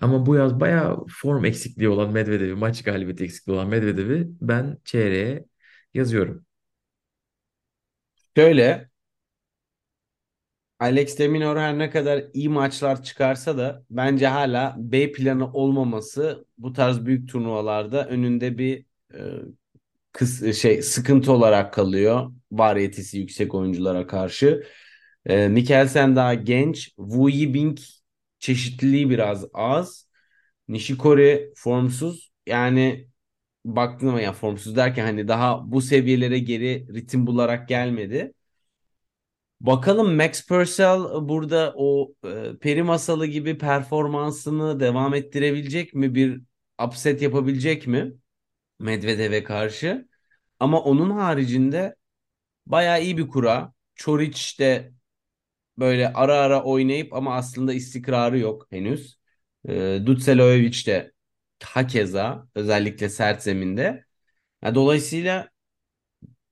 Ama 0.00 0.26
bu 0.26 0.34
yaz 0.34 0.60
bayağı 0.60 1.06
form 1.08 1.44
eksikliği 1.44 1.88
olan 1.88 2.12
Medvedev'i, 2.12 2.54
maç 2.54 2.82
galibiyeti 2.82 3.24
eksikliği 3.24 3.56
olan 3.58 3.68
Medvedev'i 3.68 4.26
ben 4.40 4.78
çeyreğe 4.84 5.44
yazıyorum. 5.94 6.46
Şöyle 8.36 8.88
Alex 10.84 11.18
de 11.18 11.28
Minaur 11.28 11.56
her 11.56 11.78
ne 11.78 11.90
kadar 11.90 12.24
iyi 12.34 12.48
maçlar 12.48 13.02
çıkarsa 13.02 13.58
da 13.58 13.84
bence 13.90 14.26
hala 14.26 14.74
B 14.78 15.12
planı 15.12 15.52
olmaması 15.52 16.46
bu 16.58 16.72
tarz 16.72 17.06
büyük 17.06 17.28
turnuvalarda 17.28 18.08
önünde 18.08 18.58
bir 18.58 18.86
e, 19.14 19.18
kıs 20.12 20.54
şey 20.56 20.82
sıkıntı 20.82 21.32
olarak 21.32 21.74
kalıyor. 21.74 22.32
Variyetesi 22.52 23.18
yüksek 23.18 23.54
oyunculara 23.54 24.06
karşı. 24.06 24.64
E, 25.26 25.48
Mikkelsen 25.48 26.16
daha 26.16 26.34
genç. 26.34 26.88
Wu 26.96 27.28
Yibing 27.30 27.78
çeşitliliği 28.38 29.10
biraz 29.10 29.44
az. 29.54 30.08
Nishikori 30.68 31.52
formsuz. 31.56 32.32
Yani 32.46 33.08
baktığım 33.64 34.18
ya 34.18 34.32
formsuz 34.32 34.76
derken 34.76 35.04
hani 35.06 35.28
daha 35.28 35.72
bu 35.72 35.82
seviyelere 35.82 36.38
geri 36.38 36.86
ritim 36.94 37.26
bularak 37.26 37.68
gelmedi. 37.68 38.34
Bakalım 39.64 40.16
Max 40.16 40.46
Purcell 40.46 41.00
burada 41.28 41.74
o 41.76 42.14
e, 42.26 42.58
peri 42.60 42.82
masalı 42.82 43.26
gibi 43.26 43.58
performansını 43.58 44.80
devam 44.80 45.14
ettirebilecek 45.14 45.94
mi? 45.94 46.14
Bir 46.14 46.40
upset 46.84 47.22
yapabilecek 47.22 47.86
mi? 47.86 48.12
Medvedev'e 48.80 49.44
karşı. 49.44 50.08
Ama 50.60 50.80
onun 50.82 51.10
haricinde 51.10 51.96
bayağı 52.66 53.02
iyi 53.02 53.18
bir 53.18 53.28
kura. 53.28 53.74
Çoric 53.94 54.58
de 54.58 54.92
böyle 55.78 56.12
ara 56.12 56.36
ara 56.38 56.64
oynayıp 56.64 57.14
ama 57.14 57.36
aslında 57.36 57.74
istikrarı 57.74 58.38
yok 58.38 58.66
henüz. 58.70 59.18
E, 59.68 60.00
Ducelovic 60.06 60.86
de 60.86 61.12
hakeza 61.64 62.48
özellikle 62.54 63.08
sert 63.08 63.42
zeminde. 63.42 64.04
Yani 64.62 64.74
dolayısıyla 64.74 65.50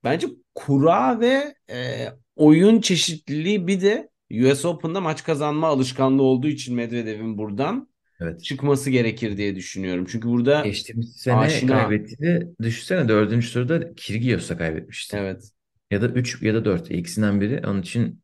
bence 0.05 0.27
kura 0.55 1.21
ve 1.21 1.55
e, 1.71 2.09
oyun 2.37 2.81
çeşitliliği 2.81 3.67
bir 3.67 3.81
de 3.81 4.09
US 4.51 4.65
Open'da 4.65 5.01
maç 5.01 5.25
kazanma 5.25 5.69
alışkanlığı 5.69 6.23
olduğu 6.23 6.49
için 6.49 6.75
Medvedev'in 6.75 7.39
buradan 7.39 7.89
Evet. 8.21 8.45
çıkması 8.45 8.91
gerekir 8.91 9.37
diye 9.37 9.57
düşünüyorum. 9.57 10.07
Çünkü 10.09 10.29
burada 10.29 10.61
Geçtiğimiz 10.65 11.17
sene 11.17 11.35
aşina. 11.37 11.73
kaybettiğini 11.83 12.47
düşünsene 12.63 13.09
dördüncü 13.09 13.53
turda 13.53 13.95
Kyrgios'a 13.95 14.59
kaybetmişti. 14.59 15.17
Evet. 15.17 15.51
Ya 15.91 16.03
da 16.03 16.09
3 16.09 16.43
ya 16.43 16.55
da 16.55 16.65
4 16.65 16.91
ikisinden 16.91 17.41
biri. 17.41 17.67
Onun 17.67 17.83
için 17.83 18.23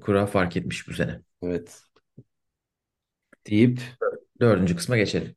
kura 0.00 0.26
fark 0.26 0.56
etmiş 0.56 0.88
bu 0.88 0.92
sene. 0.92 1.20
Evet. 1.42 1.80
Deyip 3.46 3.80
Dördüncü 4.40 4.76
kısma 4.76 4.96
geçelim. 4.96 5.36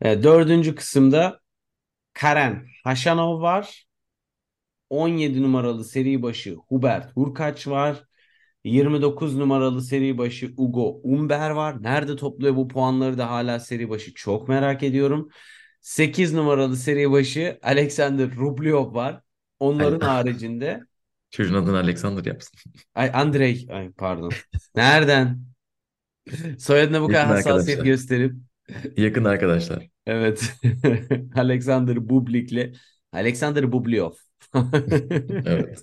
e, 0.00 0.22
dördüncü 0.22 0.74
kısımda 0.74 1.40
Karen 2.12 2.66
Haşanov 2.84 3.40
var. 3.40 3.85
17 4.90 5.42
numaralı 5.42 5.84
seri 5.84 6.22
başı 6.22 6.54
Hubert 6.68 7.16
Hurkaç 7.16 7.66
var. 7.68 8.04
29 8.64 9.36
numaralı 9.36 9.82
seri 9.82 10.18
başı 10.18 10.54
Ugo 10.56 11.00
Umber 11.02 11.50
var. 11.50 11.82
Nerede 11.82 12.16
topluyor 12.16 12.56
bu 12.56 12.68
puanları 12.68 13.18
da 13.18 13.30
hala 13.30 13.60
seri 13.60 13.90
başı 13.90 14.14
çok 14.14 14.48
merak 14.48 14.82
ediyorum. 14.82 15.28
8 15.80 16.34
numaralı 16.34 16.76
seri 16.76 17.10
başı 17.10 17.58
Alexander 17.62 18.36
Rublev 18.36 18.94
var. 18.94 19.20
Onların 19.60 20.00
Ay. 20.00 20.08
haricinde 20.08 20.80
Çocuğun 21.30 21.54
adını 21.54 21.78
Alexander 21.78 22.24
yapsın. 22.24 22.60
ay 22.94 23.10
Andrei 23.14 23.66
ay 23.70 23.90
pardon. 23.92 24.30
Nereden? 24.76 25.40
Soyadına 26.58 27.02
bu 27.02 27.06
kadar 27.06 27.26
hassasiyet 27.26 27.84
gösterip 27.84 28.34
Yakın 28.96 29.24
arkadaşlar. 29.24 29.88
evet 30.06 30.54
Alexander 31.36 32.08
Bublik'le 32.08 32.76
Alexander 33.12 33.72
Bublyov. 33.72 34.12
Evet. 35.46 35.82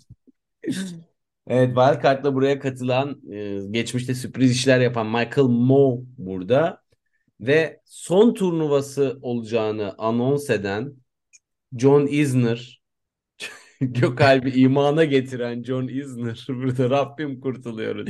Evet 1.48 1.68
Wildcard'la 1.76 2.36
buraya 2.36 2.60
katılan 2.60 3.22
e, 3.32 3.60
geçmişte 3.72 4.16
sürpriz 4.16 4.52
işler 4.52 4.80
yapan 4.80 5.08
Michael 5.08 5.48
Moe 5.48 6.02
burada 6.18 6.82
ve 7.42 7.82
son 7.86 8.34
turnuvası 8.34 9.20
olacağını 9.22 9.96
anons 9.98 10.50
eden 10.50 10.94
John 11.78 12.08
Isner 12.08 12.82
Gökalp'i 13.82 14.50
imana 14.50 15.04
getiren 15.06 15.64
John 15.64 15.88
Isner 15.88 16.46
burada 16.50 16.90
Rabbim 16.90 17.40
kurtuluyoruz. 17.42 18.10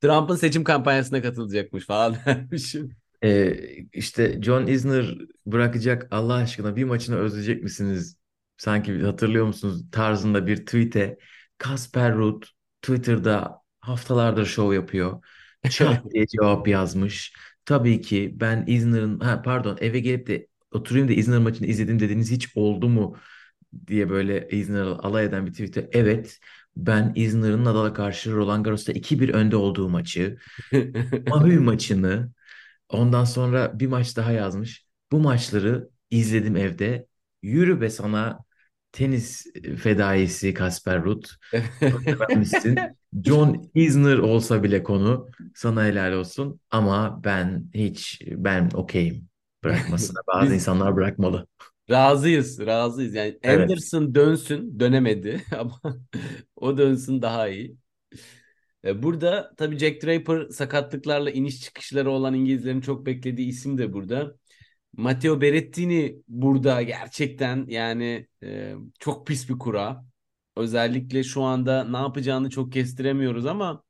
Trump'ın 0.00 0.36
seçim 0.36 0.64
kampanyasına 0.64 1.22
katılacakmış 1.22 1.86
falan 1.86 2.16
dermişim. 2.26 2.96
Ee, 3.24 3.56
işte 3.92 4.42
John 4.42 4.66
Isner 4.66 5.18
bırakacak 5.46 6.08
Allah 6.10 6.34
aşkına 6.34 6.76
bir 6.76 6.84
maçını 6.84 7.16
özleyecek 7.16 7.62
misiniz? 7.62 8.16
Sanki 8.58 9.02
hatırlıyor 9.02 9.46
musunuz 9.46 9.84
tarzında 9.92 10.46
bir 10.46 10.56
tweet'e 10.56 11.18
Kasper 11.58 12.14
Ruud 12.14 12.42
Twitter'da 12.82 13.62
haftalardır 13.80 14.46
şov 14.46 14.72
yapıyor. 14.72 15.24
Çat 15.68 16.04
diye 16.12 16.26
cevap 16.26 16.68
yazmış. 16.68 17.32
Tabii 17.64 18.00
ki 18.00 18.32
ben 18.40 18.64
Isner'ın 18.66 19.20
ha 19.20 19.42
pardon 19.42 19.78
eve 19.80 20.00
gelip 20.00 20.26
de 20.26 20.46
oturayım 20.72 21.08
da 21.08 21.12
Isner 21.12 21.38
maçını 21.38 21.66
izledim 21.66 22.00
dediğiniz 22.00 22.30
hiç 22.30 22.56
oldu 22.56 22.88
mu 22.88 23.16
diye 23.86 24.10
böyle 24.10 24.48
Isner'ı 24.50 24.98
alay 24.98 25.24
eden 25.24 25.46
bir 25.46 25.52
tweet'e 25.52 25.88
evet 25.92 26.38
ben 26.76 27.12
Isner'ın 27.16 27.64
Nadal'a 27.64 27.92
karşı 27.92 28.32
Roland 28.32 28.64
Garros'ta 28.64 28.92
2-1 28.92 29.28
önde 29.34 29.56
olduğu 29.56 29.88
maçı 29.88 30.38
Mahü 31.28 31.60
maçını 31.60 32.32
Ondan 32.88 33.24
sonra 33.24 33.80
bir 33.80 33.86
maç 33.86 34.16
daha 34.16 34.32
yazmış. 34.32 34.86
Bu 35.12 35.20
maçları 35.20 35.90
izledim 36.10 36.56
evde. 36.56 37.06
Yürü 37.42 37.80
be 37.80 37.90
sana 37.90 38.38
tenis 38.92 39.46
fedaisi 39.78 40.54
Kasper 40.54 41.04
Ruud. 41.04 41.24
Çok 41.90 42.02
severmişsin. 42.02 42.90
John 43.24 43.70
Isner 43.74 44.18
olsa 44.18 44.62
bile 44.62 44.82
konu 44.82 45.28
sana 45.54 45.84
helal 45.84 46.12
olsun. 46.12 46.60
Ama 46.70 47.20
ben 47.24 47.70
hiç 47.74 48.22
ben 48.26 48.70
okeyim 48.74 49.28
bırakmasına. 49.64 50.18
Bazı 50.28 50.54
insanlar 50.54 50.96
bırakmalı. 50.96 51.46
Razıyız, 51.90 52.60
razıyız. 52.66 53.14
Yani 53.14 53.38
Evet. 53.44 53.70
Anderson 53.70 54.14
dönsün, 54.14 54.80
dönemedi 54.80 55.42
ama 55.58 55.80
o 56.56 56.78
dönsün 56.78 57.22
daha 57.22 57.48
iyi. 57.48 57.76
E, 58.84 59.02
Burada 59.02 59.54
tabii 59.56 59.78
Jack 59.78 60.02
Draper 60.02 60.48
sakatlıklarla 60.48 61.30
iniş 61.30 61.60
çıkışları 61.60 62.10
olan 62.10 62.34
İngilizlerin 62.34 62.80
çok 62.80 63.06
beklediği 63.06 63.48
isim 63.48 63.78
de 63.78 63.92
burada. 63.92 64.34
Matteo 64.96 65.40
Berrettini 65.40 66.22
burada 66.28 66.82
gerçekten 66.82 67.66
yani 67.68 68.28
e, 68.42 68.74
çok 68.98 69.26
pis 69.26 69.48
bir 69.48 69.58
kura. 69.58 70.04
Özellikle 70.56 71.24
şu 71.24 71.42
anda 71.42 71.84
ne 71.84 71.96
yapacağını 71.96 72.50
çok 72.50 72.72
kestiremiyoruz 72.72 73.46
ama 73.46 73.82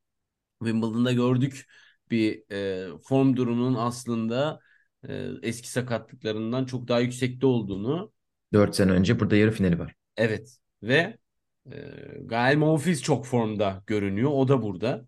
Wimbledon'da 0.62 1.12
gördük 1.12 1.66
bir 2.10 2.52
e, 2.52 2.88
form 3.02 3.36
durumunun 3.36 3.74
aslında 3.74 4.60
e, 5.08 5.28
eski 5.42 5.70
sakatlıklarından 5.70 6.64
çok 6.64 6.88
daha 6.88 7.00
yüksekte 7.00 7.46
olduğunu. 7.46 8.12
4 8.52 8.76
sene 8.76 8.92
önce 8.92 9.20
burada 9.20 9.36
yarı 9.36 9.50
finali 9.50 9.78
var. 9.78 9.94
Evet 10.16 10.58
ve 10.82 11.18
e, 11.72 11.76
Gael 12.24 12.56
Monfils 12.56 13.02
çok 13.02 13.26
formda 13.26 13.82
görünüyor. 13.86 14.30
O 14.34 14.48
da 14.48 14.62
burada. 14.62 15.06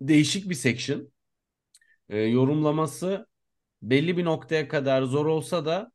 Değişik 0.00 0.50
bir 0.50 0.54
section. 0.54 1.12
E, 2.08 2.18
yorumlaması 2.18 3.27
belli 3.82 4.16
bir 4.16 4.24
noktaya 4.24 4.68
kadar 4.68 5.02
zor 5.02 5.26
olsa 5.26 5.64
da 5.64 5.92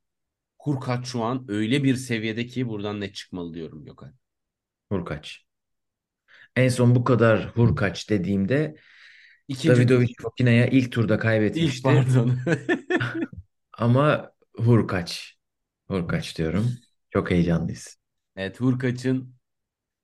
Hurkacz 0.59 1.07
şu 1.07 1.23
an 1.23 1.45
öyle 1.47 1.83
bir 1.83 1.95
seviyede 1.95 2.45
ki 2.45 2.67
buradan 2.67 3.01
ne 3.01 3.13
çıkmalı 3.13 3.53
diyorum 3.53 3.85
Gökhan. 3.85 4.15
Hurkaç. 4.89 5.45
En 6.55 6.69
son 6.69 6.95
bu 6.95 7.03
kadar 7.03 7.47
Hurkaç 7.47 8.09
dediğimde 8.09 8.75
İkinci 9.47 9.75
Davidovic 9.75 10.13
Fokina'ya 10.21 10.67
ilk 10.67 10.91
turda 10.91 11.13
ilk 11.13 11.21
kaybetmişti. 11.21 11.83
pardon. 11.83 12.39
Ama 13.73 14.31
Hurkaç. 14.57 15.37
Hurkaç 15.87 16.37
diyorum. 16.37 16.71
Çok 17.09 17.31
heyecanlıyız. 17.31 17.97
Evet 18.35 18.59
Hurkaç'ın 18.59 19.35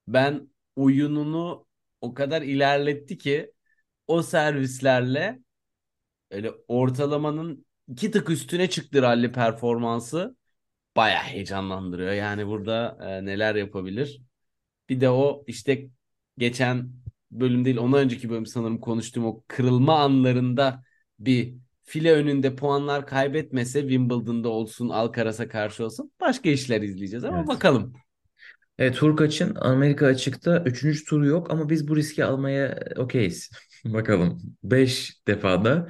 ben 0.07 0.49
oyununu 0.75 1.67
o 2.01 2.13
kadar 2.13 2.41
ilerletti 2.41 3.17
ki 3.17 3.51
o 4.07 4.23
servislerle 4.23 5.39
öyle 6.31 6.51
ortalamanın 6.67 7.65
iki 7.89 8.11
tık 8.11 8.29
üstüne 8.29 8.69
çıktı 8.69 9.01
rally 9.01 9.31
performansı. 9.31 10.35
Baya 10.95 11.23
heyecanlandırıyor. 11.23 12.13
Yani 12.13 12.47
burada 12.47 12.97
e, 13.01 13.25
neler 13.25 13.55
yapabilir. 13.55 14.21
Bir 14.89 15.01
de 15.01 15.09
o 15.09 15.43
işte 15.47 15.89
geçen 16.37 16.89
bölüm 17.31 17.65
değil 17.65 17.77
ondan 17.77 17.99
önceki 17.99 18.29
bölüm 18.29 18.45
sanırım 18.45 18.79
konuştuğum 18.79 19.25
o 19.25 19.43
kırılma 19.47 19.99
anlarında 19.99 20.83
bir 21.19 21.53
file 21.83 22.13
önünde 22.13 22.55
puanlar 22.55 23.07
kaybetmese 23.07 23.81
Wimbledon'da 23.81 24.49
olsun, 24.49 24.89
Alcaraz'a 24.89 25.47
karşı 25.47 25.85
olsun 25.85 26.11
başka 26.19 26.49
işler 26.49 26.81
izleyeceğiz 26.81 27.23
ama 27.23 27.37
Evet. 27.37 27.47
bakalım. 27.47 27.93
Evet, 28.77 29.01
Hurkaç'ın 29.01 29.55
Amerika 29.55 30.05
açıkta 30.05 30.63
3. 30.65 31.05
turu 31.05 31.25
yok 31.25 31.51
ama 31.51 31.69
biz 31.69 31.87
bu 31.87 31.95
riski 31.95 32.25
almaya 32.25 32.79
okeyiz. 32.97 33.49
Bakalım. 33.85 34.41
5 34.63 35.27
defada 35.27 35.87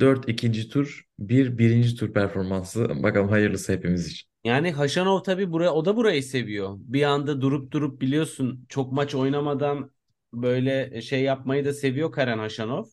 4 0.00 0.28
ikinci 0.28 0.68
tur, 0.68 1.04
1 1.18 1.58
birinci 1.58 1.96
tur 1.96 2.12
performansı. 2.12 3.02
Bakalım 3.02 3.28
hayırlısı 3.28 3.72
hepimiz 3.72 4.06
için. 4.08 4.28
Yani 4.44 4.72
Haşanov 4.72 5.22
tabii 5.22 5.52
buraya 5.52 5.72
o 5.74 5.84
da 5.84 5.96
burayı 5.96 6.22
seviyor. 6.22 6.76
Bir 6.78 7.02
anda 7.02 7.40
durup 7.40 7.70
durup 7.72 8.00
biliyorsun 8.00 8.66
çok 8.68 8.92
maç 8.92 9.14
oynamadan 9.14 9.90
böyle 10.32 11.00
şey 11.02 11.22
yapmayı 11.22 11.64
da 11.64 11.72
seviyor 11.72 12.12
Karen 12.12 12.38
Haşanov. 12.38 12.84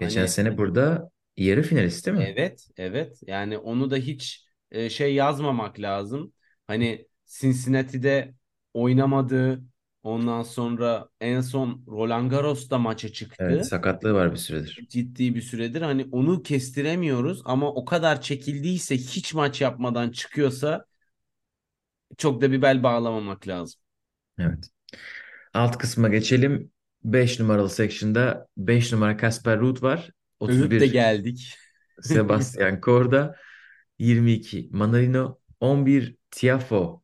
Geçen 0.00 0.26
Hani 0.26 0.26
sene 0.26 0.58
burada 0.58 1.10
yarı 1.36 1.62
finalist 1.62 2.06
değil 2.06 2.18
mi? 2.18 2.34
evet 2.36 2.68
evet 2.76 3.18
yani 3.26 3.58
onu 3.58 3.90
da 3.90 3.96
hiç 3.96 4.46
e, 4.70 4.90
şey 4.90 5.14
yazmamak 5.14 5.80
lazım. 5.80 6.32
Hani 6.66 7.08
Cincinnati'de 7.26 8.34
oynamadı. 8.74 9.62
Ondan 10.02 10.42
sonra 10.42 11.08
en 11.20 11.40
son 11.40 11.84
Roland 11.86 12.30
Garros'ta 12.30 12.78
maça 12.78 13.08
çıktı. 13.08 13.36
Evet, 13.48 13.66
sakatlığı 13.66 14.14
var 14.14 14.32
bir 14.32 14.36
süredir. 14.36 14.86
ciddi 14.90 15.34
bir 15.34 15.42
süredir. 15.42 15.82
Hani 15.82 16.08
onu 16.12 16.42
kestiremiyoruz 16.42 17.42
ama 17.44 17.72
o 17.72 17.84
kadar 17.84 18.20
çekildiyse 18.20 18.96
hiç 18.96 19.34
maç 19.34 19.60
yapmadan 19.60 20.10
çıkıyorsa 20.10 20.84
çok 22.18 22.40
da 22.42 22.52
bir 22.52 22.62
bel 22.62 22.82
bağlamamak 22.82 23.48
lazım. 23.48 23.80
Evet. 24.38 24.68
Alt 25.54 25.78
kısma 25.78 26.08
geçelim. 26.08 26.70
5 27.04 27.40
numaralı 27.40 27.70
section'da 27.70 28.48
5 28.56 28.92
numara 28.92 29.18
Casper 29.18 29.60
Ruud 29.60 29.82
var. 29.82 30.10
Övüp 30.40 30.70
de 30.70 30.76
31 30.76 30.92
geldik. 30.92 31.54
Sebastian 32.02 32.80
Korda, 32.80 33.36
22 33.98 34.68
Manarino, 34.72 35.38
11 35.60 36.16
Tiafoe. 36.30 37.01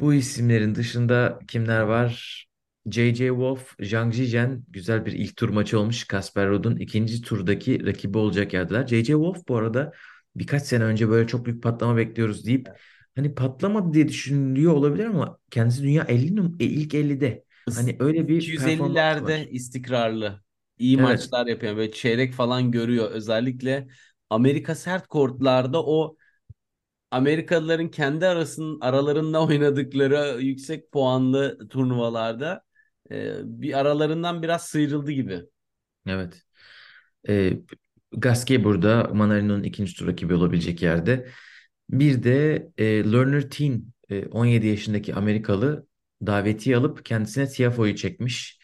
Bu 0.00 0.14
isimlerin 0.14 0.74
dışında 0.74 1.38
kimler 1.48 1.80
var? 1.80 2.44
J.J. 2.90 3.28
Wolf, 3.28 3.74
Zhang 3.80 4.14
Zhizhen 4.14 4.64
güzel 4.68 5.06
bir 5.06 5.12
ilk 5.12 5.36
tur 5.36 5.48
maçı 5.48 5.80
olmuş. 5.80 6.08
Casper 6.08 6.48
Ruud'un 6.48 6.76
ikinci 6.76 7.22
turdaki 7.22 7.86
rakibi 7.86 8.18
olacak 8.18 8.52
yerdiler. 8.54 8.86
J.J. 8.86 9.12
Wolf 9.12 9.48
bu 9.48 9.56
arada 9.56 9.92
birkaç 10.36 10.62
sene 10.62 10.84
önce 10.84 11.08
böyle 11.08 11.26
çok 11.28 11.46
büyük 11.46 11.62
patlama 11.62 11.96
bekliyoruz 11.96 12.46
deyip 12.46 12.68
hani 13.16 13.34
patlamadı 13.34 13.92
diye 13.94 14.08
düşünülüyor 14.08 14.72
olabilir 14.72 15.04
ama 15.06 15.38
kendisi 15.50 15.82
dünya 15.82 16.04
50 16.04 16.36
num- 16.36 16.56
e, 16.62 16.64
ilk 16.64 16.94
50'de. 16.94 17.44
Hani 17.74 17.96
öyle 18.00 18.28
bir 18.28 18.54
performansı 18.54 19.24
var. 19.24 19.34
250'lerde 19.34 19.50
istikrarlı. 19.50 20.42
İyi 20.78 20.96
Evet. 20.96 21.30
maçlar 21.30 21.46
yapıyor. 21.46 21.76
Böyle 21.76 21.92
çeyrek 21.92 22.32
falan 22.34 22.70
görüyor. 22.72 23.10
Özellikle 23.10 23.88
Amerika 24.30 24.74
sert 24.74 25.06
kortlarda 25.06 25.84
o 25.86 26.16
Amerikalıların 27.10 27.88
kendi 27.88 28.26
arasının 28.26 28.80
aralarında 28.80 29.44
oynadıkları 29.46 30.42
yüksek 30.42 30.92
puanlı 30.92 31.68
turnuvalarda 31.68 32.62
e, 33.10 33.32
bir 33.44 33.78
aralarından 33.78 34.42
biraz 34.42 34.66
sıyrıldı 34.66 35.12
gibi. 35.12 35.42
Evet. 36.06 36.42
E, 37.28 37.52
Gasquet 38.12 38.64
burada 38.64 39.10
Manarino'nun 39.14 39.62
ikinci 39.62 39.94
tur 39.94 40.06
rakibi 40.06 40.34
olabilecek 40.34 40.82
yerde. 40.82 41.28
Bir 41.90 42.22
de 42.22 42.68
e, 42.78 42.84
Lerner 43.12 43.50
Teen 43.50 43.84
e, 44.10 44.26
17 44.26 44.66
yaşındaki 44.66 45.14
Amerikalı 45.14 45.86
davetiye 46.26 46.76
alıp 46.76 47.04
kendisine 47.04 47.48
Tiafoe'yu 47.48 47.96
çekmiş. 47.96 48.58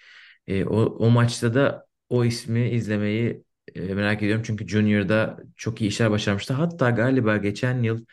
E, 0.46 0.64
o, 0.64 0.76
o 0.84 1.10
maçta 1.10 1.54
da 1.54 1.86
o 2.08 2.24
ismi 2.24 2.70
izlemeyi 2.70 3.44
e, 3.74 3.80
merak 3.94 4.22
ediyorum. 4.22 4.42
Çünkü 4.46 4.68
Junior'da 4.68 5.38
çok 5.56 5.80
iyi 5.80 5.88
işler 5.88 6.10
başarmıştı. 6.10 6.54
Hatta 6.54 6.90
galiba 6.90 7.36
geçen 7.36 7.82
yıl 7.82 8.04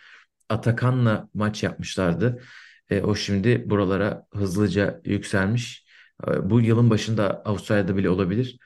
Atakan'la 0.52 1.30
maç 1.34 1.64
yapmışlardı. 1.64 2.44
E, 2.90 3.02
o 3.02 3.16
şimdi 3.16 3.70
buralara 3.70 4.28
hızlıca 4.34 5.02
yükselmiş. 5.06 5.86
E, 6.28 6.50
bu 6.50 6.62
yılın 6.62 6.90
başında 6.90 7.42
Avustralya'da 7.46 7.98
bile 7.98 8.10
olabilir. 8.10 8.60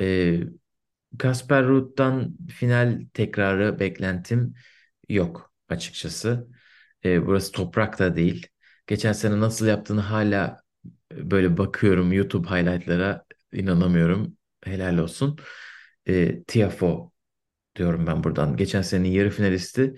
E, 0.00 0.40
Kasper 1.18 1.66
Ruud'dan 1.66 2.36
final 2.50 3.00
tekrarı 3.14 3.78
beklentim 3.80 4.54
yok 5.08 5.52
açıkçası. 5.68 6.48
E, 7.04 7.26
burası 7.26 7.52
toprak 7.52 7.98
da 7.98 8.16
değil. 8.16 8.46
Geçen 8.86 9.12
sene 9.12 9.40
nasıl 9.40 9.66
yaptığını 9.66 10.00
hala 10.00 10.62
böyle 11.12 11.58
bakıyorum 11.58 12.12
YouTube 12.12 12.48
highlightlara 12.48 13.24
inanamıyorum. 13.52 14.36
Helal 14.64 14.98
olsun. 14.98 15.38
E, 16.08 16.42
Tiafoe 16.44 17.10
diyorum 17.76 18.06
ben 18.06 18.24
buradan. 18.24 18.56
Geçen 18.56 18.82
senenin 18.82 19.08
yarı 19.10 19.30
finalisti. 19.30 19.94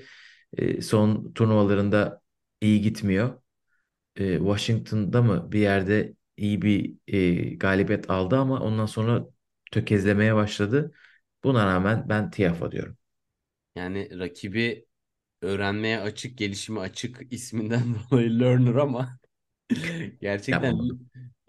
E, 0.58 0.82
son 0.82 1.32
turnuvalarında 1.32 2.22
iyi 2.60 2.80
gitmiyor. 2.82 3.42
E, 4.16 4.38
Washington'da 4.38 5.22
mı 5.22 5.52
bir 5.52 5.60
yerde 5.60 6.14
iyi 6.36 6.62
bir 6.62 6.96
e, 7.08 7.56
galibiyet 7.56 8.10
aldı 8.10 8.36
ama 8.38 8.60
ondan 8.60 8.86
sonra 8.86 9.26
tökezlemeye 9.72 10.34
başladı. 10.34 10.92
Buna 11.44 11.66
rağmen 11.66 12.08
ben 12.08 12.30
Tiafoe 12.30 12.72
diyorum. 12.72 12.98
Yani 13.76 14.18
rakibi 14.18 14.86
öğrenmeye 15.42 16.00
açık, 16.00 16.38
gelişime 16.38 16.80
açık 16.80 17.32
isminden 17.34 17.82
dolayı 18.12 18.40
Learner 18.40 18.74
ama 18.74 19.18
gerçekten. 20.20 20.78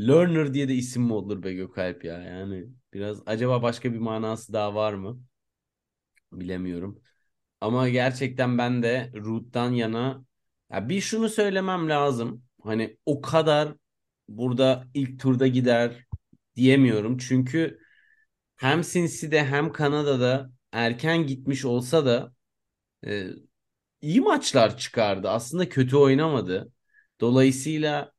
Learner 0.01 0.53
diye 0.53 0.67
de 0.69 0.75
isim 0.75 1.03
mi 1.03 1.13
olur 1.13 1.43
be 1.43 1.53
Gökalp 1.53 2.05
ya? 2.05 2.21
Yani 2.21 2.67
biraz 2.93 3.23
acaba 3.25 3.61
başka 3.63 3.93
bir 3.93 3.99
manası 3.99 4.53
daha 4.53 4.75
var 4.75 4.93
mı? 4.93 5.23
Bilemiyorum. 6.31 7.01
Ama 7.65 7.89
gerçekten 7.89 8.57
ben 8.57 8.83
de 8.83 9.11
Root'tan 9.15 9.71
yana 9.71 10.25
ya 10.71 10.89
bir 10.89 11.01
şunu 11.01 11.29
söylemem 11.29 11.89
lazım. 11.89 12.43
Hani 12.63 12.97
o 13.05 13.21
kadar 13.21 13.75
burada 14.27 14.85
ilk 14.93 15.19
turda 15.19 15.47
gider 15.47 16.05
diyemiyorum. 16.55 17.17
Çünkü 17.17 17.79
hem 18.57 18.81
Cincy'de 18.81 19.45
hem 19.45 19.71
Kanada'da 19.71 20.51
erken 20.71 21.27
gitmiş 21.27 21.65
olsa 21.65 22.05
da 22.05 22.33
e, 23.07 23.27
iyi 24.01 24.21
maçlar 24.21 24.77
çıkardı. 24.77 25.29
Aslında 25.29 25.69
kötü 25.69 25.97
oynamadı. 25.97 26.71
Dolayısıyla 27.21 28.13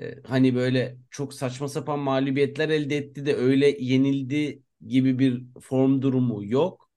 e, 0.00 0.22
hani 0.22 0.54
böyle 0.54 0.98
çok 1.10 1.34
saçma 1.34 1.68
sapan 1.68 1.98
mağlubiyetler 1.98 2.68
elde 2.68 2.96
etti 2.96 3.26
de 3.26 3.36
öyle 3.36 3.68
yenildi 3.80 4.62
gibi 4.88 5.18
bir 5.18 5.44
form 5.62 6.02
durumu 6.02 6.44
yok. 6.46 6.89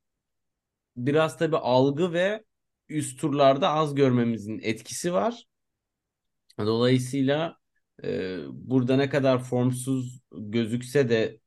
Biraz 0.98 1.38
tabii 1.38 1.58
algı 1.58 2.14
ve 2.14 2.44
üst 2.90 3.20
turlarda 3.20 3.70
az 3.70 3.96
görmemizin 3.96 4.60
etkisi 4.64 5.14
var. 5.14 5.46
Dolayısıyla 6.60 7.58
e, 8.04 8.38
burada 8.52 8.96
ne 8.98 9.10
kadar 9.10 9.40
formsuz 9.44 10.20
gözükse 10.32 11.10
de 11.10 11.40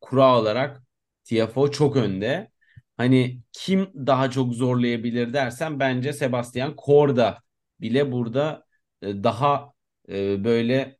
kura 0.00 0.38
olarak 0.40 0.82
Tiafoe 1.24 1.70
çok 1.72 1.96
önde. 1.96 2.50
Hani 2.96 3.40
kim 3.52 3.90
daha 4.06 4.30
çok 4.30 4.54
zorlayabilir 4.54 5.32
dersen 5.32 5.80
bence 5.80 6.12
Sebastian 6.12 6.76
Korda 6.76 7.38
bile 7.80 8.12
burada 8.12 8.64
e, 9.02 9.24
daha 9.24 9.72
e, 10.08 10.44
böyle 10.44 10.98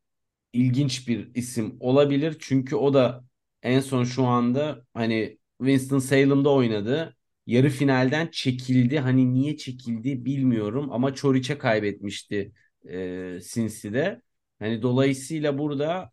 ilginç 0.53 1.09
bir 1.09 1.35
isim 1.35 1.77
olabilir. 1.81 2.37
Çünkü 2.41 2.77
o 2.77 2.95
da 2.95 3.25
en 3.63 3.81
son 3.81 4.05
şu 4.05 4.27
anda 4.27 4.87
hani 4.95 5.39
Winston-Salem'da 5.61 6.51
oynadı. 6.51 7.17
Yarı 7.51 7.69
finalden 7.71 8.29
çekildi. 8.33 8.99
Hani 8.99 9.35
niye 9.35 9.57
çekildi 9.57 10.25
bilmiyorum 10.25 10.89
ama 10.93 11.15
Çoriç'e 11.15 11.59
kaybetmişti 11.59 12.53
e, 12.89 13.39
Cincy'de. 13.53 14.23
Hani 14.59 14.83
dolayısıyla 14.83 15.59
burada 15.59 16.11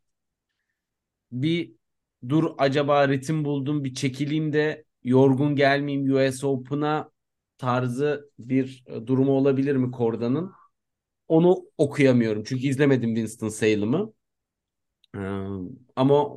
bir 1.32 1.72
dur 2.30 2.52
acaba 2.58 3.08
ritim 3.10 3.46
buldum 3.46 3.84
bir 3.84 3.94
çekileyim 3.94 4.54
de 4.54 4.86
yorgun 5.04 5.56
gelmeyeyim 5.56 6.16
US 6.16 6.44
Open'a 6.48 7.12
tarzı 7.58 8.32
bir 8.40 8.84
e, 8.88 9.08
durumu 9.08 9.32
olabilir 9.32 9.76
mi 9.76 9.92
Korda'nın? 9.92 10.52
Onu 11.30 11.66
okuyamıyorum 11.80 12.44
çünkü 12.44 12.68
izlemedim 12.68 13.16
Winston 13.16 13.50
Salem'ı. 13.50 14.14
Ama 15.96 16.28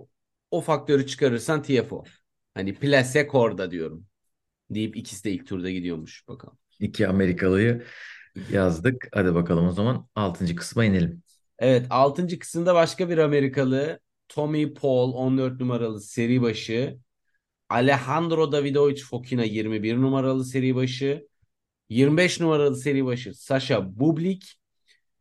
o 0.51 0.61
faktörü 0.61 1.07
çıkarırsan 1.07 1.63
TFO. 1.63 2.05
Hani 2.55 2.75
Plase 2.75 3.27
Korda 3.27 3.71
diyorum. 3.71 4.07
Deyip 4.71 4.97
ikisi 4.97 5.25
de 5.25 5.33
ilk 5.33 5.47
turda 5.47 5.71
gidiyormuş 5.71 6.29
bakalım. 6.29 6.59
İki 6.81 7.09
Amerikalıyı 7.09 7.85
yazdık. 8.53 9.09
Hadi 9.13 9.35
bakalım 9.35 9.69
o 9.69 9.73
zaman 9.73 10.09
6. 10.15 10.55
kısma 10.55 10.85
inelim. 10.85 11.23
Evet 11.59 11.87
6. 11.91 12.39
kısımda 12.39 12.75
başka 12.75 13.09
bir 13.09 13.19
Amerikalı 13.19 14.01
Tommy 14.29 14.75
Paul 14.75 15.13
14 15.13 15.61
numaralı 15.61 16.01
seri 16.01 16.43
başı. 16.43 16.99
Alejandro 17.69 18.53
Davidovich 18.53 19.03
Fokina 19.03 19.45
21 19.45 19.97
numaralı 19.97 20.45
seri 20.45 20.75
başı. 20.75 21.29
25 21.89 22.41
numaralı 22.41 22.77
seri 22.77 23.05
başı 23.05 23.35
Sasha 23.35 23.99
Bublik 24.01 24.59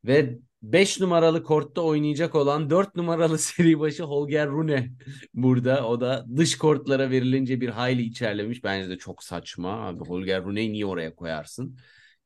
ve 0.06 0.40
5 0.62 1.00
numaralı 1.00 1.44
kortta 1.44 1.82
oynayacak 1.82 2.36
olan 2.36 2.70
4 2.70 2.96
numaralı 2.96 3.38
seri 3.40 3.80
başı 3.80 4.04
Holger 4.04 4.48
Rune 4.48 4.92
burada. 5.34 5.88
O 5.88 6.02
da 6.02 6.26
dış 6.38 6.58
kortlara 6.58 7.10
verilince 7.12 7.62
bir 7.62 7.70
hayli 7.70 8.02
içerlemiş. 8.02 8.64
Bence 8.64 8.90
de 8.90 8.98
çok 8.98 9.24
saçma. 9.24 9.88
Abi 9.88 10.00
Holger 10.00 10.44
Rune'yi 10.44 10.74
niye 10.74 10.86
oraya 10.86 11.16
koyarsın? 11.16 11.78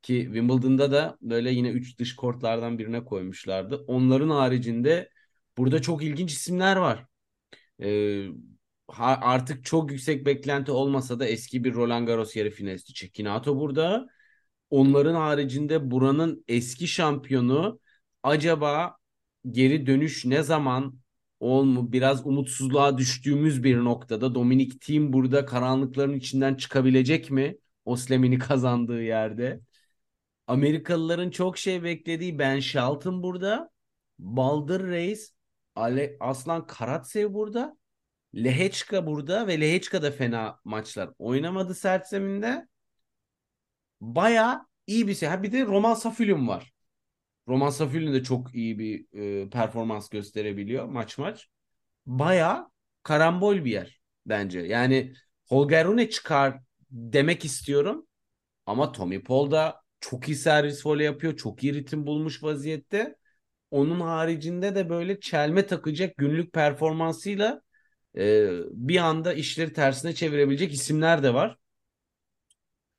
Ki 0.02 0.24
Wimbledon'da 0.26 0.92
da 0.92 1.18
böyle 1.22 1.52
yine 1.52 1.70
3 1.70 2.00
dış 2.00 2.16
kortlardan 2.16 2.78
birine 2.80 3.06
koymuşlardı. 3.06 3.76
Onların 3.88 4.30
haricinde 4.30 5.10
burada 5.58 5.82
çok 5.82 6.04
ilginç 6.04 6.32
isimler 6.34 6.76
var. 6.76 7.06
Ee, 7.84 8.28
artık 8.98 9.66
çok 9.66 9.92
yüksek 9.92 10.26
beklenti 10.26 10.72
olmasa 10.72 11.20
da 11.20 11.26
eski 11.26 11.64
bir 11.64 11.74
Roland 11.74 12.08
Garros 12.08 12.36
yarı 12.36 12.50
finalisti 12.50 12.94
Cecchinato 12.94 13.60
burada. 13.60 14.08
Onların 14.70 15.16
haricinde 15.16 15.92
buranın 15.92 16.46
eski 16.48 16.88
şampiyonu 16.88 17.80
acaba 18.24 18.98
geri 19.52 19.88
dönüş 19.88 20.26
ne 20.26 20.44
zaman 20.44 21.00
olmu 21.40 21.92
biraz 21.92 22.26
umutsuzluğa 22.28 22.98
düştüğümüz 22.98 23.64
bir 23.64 23.78
noktada 23.78 24.36
Dominic 24.36 24.80
Thiem 24.80 25.14
burada 25.14 25.46
karanlıkların 25.46 26.14
içinden 26.14 26.56
çıkabilecek 26.56 27.32
mi? 27.32 27.58
Oslemini 27.86 28.40
kazandığı 28.40 29.04
yerde. 29.04 29.62
Amerikalıların 30.48 31.32
çok 31.32 31.58
şey 31.58 31.84
beklediği 31.84 32.40
Ben 32.40 32.60
Shelton 32.60 33.24
burada. 33.24 33.70
Baldur 34.20 34.88
Reis, 34.88 35.34
Ale 35.76 36.18
Aslan 36.20 36.68
Karatsev 36.68 37.34
burada. 37.34 37.78
Lehechka 38.36 39.08
burada 39.08 39.48
ve 39.48 39.62
Lehechka 39.62 40.02
da 40.02 40.12
fena 40.12 40.60
maçlar 40.64 41.10
oynamadı 41.20 41.76
sert 41.76 42.08
zeminde. 42.08 42.68
Baya 44.02 44.68
iyi 44.88 45.08
bir 45.08 45.16
şey. 45.16 45.30
Ha 45.30 45.44
bir 45.44 45.52
de 45.52 45.66
Roman 45.66 45.94
Safilyum 45.94 46.48
var. 46.48 46.73
Roman 47.48 47.70
Safilyum 47.70 48.14
de 48.14 48.24
çok 48.24 48.56
iyi 48.56 48.80
bir 48.80 49.06
e, 49.46 49.50
performans 49.50 50.10
gösterebiliyor 50.10 50.86
maç 50.86 51.18
maç. 51.18 51.50
Baya 52.06 52.72
karambol 53.04 53.66
bir 53.66 53.72
yer 53.72 54.02
bence. 54.26 54.60
Yani 54.60 55.14
Holger 55.48 55.86
Rune 55.88 56.10
çıkar 56.10 56.60
demek 56.92 57.46
istiyorum. 57.46 58.08
Ama 58.66 58.92
Tommy 58.92 59.24
Paul 59.24 59.52
da 59.52 59.82
çok 60.00 60.30
iyi 60.30 60.36
servis 60.36 60.86
voley 60.86 61.06
yapıyor. 61.06 61.38
Çok 61.38 61.64
iyi 61.64 61.74
ritim 61.74 62.08
bulmuş 62.08 62.44
vaziyette. 62.44 63.16
Onun 63.72 64.00
haricinde 64.02 64.76
de 64.76 64.90
böyle 64.90 65.20
çelme 65.20 65.68
takacak 65.68 66.18
günlük 66.18 66.54
performansıyla 66.54 67.62
e, 68.18 68.50
bir 68.72 68.98
anda 68.98 69.34
işleri 69.34 69.74
tersine 69.74 70.16
çevirebilecek 70.16 70.74
isimler 70.74 71.24
de 71.24 71.34
var. 71.34 71.58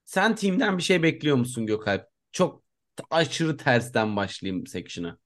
Sen 0.05 0.35
team'den 0.35 0.79
bir 0.79 0.83
şey 0.83 1.03
bekliyor 1.03 1.37
musun 1.37 1.67
Gökalp? 1.67 2.09
Çok 2.33 2.64
aşırı 3.11 3.57
tersten 3.57 4.17
başlayayım 4.17 4.67
section'a. 4.67 5.19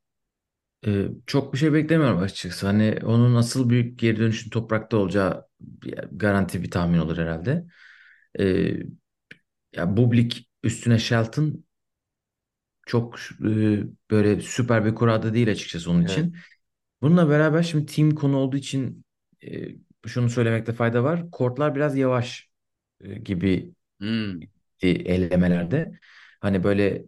Ee, 0.87 1.09
çok 1.27 1.53
bir 1.53 1.59
şey 1.59 1.73
beklemiyorum 1.73 2.19
açıkçası. 2.19 2.67
Hani 2.67 2.99
onun 3.05 3.35
nasıl 3.35 3.71
büyük 3.71 3.99
geri 3.99 4.17
dönüşün 4.19 4.51
toprakta 4.51 4.97
olacağı 4.97 5.47
garanti 6.13 6.63
bir 6.63 6.71
tahmin 6.71 6.99
olur 6.99 7.19
herhalde. 7.19 7.65
Ee, 8.39 8.77
ya 9.77 9.97
Bublik 9.97 10.51
üstüne 10.63 10.99
Shelton 10.99 11.65
çok 12.87 13.19
e, 13.45 13.83
böyle 14.11 14.41
süper 14.41 14.85
bir 14.85 14.95
kurada 14.95 15.35
değil 15.35 15.51
açıkçası 15.51 15.91
onun 15.91 16.05
için. 16.05 16.23
Evet. 16.23 16.43
Bununla 17.03 17.29
beraber 17.29 17.63
şimdi 17.63 17.87
team 17.87 18.11
konu 18.11 18.37
olduğu 18.37 18.57
için 18.57 19.05
e, 19.45 19.69
şunu 20.07 20.31
söylemekte 20.31 20.73
fayda 20.73 21.05
var. 21.05 21.31
Kortlar 21.31 21.75
biraz 21.75 21.97
yavaş 21.97 22.51
e, 23.01 23.15
gibi 23.15 23.75
hmm. 24.01 24.41
elemelerde. 24.83 25.93
Hani 26.41 26.65
böyle 26.65 27.05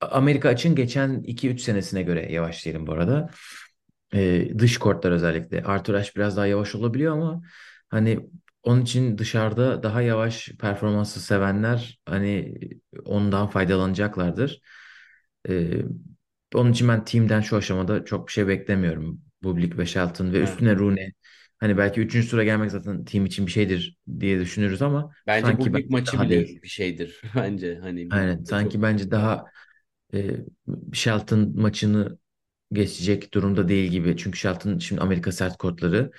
Amerika 0.00 0.52
için 0.52 0.74
geçen 0.74 1.22
2-3 1.22 1.60
senesine 1.60 2.02
göre 2.02 2.32
yavaş 2.32 2.64
diyelim 2.64 2.86
bu 2.86 2.92
arada. 2.92 3.30
E, 4.14 4.48
dış 4.58 4.78
kortlar 4.78 5.12
özellikle. 5.12 5.62
Arthur 5.62 5.94
Ashe 5.94 6.12
biraz 6.16 6.36
daha 6.36 6.46
yavaş 6.46 6.74
olabiliyor 6.74 7.12
ama 7.12 7.42
hani 7.88 8.20
onun 8.62 8.82
için 8.82 9.18
dışarıda 9.18 9.82
daha 9.82 10.02
yavaş 10.02 10.48
performansı 10.60 11.20
sevenler 11.20 12.00
hani 12.06 12.58
ondan 13.04 13.46
faydalanacaklardır. 13.46 14.60
E, 15.48 15.70
onun 16.54 16.72
için 16.72 16.88
ben 16.88 17.04
team'den 17.04 17.40
şu 17.40 17.56
aşamada 17.56 18.04
çok 18.04 18.28
bir 18.28 18.32
şey 18.32 18.48
beklemiyorum. 18.48 19.20
Bublik 19.42 19.78
ve 19.78 19.86
Shelton 19.86 20.32
ve 20.32 20.42
üstüne 20.42 20.76
Rune. 20.76 21.12
Hani 21.58 21.78
belki 21.78 22.00
üçüncü 22.00 22.28
tura 22.28 22.44
gelmek 22.44 22.70
zaten 22.70 23.04
team 23.04 23.26
için 23.26 23.46
bir 23.46 23.52
şeydir 23.52 23.98
diye 24.20 24.40
düşünürüz 24.40 24.82
ama 24.82 25.12
bence 25.26 25.46
sanki 25.46 25.58
Bublik 25.58 25.90
maçı 25.90 26.12
daha 26.12 26.24
bile 26.24 26.30
değil. 26.30 26.62
bir 26.62 26.68
şeydir 26.68 27.22
bence. 27.36 27.78
Hani 27.82 28.08
Aynen. 28.10 28.44
Sanki 28.44 28.72
çok... 28.72 28.82
bence 28.82 29.10
daha 29.10 29.44
e, 30.14 30.36
Shelton 30.92 31.52
maçını 31.60 32.18
geçecek 32.72 33.34
durumda 33.34 33.68
değil 33.68 33.90
gibi. 33.90 34.16
Çünkü 34.16 34.38
Shelton 34.38 34.78
şimdi 34.78 35.00
Amerika 35.00 35.32
sert 35.32 35.58
kortları 35.58 36.10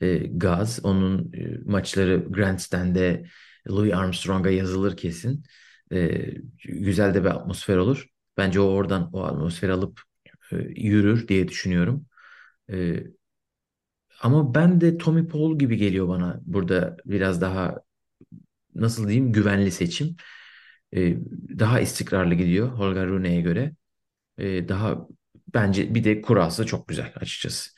e, 0.00 0.18
gaz. 0.18 0.80
Onun 0.82 1.32
e, 1.32 1.58
maçları 1.70 2.24
Grandstand'de 2.28 3.26
Louis 3.70 3.94
Armstrong'a 3.94 4.50
yazılır 4.50 4.96
kesin. 4.96 5.44
E, 5.92 6.20
güzel 6.64 7.14
de 7.14 7.20
bir 7.24 7.28
atmosfer 7.30 7.76
olur. 7.76 8.06
Bence 8.36 8.60
o 8.60 8.64
oradan 8.64 9.10
o 9.12 9.22
atmosferi 9.24 9.72
alıp 9.72 10.00
e, 10.52 10.56
yürür 10.56 11.28
diye 11.28 11.48
düşünüyorum. 11.48 12.06
E, 12.72 13.04
ama 14.22 14.54
ben 14.54 14.80
de 14.80 14.98
Tommy 14.98 15.26
Paul 15.28 15.58
gibi 15.58 15.76
geliyor 15.76 16.08
bana 16.08 16.40
burada 16.42 16.96
biraz 17.04 17.40
daha 17.40 17.80
nasıl 18.74 19.08
diyeyim 19.08 19.32
güvenli 19.32 19.70
seçim. 19.70 20.16
E, 20.96 21.16
daha 21.58 21.80
istikrarlı 21.80 22.34
gidiyor 22.34 22.68
Holger 22.68 23.06
Rune'ye 23.06 23.40
göre. 23.40 23.72
E, 24.38 24.68
daha 24.68 25.06
bence 25.54 25.94
bir 25.94 26.04
de 26.04 26.20
kurası 26.20 26.66
çok 26.66 26.88
güzel 26.88 27.12
açıkçası. 27.16 27.70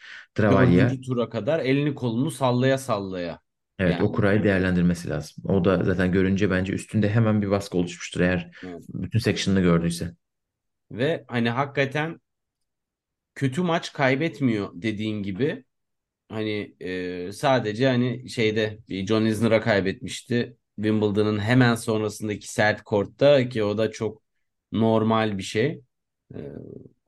Dördüncü 0.89 1.01
tura 1.01 1.29
kadar 1.29 1.61
elini 1.61 1.95
kolunu 1.95 2.31
sallaya 2.31 2.79
sallaya. 2.79 3.41
Evet 3.79 3.93
Yani 3.93 4.03
o 4.03 4.13
kurayı 4.13 4.45
değerlendirmesi 4.45 5.11
lazım. 5.11 5.45
O 5.49 5.65
da 5.65 5.85
zaten 5.85 6.13
görünce 6.13 6.51
bence 6.51 6.73
üstünde 6.73 7.11
hemen 7.11 7.43
bir 7.43 7.51
baskı 7.51 7.79
oluşmuştur 7.79 8.21
eğer 8.21 8.51
evet. 8.65 8.83
bütün 8.89 9.19
section'ını 9.19 9.61
gördüyse. 9.61 10.11
Ve 10.91 11.25
hani 11.29 11.51
hakikaten 11.51 12.21
kötü 13.35 13.63
maç 13.63 13.93
kaybetmiyor 13.93 14.71
dediğin 14.75 15.23
gibi. 15.23 15.65
Hani 16.29 16.75
e, 16.81 17.33
sadece 17.33 17.89
hani 17.89 18.31
şeyde 18.31 18.79
bir 18.89 19.07
John 19.07 19.25
Isner'a 19.25 19.61
kaybetmişti. 19.61 20.57
Wimbledon'ın 20.83 21.39
hemen 21.39 21.75
sonrasındaki 21.75 22.53
sert 22.53 22.83
kortta 22.85 23.49
ki 23.49 23.65
o 23.65 23.79
da 23.79 23.91
çok 23.91 24.23
normal 24.73 25.39
bir 25.39 25.43
şey. 25.43 25.83
E, 26.35 26.39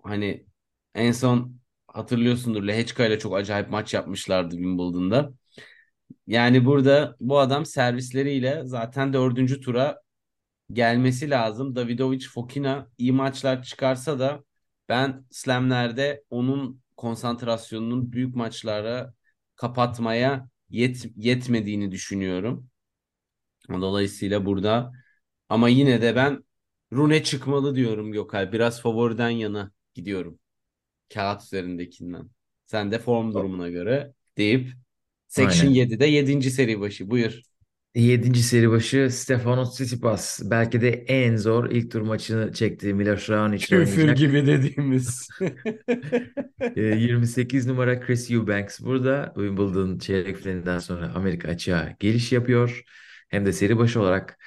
hani 0.03 0.47
en 0.95 1.13
son 1.13 1.61
hatırlıyorsundur 1.87 2.63
Lehechka 2.63 3.07
ile 3.07 3.19
çok 3.19 3.37
acayip 3.37 3.71
maç 3.71 3.95
yapmışlardı 3.95 4.55
Wimbledon'da. 4.57 5.33
Yani 6.27 6.65
burada 6.65 7.17
bu 7.21 7.39
adam 7.39 7.67
servisleriyle 7.67 8.63
zaten 8.65 9.13
dördüncü 9.13 9.61
tura 9.61 10.01
gelmesi 10.73 11.31
lazım. 11.31 11.77
Davidovic 11.77 12.29
Fokina 12.29 12.91
iyi 12.99 13.13
maçlar 13.13 13.63
çıkarsa 13.63 14.19
da 14.19 14.45
ben 14.89 15.27
slamlerde 15.31 16.25
onun 16.31 16.83
konsantrasyonunun 16.97 18.13
büyük 18.13 18.37
maçlara 18.37 19.15
kapatmaya 19.57 20.49
yet, 20.71 21.07
yetmediğini 21.17 21.91
düşünüyorum. 21.93 22.71
Dolayısıyla 23.69 24.47
burada 24.47 24.93
ama 25.49 25.69
yine 25.69 26.03
de 26.03 26.17
ben 26.17 26.45
Rune 26.93 27.23
çıkmalı 27.23 27.75
diyorum 27.75 28.13
Gökay. 28.13 28.53
Biraz 28.53 28.81
favoriden 28.81 29.31
yana 29.31 29.73
gidiyorum. 29.95 30.39
Kağıt 31.15 31.43
üzerindekinden. 31.43 32.31
Sen 32.67 32.93
de 32.93 32.99
form 32.99 33.35
durumuna 33.35 33.69
göre 33.69 34.13
deyip 34.39 34.73
Section 35.29 35.69
Aynen. 35.69 35.75
7'de 35.75 36.07
7. 36.07 36.51
seri 36.51 36.81
başı. 36.81 37.11
Buyur. 37.11 37.41
Yedinci 37.95 38.43
seri 38.43 38.71
başı 38.71 39.09
Stefanos 39.11 39.75
Tsitsipas. 39.75 40.41
Belki 40.45 40.81
de 40.81 40.91
en 40.91 41.37
zor 41.37 41.71
ilk 41.71 41.91
tur 41.91 42.01
maçını 42.01 42.53
çekti. 42.53 42.95
Miloš 42.95 43.31
Raonic 43.31 43.67
Küfür 43.67 44.13
gibi 44.13 44.47
dediğimiz. 44.47 45.29
E, 46.77 46.81
28 46.81 47.67
numara 47.67 48.01
Chris 48.01 48.31
Eubanks 48.31 48.81
burada. 48.81 49.33
Wimbledon 49.37 49.99
çeyrek 49.99 50.37
finalinden 50.37 50.79
sonra 50.79 51.13
Amerika 51.15 51.49
açığa 51.49 51.97
geliş 52.01 52.33
yapıyor. 52.33 52.85
Hem 53.35 53.47
de 53.47 53.53
seri 53.53 53.79
başı 53.79 54.01
olarak 54.01 54.39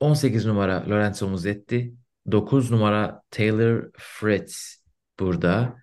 18 0.00 0.46
numara 0.46 0.84
Lorenzo 0.88 1.28
Musetti. 1.28 1.94
9 2.30 2.70
numara 2.70 3.22
Taylor 3.30 3.90
Fritz 3.98 4.84
burada. 5.18 5.76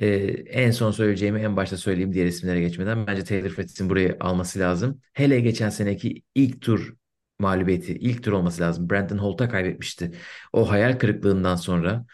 Ee, 0.00 0.06
en 0.46 0.70
son 0.70 0.90
söyleyeceğimi 0.90 1.40
en 1.40 1.56
başta 1.56 1.76
söyleyeyim 1.76 2.12
diğer 2.12 2.26
isimlere 2.26 2.60
geçmeden. 2.60 3.06
Bence 3.06 3.24
Taylor 3.24 3.48
Fritz'in 3.50 3.90
burayı 3.90 4.16
alması 4.20 4.58
lazım. 4.58 5.00
Hele 5.12 5.40
geçen 5.40 5.68
seneki 5.68 6.22
ilk 6.34 6.62
tur 6.62 6.94
mağlubiyeti, 7.38 7.94
ilk 7.94 8.22
tur 8.22 8.32
olması 8.32 8.62
lazım. 8.62 8.90
Brandon 8.90 9.18
Holt'a 9.18 9.48
kaybetmişti. 9.48 10.10
O 10.52 10.70
hayal 10.70 10.98
kırıklığından 10.98 11.56
sonra 11.56 12.06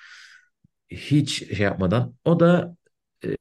hiç 0.90 1.56
şey 1.56 1.64
yapmadan. 1.64 2.14
O 2.24 2.40
da 2.40 2.76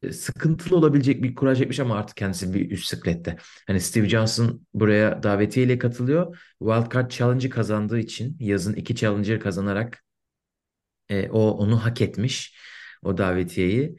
e, 0.03 0.11
sıkıntılı 0.11 0.77
olabilecek 0.77 1.23
bir 1.23 1.35
kura 1.35 1.55
çekmiş 1.55 1.79
ama 1.79 1.95
artık 1.95 2.17
kendisi 2.17 2.53
bir 2.53 2.71
üst 2.71 2.87
sıklette. 2.87 3.37
Hani 3.67 3.81
Steve 3.81 4.09
Johnson 4.09 4.67
buraya 4.73 5.23
davetiyeyle 5.23 5.77
katılıyor. 5.77 6.37
Wildcard 6.59 7.11
Challenge'ı 7.11 7.49
kazandığı 7.49 7.99
için 7.99 8.37
yazın 8.39 8.73
iki 8.73 8.95
Challenger 8.95 9.39
kazanarak 9.39 10.03
e, 11.09 11.29
o 11.29 11.51
onu 11.51 11.85
hak 11.85 12.01
etmiş. 12.01 12.57
o 13.03 13.17
davetiyeyi. 13.17 13.97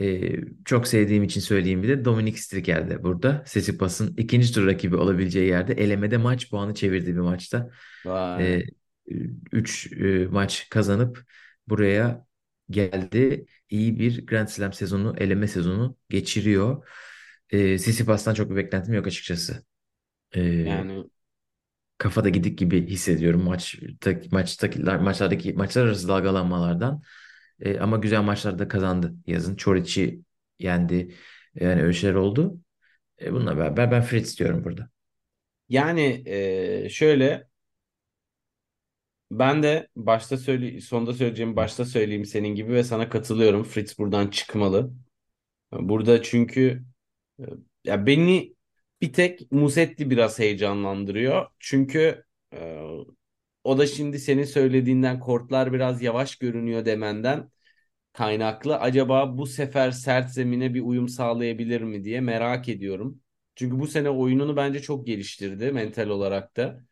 Ee, 0.00 0.36
çok 0.64 0.88
sevdiğim 0.88 1.24
için 1.24 1.40
söyleyeyim 1.40 1.82
bir 1.82 1.88
de 1.88 2.04
Dominic 2.04 2.38
Striker 2.38 2.90
de 2.90 3.02
burada. 3.02 3.42
Sitsipas'ın 3.46 4.14
ikinci 4.16 4.54
tur 4.54 4.66
rakibi 4.66 4.96
olabileceği 4.96 5.48
yerde 5.48 5.72
elemede 5.72 6.16
maç 6.16 6.50
puanı 6.50 6.74
çevirdiği 6.74 7.16
bir 7.16 7.20
maçta. 7.20 7.70
Vay. 8.04 8.64
3 9.52 9.92
maç 10.30 10.66
kazanıp 10.70 11.24
buraya 11.68 12.25
geldi. 12.70 13.46
İyi 13.70 13.98
bir 13.98 14.26
Grand 14.26 14.48
Slam 14.48 14.72
sezonu, 14.72 15.14
eleme 15.18 15.48
sezonu 15.48 15.96
geçiriyor. 16.10 16.86
E, 17.50 17.76
Tsitsipas'tan 17.76 18.34
çok 18.34 18.50
bir 18.50 18.56
beklentim 18.56 18.94
yok 18.94 19.06
açıkçası. 19.06 19.64
E, 20.36 20.42
Yani 20.64 21.10
kafada 21.98 22.28
gidik 22.28 22.58
gibi 22.58 22.86
hissediyorum 22.86 23.42
maç 23.44 23.76
maçtaki 24.32 24.80
maçlardaki 24.82 25.52
maçlar 25.52 25.86
arası 25.86 26.08
dalgalanmalardan. 26.08 27.02
E, 27.60 27.78
ama 27.78 27.96
güzel 27.96 28.22
maçlarda 28.22 28.68
kazandı 28.68 29.14
yazın. 29.26 29.56
Çoriç'i 29.56 30.22
yendi. 30.58 31.14
Yani 31.54 31.82
öyle 31.82 31.92
şeyler 31.92 32.14
oldu. 32.14 32.60
E, 33.22 33.32
bununla 33.32 33.58
beraber 33.58 33.90
ben 33.92 34.02
Fritz 34.02 34.38
diyorum 34.38 34.64
burada. 34.64 34.90
yani 35.68 36.22
e, 36.26 36.88
şöyle 36.88 37.48
ben 39.30 39.62
de 39.62 39.88
başta 39.96 40.36
söyle 40.36 40.80
sonda 40.80 41.12
söyleyeceğim 41.14 41.56
başta 41.56 41.84
söyleyeyim 41.84 42.24
senin 42.24 42.48
gibi 42.54 42.72
ve 42.72 42.84
sana 42.84 43.08
katılıyorum. 43.08 43.64
Fritz 43.64 43.98
buradan 43.98 44.28
çıkmalı. 44.28 44.92
Burada 45.72 46.22
çünkü 46.22 46.84
e, 47.40 47.44
ya 47.84 48.06
beni 48.06 48.56
bir 49.00 49.12
tek 49.12 49.52
Musetti 49.52 50.10
biraz 50.10 50.38
heyecanlandırıyor. 50.38 51.46
Çünkü 51.60 52.24
e, 52.54 52.80
o 53.64 53.78
da 53.78 53.86
şimdi 53.86 54.18
senin 54.18 54.44
söylediğinden 54.44 55.20
kortlar 55.20 55.72
biraz 55.72 56.02
yavaş 56.02 56.36
görünüyor 56.36 56.84
demenden 56.84 57.50
kaynaklı. 58.12 58.76
Acaba 58.78 59.38
bu 59.38 59.46
sefer 59.46 59.90
sert 59.90 60.30
zemine 60.30 60.74
bir 60.74 60.80
uyum 60.82 61.08
sağlayabilir 61.08 61.82
mi 61.82 62.04
diye 62.04 62.20
merak 62.20 62.68
ediyorum. 62.68 63.22
Çünkü 63.56 63.80
bu 63.80 63.86
sene 63.86 64.10
oyununu 64.10 64.56
bence 64.56 64.82
çok 64.82 65.06
geliştirdi 65.06 65.72
mental 65.72 66.08
olarak 66.08 66.56
da. 66.56 66.84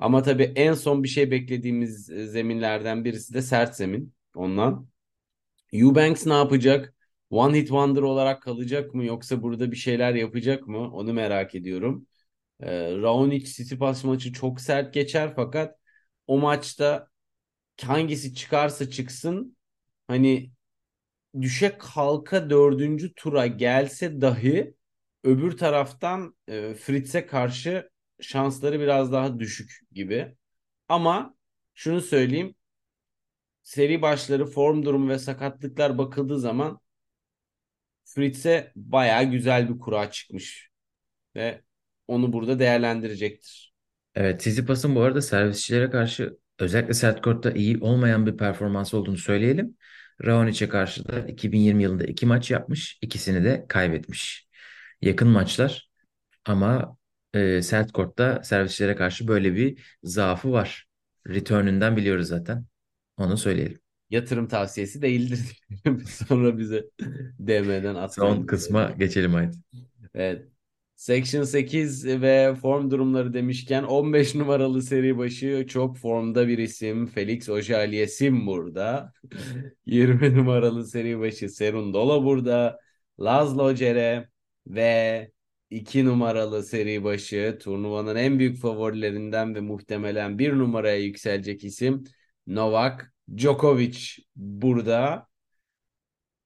Ama 0.00 0.22
tabii 0.22 0.52
en 0.56 0.74
son 0.74 1.02
bir 1.02 1.08
şey 1.08 1.30
beklediğimiz 1.30 2.06
zeminlerden 2.06 3.04
birisi 3.04 3.34
de 3.34 3.42
sert 3.42 3.76
zemin 3.76 4.14
ondan. 4.34 4.88
Eubanks 5.72 6.26
ne 6.26 6.32
yapacak? 6.34 6.94
One 7.30 7.58
hit 7.58 7.68
wonder 7.68 8.02
olarak 8.02 8.42
kalacak 8.42 8.94
mı 8.94 9.04
yoksa 9.04 9.42
burada 9.42 9.72
bir 9.72 9.76
şeyler 9.76 10.14
yapacak 10.14 10.68
mı? 10.68 10.92
Onu 10.94 11.12
merak 11.12 11.54
ediyorum. 11.54 12.06
Ee, 12.60 12.96
Raonic 12.96 13.44
Tsitsipas 13.44 14.04
maçı 14.04 14.32
çok 14.32 14.60
sert 14.60 14.94
geçer 14.94 15.32
fakat 15.36 15.78
o 16.26 16.38
maçta 16.38 17.08
hangisi 17.82 18.34
çıkarsa 18.34 18.90
çıksın 18.90 19.56
hani 20.08 20.52
düşe 21.40 21.78
kalka 21.78 22.50
dördüncü 22.50 23.14
tura 23.14 23.46
gelse 23.46 24.20
dahi 24.20 24.74
öbür 25.24 25.56
taraftan 25.56 26.36
e, 26.48 26.74
Fritz'e 26.74 27.26
karşı 27.26 27.90
şansları 28.22 28.80
biraz 28.80 29.12
daha 29.12 29.38
düşük 29.38 29.80
gibi. 29.92 30.36
Ama 30.88 31.34
şunu 31.74 32.00
söyleyeyim. 32.00 32.54
Seri 33.62 34.02
başları, 34.02 34.46
form 34.46 34.84
durumu 34.84 35.08
ve 35.08 35.18
sakatlıklar 35.18 35.98
bakıldığı 35.98 36.40
zaman 36.40 36.80
Fritz'e 38.04 38.72
baya 38.76 39.22
güzel 39.22 39.68
bir 39.68 39.78
kura 39.78 40.10
çıkmış. 40.10 40.70
Ve 41.34 41.62
onu 42.08 42.32
burada 42.32 42.58
değerlendirecektir. 42.58 43.74
Evet, 44.14 44.40
Tsitsipas'ın 44.40 44.94
bu 44.94 45.00
arada 45.00 45.22
servisçilere 45.22 45.90
karşı 45.90 46.38
özellikle 46.58 46.94
sert 46.94 47.22
kortta 47.22 47.50
iyi 47.50 47.78
olmayan 47.80 48.26
bir 48.26 48.36
performans 48.36 48.94
olduğunu 48.94 49.16
söyleyelim. 49.16 49.76
Raonic'e 50.24 50.68
karşı 50.68 51.08
da 51.08 51.20
2020 51.20 51.82
yılında 51.82 52.04
iki 52.04 52.26
maç 52.26 52.50
yapmış. 52.50 52.98
ikisini 53.02 53.44
de 53.44 53.66
kaybetmiş. 53.68 54.48
Yakın 55.02 55.28
maçlar 55.28 55.90
ama 56.44 56.96
e, 57.34 57.62
sert 57.62 57.92
kortta 57.92 58.42
servisçilere 58.44 58.96
karşı 58.96 59.28
böyle 59.28 59.54
bir 59.54 59.96
zaafı 60.02 60.52
var. 60.52 60.86
Return'ünden 61.28 61.96
biliyoruz 61.96 62.28
zaten. 62.28 62.64
Onu 63.16 63.36
söyleyelim. 63.36 63.78
Yatırım 64.10 64.48
tavsiyesi 64.48 65.02
değildir. 65.02 65.40
Sonra 66.28 66.58
bize 66.58 66.84
DM'den 67.38 67.94
atmayın. 67.94 68.34
Son 68.34 68.46
kısma 68.46 68.90
geçelim 68.98 69.34
haydi. 69.34 69.56
Evet. 70.14 70.46
Section 70.96 71.42
8 71.42 72.06
ve 72.06 72.54
form 72.54 72.90
durumları 72.90 73.34
demişken 73.34 73.82
15 73.82 74.34
numaralı 74.34 74.82
seri 74.82 75.18
başı 75.18 75.66
çok 75.68 75.96
formda 75.96 76.48
bir 76.48 76.58
isim. 76.58 77.06
Felix 77.06 77.48
Auger-Aliassime 77.48 78.46
burada. 78.46 79.12
20 79.86 80.36
numaralı 80.36 80.86
seri 80.86 81.20
başı 81.20 81.48
Serundola 81.48 82.24
burada. 82.24 82.78
Laszlo 83.20 83.74
Cere 83.74 84.28
ve 84.66 85.30
2 85.70 86.04
numaralı 86.04 86.62
seri 86.62 87.04
başı 87.04 87.58
turnuvanın 87.62 88.16
en 88.16 88.38
büyük 88.38 88.58
favorilerinden 88.58 89.54
ve 89.54 89.60
muhtemelen 89.60 90.38
bir 90.38 90.52
numaraya 90.58 90.98
yükselecek 90.98 91.64
isim 91.64 92.04
Novak 92.46 93.14
Djokovic 93.36 93.98
burada. 94.36 95.26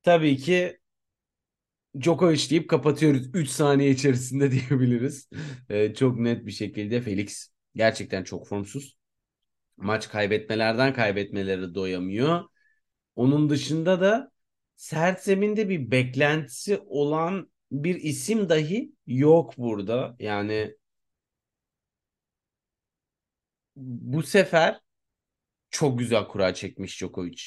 Tabii 0.02 0.36
ki 0.36 0.78
Djokovic 2.00 2.50
deyip 2.50 2.70
kapatıyoruz 2.70 3.30
3 3.34 3.48
saniye 3.48 3.90
içerisinde 3.90 4.50
diyebiliriz. 4.68 5.28
Ee, 5.68 5.94
çok 5.94 6.18
net 6.18 6.46
bir 6.46 6.52
şekilde 6.52 7.00
Felix 7.00 7.48
gerçekten 7.76 8.24
çok 8.24 8.48
formsuz. 8.48 8.96
Maç 9.76 10.08
kaybetmelerden 10.08 10.94
kaybetmeleri 10.94 11.74
doyamıyor. 11.74 12.44
Onun 13.16 13.50
dışında 13.50 14.00
da 14.00 14.30
sert 14.76 15.20
zeminde 15.20 15.68
bir 15.68 15.90
beklentisi 15.90 16.80
olan 16.86 17.50
bir 17.72 17.94
isim 17.94 18.48
dahi 18.48 18.92
yok 19.06 19.58
burada. 19.58 20.16
Yani 20.18 20.76
bu 23.76 24.22
sefer 24.22 24.80
çok 25.70 26.00
güzel 26.00 26.28
kura 26.28 26.54
çekmiş 26.54 27.00
Djokovic. 27.00 27.42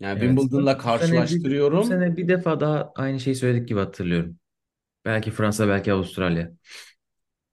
Yani 0.00 0.14
Evet. 0.16 0.20
Wimbledon'la 0.20 0.78
Bu 1.70 1.82
karşılaştırıyorum. 1.82 1.82
sene 1.82 2.16
bir 2.16 2.28
defa 2.28 2.60
daha 2.60 2.92
aynı 2.96 3.20
şeyi 3.20 3.36
söyledik 3.36 3.68
gibi 3.68 3.78
hatırlıyorum. 3.80 4.38
Belki 5.06 5.30
Fransa, 5.30 5.68
belki 5.68 5.92
Avustralya. 5.92 6.52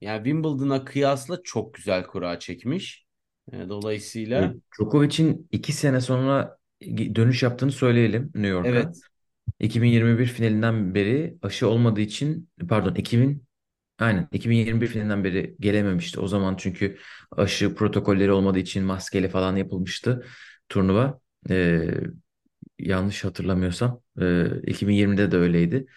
Yani 0.01 0.17
Wimbledon'a 0.23 0.85
kıyasla 0.85 1.43
çok 1.43 1.73
güzel 1.73 2.03
kura 2.07 2.39
çekmiş. 2.39 3.07
E, 3.53 3.69
E, 4.35 4.39
Dolayısıyla 4.49 4.55
Djokovic'in 4.77 5.47
iki 5.51 5.73
sene 5.73 6.01
sonra 6.01 6.57
dönüş 7.15 7.43
yaptığını 7.43 7.71
söyleyelim 7.71 8.23
New 8.35 8.47
York'a. 8.47 8.69
evet 8.69 9.03
2021 9.59 10.25
finalinden 10.25 10.95
beri 10.95 11.37
aşı 11.41 11.67
olmadığı 11.69 12.01
için 12.01 12.49
pardon 12.69 12.95
2000 12.95 13.47
aynen 13.99 14.27
2021 14.31 14.87
finalinden 14.87 15.23
beri 15.23 15.55
gelememişti. 15.59 16.19
O 16.19 16.27
zaman 16.27 16.55
çünkü 16.55 16.97
aşı 17.31 17.75
protokolleri 17.75 18.31
olmadığı 18.31 18.59
için 18.59 18.83
maskeyle 18.83 19.29
falan 19.29 19.55
yapılmıştı 19.55 20.25
turnuva. 20.69 21.19
Ee, 21.49 21.89
yanlış 22.79 23.23
hatırlamıyorsam 23.25 24.01
e, 24.21 24.45
2020'de 24.71 25.31
de 25.31 25.37
öyleydi. 25.37 25.87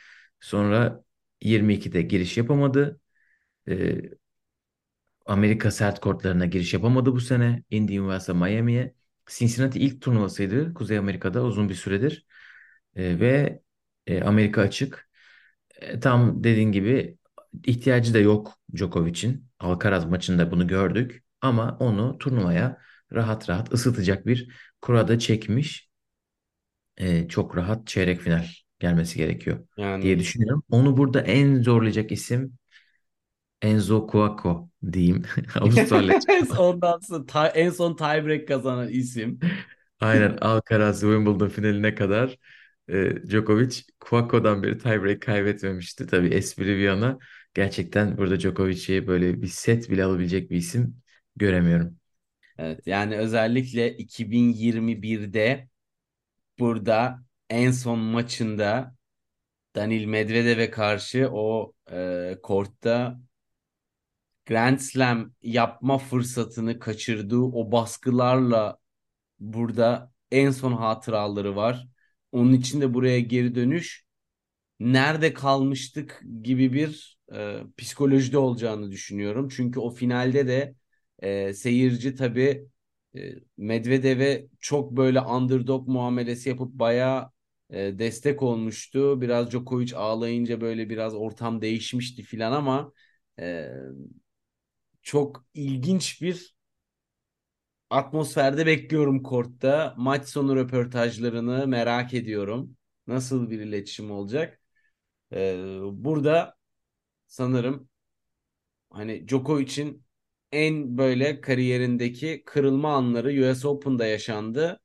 Sonra 0.41 1.05
22'de 1.43 2.03
giriş 2.03 2.37
yapamadı. 2.39 3.01
E, 3.69 3.97
Amerika 5.27 5.71
sert 5.71 6.01
kortlarına 6.01 6.47
giriş 6.47 6.75
yapamadı 6.75 7.13
bu 7.13 7.21
sene. 7.21 7.63
Indian 7.71 8.05
Wells'a 8.05 8.35
Miami'ye. 8.35 8.95
Cincinnati 9.27 9.79
ilk 9.79 10.03
turnuvasıydı 10.03 10.75
Kuzey 10.75 10.99
Amerika'da 10.99 11.43
uzun 11.45 11.69
bir 11.69 11.75
süredir. 11.75 12.27
E, 12.97 13.21
ve 13.21 13.63
e, 14.07 14.23
Amerika 14.23 14.61
açık. 14.63 15.09
E, 15.81 16.01
tam 16.01 16.45
dediğin 16.45 16.73
gibi 16.73 17.19
ihtiyacı 17.67 18.15
da 18.15 18.19
yok 18.19 18.59
Djokovic'in. 18.77 19.49
Alcaraz 19.61 20.05
maçında 20.07 20.51
bunu 20.51 20.67
gördük. 20.69 21.25
Ama 21.41 21.77
onu 21.81 22.19
turnuvaya 22.19 22.79
rahat 23.13 23.49
rahat 23.51 23.75
ısıtacak 23.75 24.27
bir 24.27 24.51
kurada 24.83 25.19
çekmiş. 25.19 25.91
E, 26.97 27.29
çok 27.29 27.57
rahat 27.57 27.87
çeyrek 27.87 28.21
final 28.21 28.47
gelmesi 28.79 29.17
gerekiyor 29.19 29.67
diye 30.01 30.19
yani 30.19 30.19
düşünüyorum. 30.19 30.63
Onu 30.71 30.97
burada 30.97 31.21
en 31.21 31.63
zorlayacak 31.63 32.13
isim 32.13 32.59
Enzo 33.63 34.07
Cuoco 34.07 34.69
diyeyim. 34.93 35.23
Avustralya. 35.55 36.15
ondan 36.59 36.99
sonra 37.01 37.27
ta- 37.27 37.49
en 37.49 37.71
son 37.71 37.97
tiebreak 37.97 38.49
kazanan 38.49 38.89
isim. 38.89 39.39
Aynen 40.01 40.37
Alcaraz 40.41 41.01
Wimbledon 41.01 41.49
finaline 41.49 41.95
kadar 41.95 42.39
e, 42.93 43.29
Djokovic 43.29 43.83
Cuoco'dan 44.01 44.63
beri 44.63 44.79
tiebreak 44.79 45.23
kaybetmemişti. 45.23 46.07
Tabii 46.07 46.29
espri 46.29 46.67
bir 46.67 46.79
yana 46.79 47.19
gerçekten 47.55 48.17
burada 48.19 48.41
Djokovic'i 48.41 49.07
böyle 49.07 49.43
bir 49.43 49.47
set 49.47 49.91
bile 49.91 50.05
alabilecek 50.05 50.51
bir 50.51 50.57
isim 50.57 50.97
göremiyorum. 51.37 51.97
Evet 52.59 52.87
yani 52.87 53.17
özellikle 53.17 53.97
2021'de 53.97 55.69
burada 56.59 57.23
en 57.51 57.71
son 57.71 57.99
maçında 57.99 58.95
Danil 59.77 60.05
Medvedev'e 60.05 60.71
karşı 60.71 61.29
o 61.33 61.73
e, 61.93 62.37
kortta 62.43 63.21
Grand 64.47 64.79
Slam 64.79 65.33
yapma 65.43 65.99
fırsatını 65.99 66.79
kaçırdığı 66.79 67.41
o 67.41 67.73
baskılarla 67.73 68.79
burada 69.41 70.13
en 70.31 70.51
son 70.51 70.73
hatıraları 70.73 71.57
var. 71.57 71.89
Onun 72.33 72.53
için 72.53 72.81
de 72.81 72.95
buraya 72.95 73.21
geri 73.21 73.55
dönüş 73.55 74.05
nerede 74.81 75.35
kalmıştık 75.35 76.23
gibi 76.43 76.73
bir 76.73 77.19
e, 77.35 77.61
psikolojide 77.79 78.39
olacağını 78.39 78.91
düşünüyorum. 78.93 79.49
Çünkü 79.49 79.81
o 79.81 79.91
finalde 79.91 80.47
de 80.47 80.75
e, 81.23 81.55
seyirci 81.55 82.15
tabii 82.15 82.69
e, 83.17 83.21
Medvedev'e 83.57 84.47
çok 84.61 84.93
böyle 84.97 85.21
underdog 85.21 85.89
muamelesi 85.89 86.49
yapıp 86.49 86.73
bayağı 86.73 87.31
e, 87.71 87.99
destek 87.99 88.43
olmuştu. 88.43 89.21
Biraz 89.21 89.51
Djokovic 89.51 89.93
ağlayınca 89.97 90.61
böyle 90.61 90.91
biraz 90.91 91.15
ortam 91.15 91.63
değişmişti 91.63 92.23
filan 92.23 92.53
ama 92.53 92.93
e, 93.41 93.69
çok 95.03 95.45
ilginç 95.55 96.23
bir 96.23 96.52
atmosferde 97.93 98.67
bekliyorum 98.67 99.23
kortta. 99.23 99.95
Maç 99.97 100.29
sonu 100.29 100.57
röportajlarını 100.57 101.67
merak 101.67 102.15
ediyorum. 102.15 102.77
Nasıl 103.07 103.51
bir 103.51 103.61
iletişim 103.61 104.11
olacak? 104.11 104.61
Ee, 105.33 105.79
burada 105.93 106.57
sanırım 107.27 107.89
hani 108.91 109.29
Djokovic'in 109.29 110.05
en 110.53 110.99
böyle 110.99 111.41
kariyerindeki 111.41 112.43
kırılma 112.47 112.95
anları 112.97 113.51
US 113.51 113.69
Open'da 113.69 114.07
yaşandı. 114.07 114.81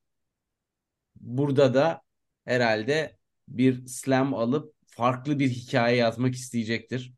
Burada 1.15 1.73
da 1.73 2.01
herhalde 2.45 3.17
bir 3.47 3.87
slam 3.87 4.33
alıp 4.33 4.75
farklı 4.87 5.39
bir 5.39 5.49
hikaye 5.49 5.95
yazmak 5.97 6.35
isteyecektir. 6.35 7.13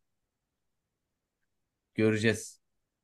Göreceğiz. 1.96 2.60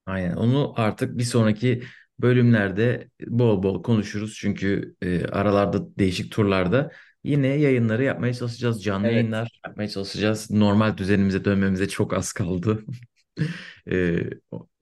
Aynen. 0.06 0.36
Onu 0.36 0.74
artık 0.76 1.18
bir 1.18 1.24
sonraki 1.24 1.84
bölümlerde 2.20 3.10
bol 3.28 3.64
bol 3.64 3.84
konuşuruz. 3.84 4.36
Çünkü 4.40 4.96
e, 5.02 5.26
aralarda 5.26 5.98
değişik 6.00 6.32
turlarda 6.32 6.92
yine 7.24 7.48
yayınları 7.48 8.04
yapmaya 8.04 8.34
çalışacağız. 8.34 8.84
Canlı 8.84 9.08
Evet. 9.08 9.14
yayınlar 9.14 9.60
yapmaya 9.68 9.90
çalışacağız. 9.90 10.52
Normal 10.52 10.98
düzenimize 10.98 11.46
dönmemize 11.46 11.88
çok 11.90 12.14
az 12.14 12.34
kaldı. 12.34 12.84
E, 13.92 14.18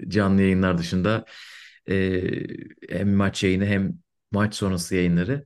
canlı 0.07 0.41
yayınlar 0.41 0.77
dışında 0.77 1.25
e, 1.89 2.21
hem 2.89 3.13
maç 3.15 3.43
yayını 3.43 3.65
hem 3.65 3.93
maç 4.31 4.55
sonrası 4.55 4.95
yayınları. 4.95 5.45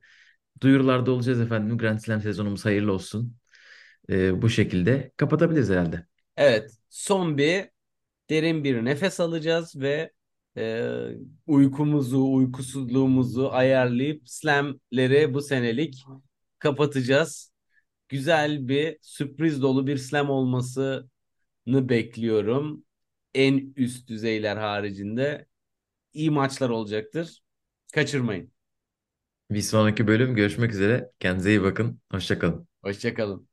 Duyurularda 0.62 1.10
olacağız 1.12 1.40
efendim. 1.40 1.78
Grand 1.78 1.98
Slam 1.98 2.20
sezonumuz 2.22 2.64
hayırlı 2.64 2.92
olsun. 2.92 3.36
E, 4.10 4.42
bu 4.42 4.50
şekilde 4.50 5.12
kapatabiliriz 5.16 5.70
herhalde. 5.70 6.06
Evet, 6.36 6.70
son 6.90 7.38
bir 7.38 7.70
derin 8.30 8.64
bir 8.64 8.84
nefes 8.84 9.20
alacağız 9.20 9.76
ve 9.80 10.12
e, 10.58 10.84
uykumuzu, 11.46 12.32
uykusuzluğumuzu 12.32 13.48
ayarlayıp 13.52 14.22
slamleri 14.28 15.34
bu 15.34 15.42
senelik 15.42 16.04
kapatacağız. 16.58 17.52
Güzel 18.08 18.68
bir 18.68 18.98
sürpriz 19.02 19.62
dolu 19.62 19.86
bir 19.86 19.96
slam 19.96 20.30
olmasını 20.30 21.08
bekliyorum. 21.66 22.84
En 23.34 23.72
üst 23.76 24.08
düzeyler 24.08 24.56
haricinde 24.56 25.46
iyi 26.12 26.30
maçlar 26.30 26.70
olacaktır. 26.70 27.40
Kaçırmayın. 27.94 28.52
Bir 29.50 29.60
sonraki 29.60 30.06
bölüm 30.06 30.34
görüşmek 30.34 30.72
üzere. 30.72 31.10
Kendinize 31.20 31.50
iyi 31.50 31.62
bakın. 31.62 32.00
Hoşça 32.10 32.38
kalın. 32.38 32.68
Hoşçakalın. 32.82 33.48